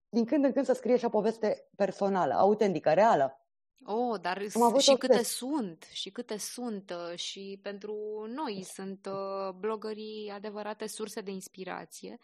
din 0.09 0.25
când 0.25 0.45
în 0.45 0.53
când 0.53 0.67
să 0.67 0.73
scrie 0.73 0.97
și 0.97 1.05
o 1.05 1.09
poveste 1.09 1.69
personală, 1.77 2.35
autentică, 2.35 2.93
reală. 2.93 3.41
Oh, 3.85 4.21
dar 4.21 4.43
și 4.79 4.95
câte 4.95 5.17
test. 5.17 5.31
sunt, 5.31 5.87
și 5.91 6.11
câte 6.11 6.37
sunt, 6.37 6.95
uh, 7.11 7.19
și 7.19 7.59
pentru 7.63 7.97
noi 8.29 8.63
sunt 8.63 9.07
uh, 9.07 9.53
blogării 9.55 10.33
adevărate 10.35 10.87
surse 10.87 11.21
de 11.21 11.31
inspirație. 11.31 12.19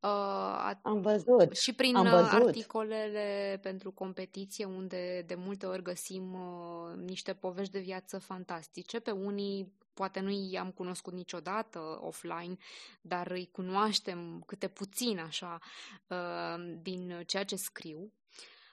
Uh, 0.00 0.70
am 0.82 1.00
văzut. 1.00 1.56
Și 1.56 1.72
prin 1.72 1.96
am 1.96 2.08
văzut. 2.08 2.46
articolele 2.46 3.58
pentru 3.62 3.90
competiție, 3.90 4.64
unde 4.64 5.24
de 5.26 5.34
multe 5.34 5.66
ori 5.66 5.82
găsim 5.82 6.34
uh, 6.34 6.94
niște 7.04 7.32
povești 7.32 7.72
de 7.72 7.78
viață 7.78 8.18
fantastice. 8.18 9.00
Pe 9.00 9.10
unii 9.10 9.72
poate 9.94 10.20
nu 10.20 10.30
i-am 10.50 10.70
cunoscut 10.70 11.12
niciodată 11.12 11.98
offline, 12.00 12.56
dar 13.00 13.30
îi 13.30 13.48
cunoaștem 13.52 14.42
câte 14.46 14.68
puțin 14.68 15.18
așa 15.18 15.58
uh, 16.06 16.76
din 16.82 17.22
ceea 17.26 17.44
ce 17.44 17.56
scriu. 17.56 18.12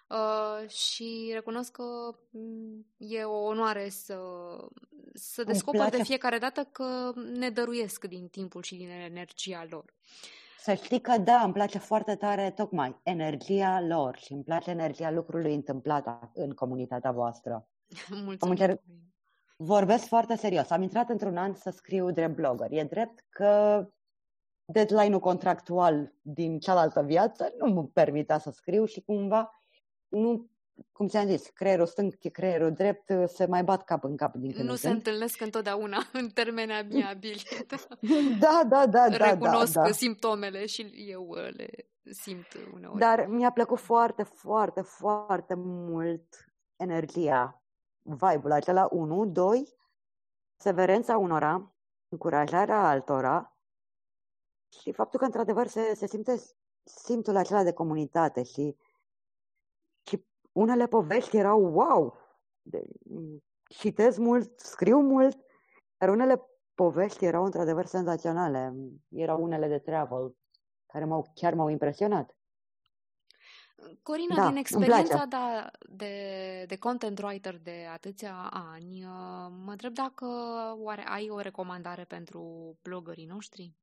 Uh, 0.07 0.69
și 0.69 1.29
recunosc 1.33 1.71
că 1.71 2.15
mm, 2.29 2.85
e 2.97 3.23
o 3.23 3.43
onoare 3.43 3.89
să, 3.89 4.19
să 5.13 5.43
descoper 5.43 5.89
de 5.89 6.03
fiecare 6.03 6.37
dată 6.37 6.63
că 6.71 7.11
ne 7.15 7.49
dăruiesc 7.49 8.05
din 8.05 8.27
timpul 8.27 8.61
și 8.61 8.75
din 8.75 8.89
energia 8.89 9.65
lor. 9.69 9.93
Să 10.63 10.73
știi 10.73 11.01
că 11.01 11.17
da, 11.17 11.41
îmi 11.43 11.53
place 11.53 11.77
foarte 11.77 12.15
tare 12.15 12.51
tocmai 12.51 12.99
energia 13.03 13.81
lor 13.81 14.17
și 14.17 14.33
îmi 14.33 14.43
place 14.43 14.69
energia 14.69 15.11
lucrului 15.11 15.53
întâmplat 15.53 16.29
în 16.33 16.51
comunitatea 16.51 17.11
voastră. 17.11 17.67
Mulțumesc. 18.09 18.43
Am 18.43 18.49
încerc... 18.49 18.81
Vorbesc 19.57 20.05
foarte 20.05 20.35
serios. 20.35 20.69
Am 20.69 20.81
intrat 20.81 21.09
într-un 21.09 21.37
an 21.37 21.53
să 21.53 21.69
scriu 21.69 22.11
drept 22.11 22.35
blogger. 22.35 22.71
E 22.71 22.83
drept 22.83 23.25
că 23.29 23.83
deadline-ul 24.65 25.19
contractual 25.19 26.13
din 26.21 26.59
cealaltă 26.59 27.01
viață 27.01 27.53
nu 27.57 27.73
mă 27.73 27.83
permitea 27.83 28.37
să 28.37 28.49
scriu 28.49 28.85
și 28.85 29.01
cumva 29.01 29.61
nu 30.07 30.49
cum 30.91 31.07
ți-am 31.07 31.27
zis, 31.27 31.49
creierul 31.49 31.85
stâng, 31.85 32.31
creierul 32.31 32.71
drept, 32.71 33.11
se 33.27 33.45
mai 33.45 33.63
bat 33.63 33.83
cap 33.83 34.03
în 34.03 34.15
cap 34.15 34.35
din 34.35 34.51
când 34.51 34.69
Nu 34.69 34.75
se 34.75 34.87
când. 34.87 34.93
întâlnesc 34.93 35.41
întotdeauna 35.41 35.97
în 36.13 36.29
termeni 36.29 36.71
amiabili. 36.71 37.43
Da, 38.39 38.61
da, 38.67 38.85
da, 38.87 39.09
da. 39.09 39.29
Recunosc 39.29 39.73
da, 39.73 39.81
da. 39.81 39.91
simptomele 39.91 40.65
și 40.65 40.91
eu 41.07 41.27
uh, 41.27 41.53
le 41.55 41.67
simt 42.11 42.47
uneori. 42.73 42.99
Dar 42.99 43.25
mi-a 43.25 43.51
plăcut 43.51 43.79
foarte, 43.79 44.23
foarte, 44.23 44.81
foarte 44.81 45.53
mult 45.57 46.53
energia, 46.75 47.63
vibe-ul 48.01 48.51
acela, 48.51 48.87
unu, 48.91 49.25
doi, 49.25 49.73
severența 50.57 51.17
unora, 51.17 51.73
încurajarea 52.09 52.87
altora 52.87 53.57
și 54.81 54.91
faptul 54.91 55.19
că 55.19 55.25
într-adevăr 55.25 55.67
se, 55.67 55.93
se 55.95 56.07
simte 56.07 56.41
simțul 56.83 57.35
acela 57.35 57.63
de 57.63 57.73
comunitate 57.73 58.43
și 58.43 58.75
unele 60.53 60.87
povești 60.87 61.37
erau 61.37 61.73
wow, 61.73 62.17
de, 62.61 62.83
citesc 63.69 64.17
mult, 64.17 64.59
scriu 64.59 64.99
mult, 64.99 65.37
dar 65.97 66.09
unele 66.09 66.41
povești 66.75 67.25
erau 67.25 67.43
într-adevăr 67.43 67.85
senzaționale. 67.85 68.73
Erau 69.09 69.43
unele 69.43 69.67
de 69.67 69.79
travel 69.79 70.35
care 70.85 71.05
m-au, 71.05 71.31
chiar 71.33 71.53
m-au 71.53 71.69
impresionat. 71.69 72.35
Corina, 74.01 74.35
da, 74.35 74.47
din 74.47 74.57
experiența 74.57 75.25
da, 75.25 75.71
de, 75.89 76.65
de 76.67 76.77
content 76.77 77.19
writer 77.19 77.57
de 77.57 77.87
atâția 77.91 78.49
ani, 78.51 79.03
uh, 79.03 79.47
mă 79.63 79.71
întreb 79.71 79.93
dacă 79.93 80.25
oare 80.77 81.03
ai 81.07 81.29
o 81.29 81.39
recomandare 81.39 82.03
pentru 82.03 82.73
blogării 82.81 83.25
noștri? 83.25 83.73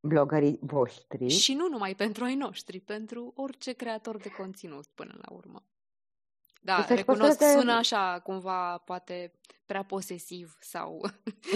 Blogării 0.00 0.58
voștri? 0.60 1.28
Și 1.28 1.54
nu 1.54 1.68
numai 1.68 1.94
pentru 1.94 2.24
ai 2.24 2.34
noștri, 2.34 2.80
pentru 2.80 3.32
orice 3.36 3.72
creator 3.72 4.16
de 4.16 4.28
conținut 4.28 4.86
până 4.86 5.18
la 5.22 5.34
urmă. 5.34 5.64
Da, 6.66 6.84
deci 6.88 6.96
recunosc, 6.96 7.38
de... 7.38 7.44
sună 7.44 7.72
așa, 7.72 8.20
cumva, 8.24 8.78
poate 8.78 9.32
prea 9.66 9.82
posesiv 9.84 10.56
sau 10.60 11.00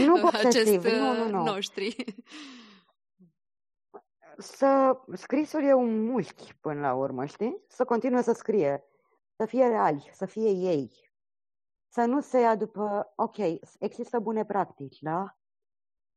nu 0.07 0.21
posesiv, 0.31 0.85
acest 0.85 0.99
nu, 0.99 1.15
nu, 1.15 1.29
nu. 1.29 1.43
noștri. 1.43 2.05
Să 4.39 5.01
scrisul 5.13 5.63
e 5.63 5.73
un 5.73 6.05
mușchi 6.05 6.55
până 6.55 6.81
la 6.81 6.95
urmă, 6.95 7.25
știi? 7.25 7.65
Să 7.69 7.85
continue 7.85 8.23
să 8.23 8.33
scrie, 8.33 8.85
să 9.37 9.47
fie 9.47 9.67
reali, 9.67 10.11
să 10.13 10.27
fie 10.27 10.51
ei. 10.51 11.13
Să 11.89 12.01
nu 12.01 12.21
se 12.21 12.39
ia 12.39 12.57
după, 12.57 13.13
ok, 13.17 13.37
există 13.79 14.19
bune 14.19 14.45
practici, 14.45 14.99
da? 15.01 15.39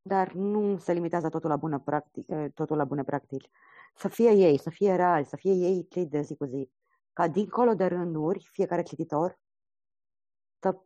Dar 0.02 0.32
nu 0.32 0.78
se 0.78 0.94
limitează 0.94 1.30
totul 1.30 1.50
la, 1.50 1.56
bună 1.56 1.80
practic, 1.80 2.26
totul 2.54 2.78
la 2.78 2.86
bune 2.86 3.04
practici. 3.04 3.50
Să 3.96 4.08
fie 4.08 4.32
ei, 4.32 4.58
să 4.58 4.70
fie 4.70 4.96
reali, 4.96 5.26
să 5.26 5.36
fie 5.36 5.52
ei 5.52 5.88
cei 5.88 6.06
de 6.06 6.22
zi 6.22 6.36
cu 6.36 6.46
zi 6.46 6.70
ca 7.14 7.28
dincolo 7.28 7.74
de 7.74 7.86
rânduri, 7.86 8.50
fiecare 8.52 8.82
cititor 8.82 9.40
să 10.60 10.82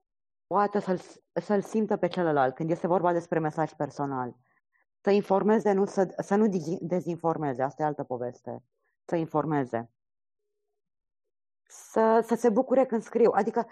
poată 0.48 0.80
să-l, 0.80 1.00
să-l 1.34 1.62
simtă 1.62 1.98
pe 1.98 2.08
celălalt 2.08 2.56
când 2.56 2.70
este 2.70 2.88
vorba 2.88 3.14
despre 3.14 3.40
mesaj 3.40 3.74
personal. 3.74 4.36
Să 5.02 5.10
informeze, 5.10 5.72
nu 5.72 5.86
să, 5.86 6.16
să 6.18 6.36
nu 6.36 6.48
dezinformeze, 6.82 7.64
asta 7.64 7.84
e 7.84 7.86
altă 7.86 8.04
poveste. 8.04 8.64
Să 9.06 9.16
informeze. 9.16 9.92
Să, 11.64 12.24
să 12.26 12.36
se 12.36 12.50
bucure 12.50 12.86
când 12.86 13.02
scriu. 13.02 13.32
Adică 13.32 13.68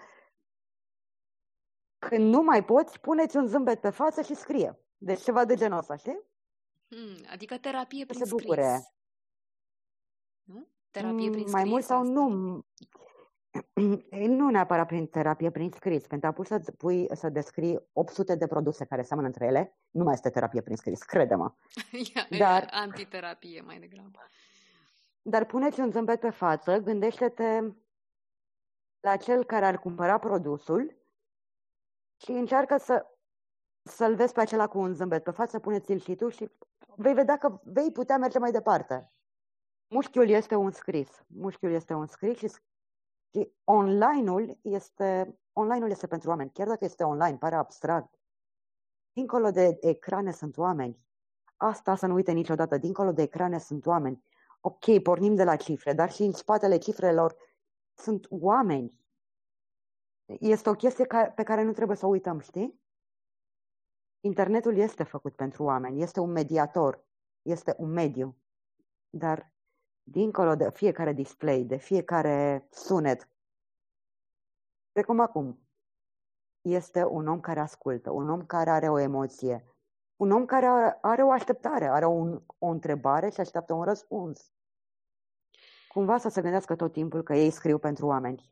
când 1.98 2.34
nu 2.34 2.42
mai 2.42 2.64
poți, 2.64 3.00
puneți 3.00 3.36
un 3.36 3.46
zâmbet 3.46 3.80
pe 3.80 3.90
față 3.90 4.22
și 4.22 4.34
scrie. 4.34 4.78
Deci 4.96 5.22
ceva 5.22 5.44
de 5.44 5.54
genul 5.54 5.78
ăsta, 5.78 5.96
știi? 5.96 6.20
Hmm, 6.88 7.26
adică 7.32 7.58
terapie 7.58 8.06
prin 8.06 8.24
se 8.24 8.30
bucure. 8.30 8.68
scris. 8.68 8.94
Nu? 10.42 10.66
Terapie 11.00 11.30
prin 11.30 11.50
Mai 11.50 11.64
mult 11.64 11.84
sau 11.84 12.00
asta? 12.00 12.12
nu. 12.12 12.64
Nu 14.38 14.50
neapărat 14.50 14.86
prin 14.86 15.06
terapie 15.06 15.50
prin 15.50 15.70
scris. 15.70 16.06
Când 16.06 16.20
te 16.20 16.32
pus 16.32 16.46
să, 16.46 16.72
pui, 16.78 17.08
să 17.12 17.28
descrii 17.28 17.88
800 17.92 18.34
de 18.34 18.46
produse 18.46 18.84
care 18.84 19.02
seamănă 19.02 19.26
între 19.26 19.46
ele, 19.46 19.78
nu 19.90 20.04
mai 20.04 20.14
este 20.14 20.30
terapie 20.30 20.60
prin 20.60 20.76
scris, 20.76 21.02
crede-mă. 21.02 21.54
Dar, 22.38 22.68
antiterapie 22.70 23.60
mai 23.60 23.78
degrabă. 23.78 24.18
Dar 25.22 25.44
puneți 25.44 25.80
un 25.80 25.90
zâmbet 25.90 26.20
pe 26.20 26.30
față, 26.30 26.78
gândește-te 26.78 27.60
la 29.00 29.16
cel 29.16 29.44
care 29.44 29.66
ar 29.66 29.78
cumpăra 29.78 30.18
produsul 30.18 30.96
și 32.16 32.30
încearcă 32.30 32.76
să, 32.76 33.06
să-l 33.82 34.14
vezi 34.14 34.32
pe 34.32 34.40
acela 34.40 34.66
cu 34.66 34.78
un 34.78 34.94
zâmbet 34.94 35.22
pe 35.22 35.30
față, 35.30 35.58
puneți-l 35.58 35.98
și 35.98 36.14
tu 36.14 36.28
și 36.28 36.50
vei 36.96 37.14
vedea 37.14 37.36
că 37.36 37.60
vei 37.64 37.92
putea 37.92 38.16
merge 38.16 38.38
mai 38.38 38.50
departe. 38.50 39.10
Mușchiul 39.88 40.28
este 40.28 40.54
un 40.54 40.70
scris. 40.70 41.24
Mușchiul 41.26 41.70
este 41.70 41.94
un 41.94 42.06
scris 42.06 42.38
și, 42.38 42.48
și 43.30 43.52
online-ul 43.64 44.58
este, 44.62 45.38
online-ul 45.52 45.90
este 45.90 46.06
pentru 46.06 46.28
oameni. 46.28 46.50
Chiar 46.52 46.66
dacă 46.66 46.84
este 46.84 47.04
online, 47.04 47.36
pare 47.36 47.54
abstract. 47.54 48.18
Dincolo 49.12 49.50
de 49.50 49.76
ecrane 49.80 50.32
sunt 50.32 50.56
oameni. 50.56 51.04
Asta 51.56 51.96
să 51.96 52.06
nu 52.06 52.14
uite 52.14 52.32
niciodată. 52.32 52.78
Dincolo 52.78 53.12
de 53.12 53.22
ecrane 53.22 53.58
sunt 53.58 53.86
oameni. 53.86 54.22
Ok, 54.60 55.02
pornim 55.02 55.34
de 55.34 55.44
la 55.44 55.56
cifre, 55.56 55.92
dar 55.92 56.10
și 56.10 56.22
în 56.22 56.32
spatele 56.32 56.78
cifrelor 56.78 57.36
sunt 57.94 58.26
oameni. 58.30 59.00
Este 60.24 60.68
o 60.68 60.74
chestie 60.74 61.04
ca, 61.04 61.30
pe 61.30 61.42
care 61.42 61.62
nu 61.62 61.72
trebuie 61.72 61.96
să 61.96 62.06
o 62.06 62.08
uităm, 62.08 62.38
știi? 62.38 62.80
Internetul 64.20 64.76
este 64.76 65.02
făcut 65.02 65.34
pentru 65.34 65.62
oameni, 65.64 66.02
este 66.02 66.20
un 66.20 66.30
mediator, 66.30 67.04
este 67.42 67.74
un 67.78 67.90
mediu. 67.90 68.36
Dar 69.10 69.52
dincolo 70.08 70.54
de 70.54 70.70
fiecare 70.70 71.12
display, 71.12 71.64
de 71.64 71.76
fiecare 71.76 72.66
sunet, 72.70 73.28
precum 74.92 75.20
acum, 75.20 75.60
este 76.60 77.04
un 77.04 77.26
om 77.28 77.40
care 77.40 77.60
ascultă, 77.60 78.10
un 78.10 78.30
om 78.30 78.46
care 78.46 78.70
are 78.70 78.88
o 78.88 78.98
emoție, 78.98 79.64
un 80.16 80.30
om 80.30 80.44
care 80.44 80.66
are, 80.66 80.98
are 81.00 81.22
o 81.22 81.30
așteptare, 81.30 81.88
are 81.88 82.06
un, 82.06 82.42
o 82.58 82.66
întrebare 82.66 83.30
și 83.30 83.40
așteaptă 83.40 83.72
un 83.74 83.82
răspuns. 83.82 84.52
Cumva 85.88 86.18
să 86.18 86.28
se 86.28 86.40
gândească 86.40 86.76
tot 86.76 86.92
timpul 86.92 87.22
că 87.22 87.34
ei 87.34 87.50
scriu 87.50 87.78
pentru 87.78 88.06
oameni. 88.06 88.50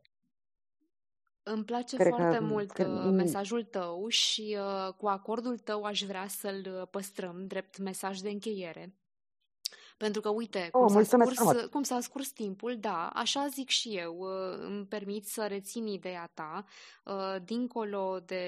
Îmi 1.43 1.63
place 1.63 1.95
Cred 1.95 2.09
foarte 2.09 2.37
că, 2.37 2.43
mult 2.43 2.71
că... 2.71 2.87
Uh, 2.87 3.11
mesajul 3.11 3.63
tău 3.63 4.07
și 4.07 4.57
uh, 4.59 4.93
cu 4.93 5.07
acordul 5.07 5.57
tău 5.57 5.83
aș 5.83 6.03
vrea 6.03 6.27
să-l 6.27 6.87
păstrăm 6.91 7.47
drept 7.47 7.77
mesaj 7.77 8.19
de 8.19 8.29
încheiere 8.29 8.95
Pentru 9.97 10.21
că, 10.21 10.29
uite, 10.29 10.69
oh, 10.71 10.91
cum, 10.91 11.03
s-a 11.03 11.17
scurs, 11.25 11.65
cum 11.71 11.83
s-a 11.83 11.99
scurs 11.99 12.29
timpul, 12.29 12.77
da, 12.79 13.07
așa 13.07 13.47
zic 13.47 13.69
și 13.69 13.89
eu, 13.89 14.17
uh, 14.17 14.57
îmi 14.59 14.85
permit 14.85 15.27
să 15.27 15.47
rețin 15.47 15.87
ideea 15.87 16.31
ta, 16.33 16.65
uh, 17.03 17.35
dincolo 17.43 18.19
de 18.25 18.45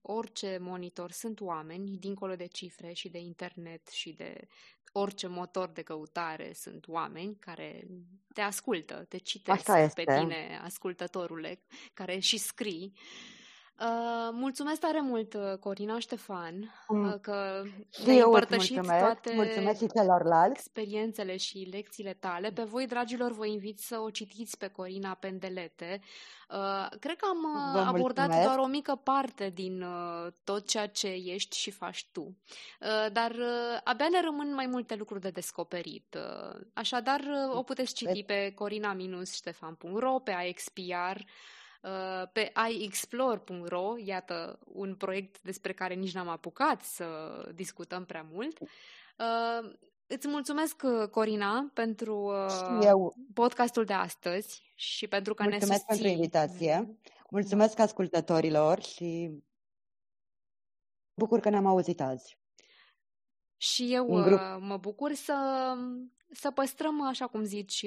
orice 0.00 0.58
monitor 0.60 1.10
sunt 1.10 1.40
oameni, 1.40 1.96
dincolo 1.96 2.34
de 2.34 2.46
cifre 2.46 2.92
și 2.92 3.08
de 3.08 3.18
internet 3.18 3.88
și 3.88 4.12
de 4.12 4.48
orice 4.92 5.26
motor 5.26 5.68
de 5.68 5.82
căutare 5.82 6.52
sunt 6.54 6.88
oameni 6.88 7.36
care 7.40 7.86
te 8.34 8.40
ascultă, 8.40 9.04
te 9.08 9.18
citesc 9.18 9.94
pe 9.94 10.04
tine, 10.04 10.60
ascultătorule, 10.64 11.60
care 11.94 12.18
și 12.18 12.36
scrii. 12.36 12.92
Uh, 12.94 13.37
mulțumesc 14.32 14.80
tare 14.80 15.00
mult, 15.00 15.34
uh, 15.34 15.58
Corina 15.60 15.98
Ștefan, 15.98 16.74
mm. 16.88 17.04
uh, 17.04 17.14
că 17.20 17.62
ne-ai 18.04 18.20
împărtășit 18.20 18.74
mulțumesc. 18.74 19.04
toate 19.04 19.32
mulțumesc 19.34 19.78
și 19.78 19.86
celorlalți. 19.94 20.60
experiențele 20.60 21.36
și 21.36 21.68
lecțiile 21.70 22.12
tale. 22.12 22.50
Pe 22.50 22.62
voi, 22.62 22.86
dragilor, 22.86 23.32
vă 23.32 23.46
invit 23.46 23.78
să 23.78 23.98
o 23.98 24.10
citiți 24.10 24.58
pe 24.58 24.68
Corina 24.68 25.14
Pendelete. 25.14 26.00
Uh, 26.50 26.98
cred 27.00 27.16
că 27.16 27.26
am 27.28 27.38
uh, 27.38 27.72
vă 27.72 27.78
abordat 27.78 28.26
mulțumesc. 28.26 28.46
doar 28.46 28.58
o 28.58 28.66
mică 28.66 29.00
parte 29.02 29.50
din 29.54 29.82
uh, 29.82 30.26
tot 30.44 30.66
ceea 30.66 30.86
ce 30.86 31.06
ești 31.06 31.56
și 31.56 31.70
faci 31.70 32.08
tu, 32.12 32.20
uh, 32.20 33.12
dar 33.12 33.30
uh, 33.30 33.80
abia 33.84 34.08
ne 34.10 34.20
rămân 34.20 34.54
mai 34.54 34.66
multe 34.66 34.94
lucruri 34.94 35.20
de 35.20 35.30
descoperit. 35.30 36.16
Uh, 36.16 36.60
așadar, 36.72 37.20
uh, 37.20 37.56
o 37.56 37.62
puteți 37.62 37.94
citi 37.94 38.22
pe 38.22 38.52
corina-ștefan.ro, 38.54 40.18
pe 40.18 40.32
iXPR, 40.48 41.16
Uh, 41.16 41.56
pe 42.32 42.52
iexplore.ro, 42.70 43.94
iată 44.04 44.58
un 44.64 44.94
proiect 44.94 45.42
despre 45.42 45.72
care 45.72 45.94
nici 45.94 46.14
n-am 46.14 46.28
apucat 46.28 46.82
să 46.82 47.06
discutăm 47.54 48.04
prea 48.04 48.26
mult. 48.32 48.58
Uh, 48.60 49.70
îți 50.06 50.28
mulțumesc, 50.28 50.82
uh, 50.82 51.08
Corina, 51.08 51.70
pentru 51.74 52.32
Eu. 52.82 53.14
podcastul 53.34 53.84
de 53.84 53.92
astăzi 53.92 54.72
și 54.74 55.08
pentru 55.08 55.34
că 55.34 55.42
mulțumesc 55.42 55.70
ne 55.70 55.76
susții. 55.76 55.94
pentru 55.94 56.08
invitație. 56.08 56.98
Mulțumesc 57.30 57.78
ascultătorilor 57.78 58.82
și 58.82 59.30
bucur 61.14 61.40
că 61.40 61.48
ne-am 61.48 61.66
auzit 61.66 62.00
azi. 62.00 62.38
Și 63.56 63.94
eu 63.94 64.06
mă 64.60 64.76
bucur 64.76 65.12
să, 65.12 65.36
să 66.30 66.50
păstrăm, 66.50 67.02
așa 67.02 67.26
cum 67.26 67.42
zici, 67.42 67.86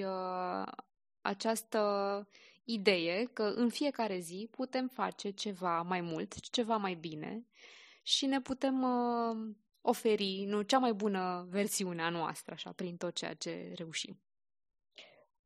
această 1.22 1.80
idee 2.64 3.30
că 3.34 3.43
în 3.43 3.70
fiecare 3.70 4.20
zi 4.20 4.47
putem 4.51 4.88
face 4.88 5.30
ceva 5.30 5.82
mai 5.82 6.01
mult, 6.01 6.39
ceva 6.39 6.78
mai 6.78 6.93
bine 6.93 7.45
și 8.01 8.26
ne 8.26 8.41
putem 8.41 8.82
uh, 8.82 9.55
oferi 9.82 10.45
nu, 10.47 10.62
cea 10.62 10.78
mai 10.78 10.93
bună 10.93 11.47
versiune 11.49 12.01
a 12.01 12.09
noastră, 12.09 12.53
așa, 12.53 12.72
prin 12.72 12.97
tot 12.97 13.14
ceea 13.14 13.34
ce 13.34 13.72
reușim. 13.76 14.20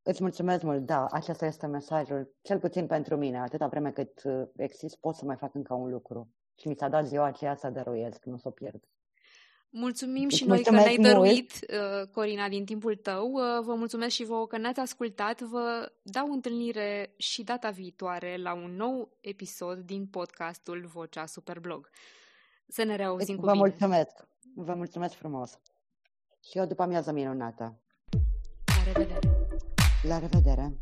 Îți 0.02 0.22
mulțumesc 0.22 0.62
mult, 0.62 0.86
da, 0.86 1.06
acesta 1.06 1.46
este 1.46 1.66
mesajul, 1.66 2.34
cel 2.42 2.58
puțin 2.58 2.86
pentru 2.86 3.16
mine, 3.16 3.38
atâta 3.38 3.66
vreme 3.66 3.90
cât 3.90 4.22
uh, 4.24 4.48
exist, 4.56 4.96
pot 4.96 5.14
să 5.14 5.24
mai 5.24 5.36
fac 5.36 5.54
încă 5.54 5.74
un 5.74 5.90
lucru. 5.90 6.34
Și 6.58 6.68
mi 6.68 6.76
s-a 6.76 6.88
dat 6.88 7.06
ziua 7.06 7.24
aceea 7.24 7.54
să 7.54 7.70
dăruiesc, 7.70 8.24
nu 8.24 8.36
să 8.36 8.48
o 8.48 8.50
pierd. 8.50 8.82
Mulțumim 9.70 10.28
și 10.28 10.44
noi 10.44 10.62
că 10.62 10.70
ne-ai 10.70 10.96
dăruit, 10.96 11.52
mult. 11.70 12.02
Uh, 12.02 12.08
Corina, 12.12 12.48
din 12.48 12.64
timpul 12.64 12.96
tău. 12.96 13.32
Uh, 13.32 13.42
vă 13.64 13.74
mulțumesc 13.74 14.14
și 14.14 14.24
vouă 14.24 14.46
că 14.46 14.58
ne-ați 14.58 14.80
ascultat. 14.80 15.40
Vă 15.40 15.92
dau 16.02 16.32
întâlnire 16.32 17.14
și 17.16 17.42
data 17.42 17.70
viitoare 17.70 18.36
la 18.36 18.54
un 18.54 18.76
nou 18.76 19.16
episod 19.20 19.78
din 19.78 20.06
podcastul 20.06 20.86
Vocea 20.92 21.26
Superblog. 21.26 21.88
Să 22.68 22.82
ne 22.84 22.96
reauzim 22.96 23.34
Vă 23.34 23.40
cu 23.40 23.46
bine. 23.46 23.58
mulțumesc. 23.58 24.26
Vă 24.54 24.74
mulțumesc 24.74 25.14
frumos. 25.14 25.58
Și 26.50 26.58
eu 26.58 26.66
după 26.66 26.82
amiază 26.82 27.12
minunată. 27.12 27.80
La 28.66 28.92
revedere! 28.92 29.18
La 30.02 30.18
revedere! 30.18 30.72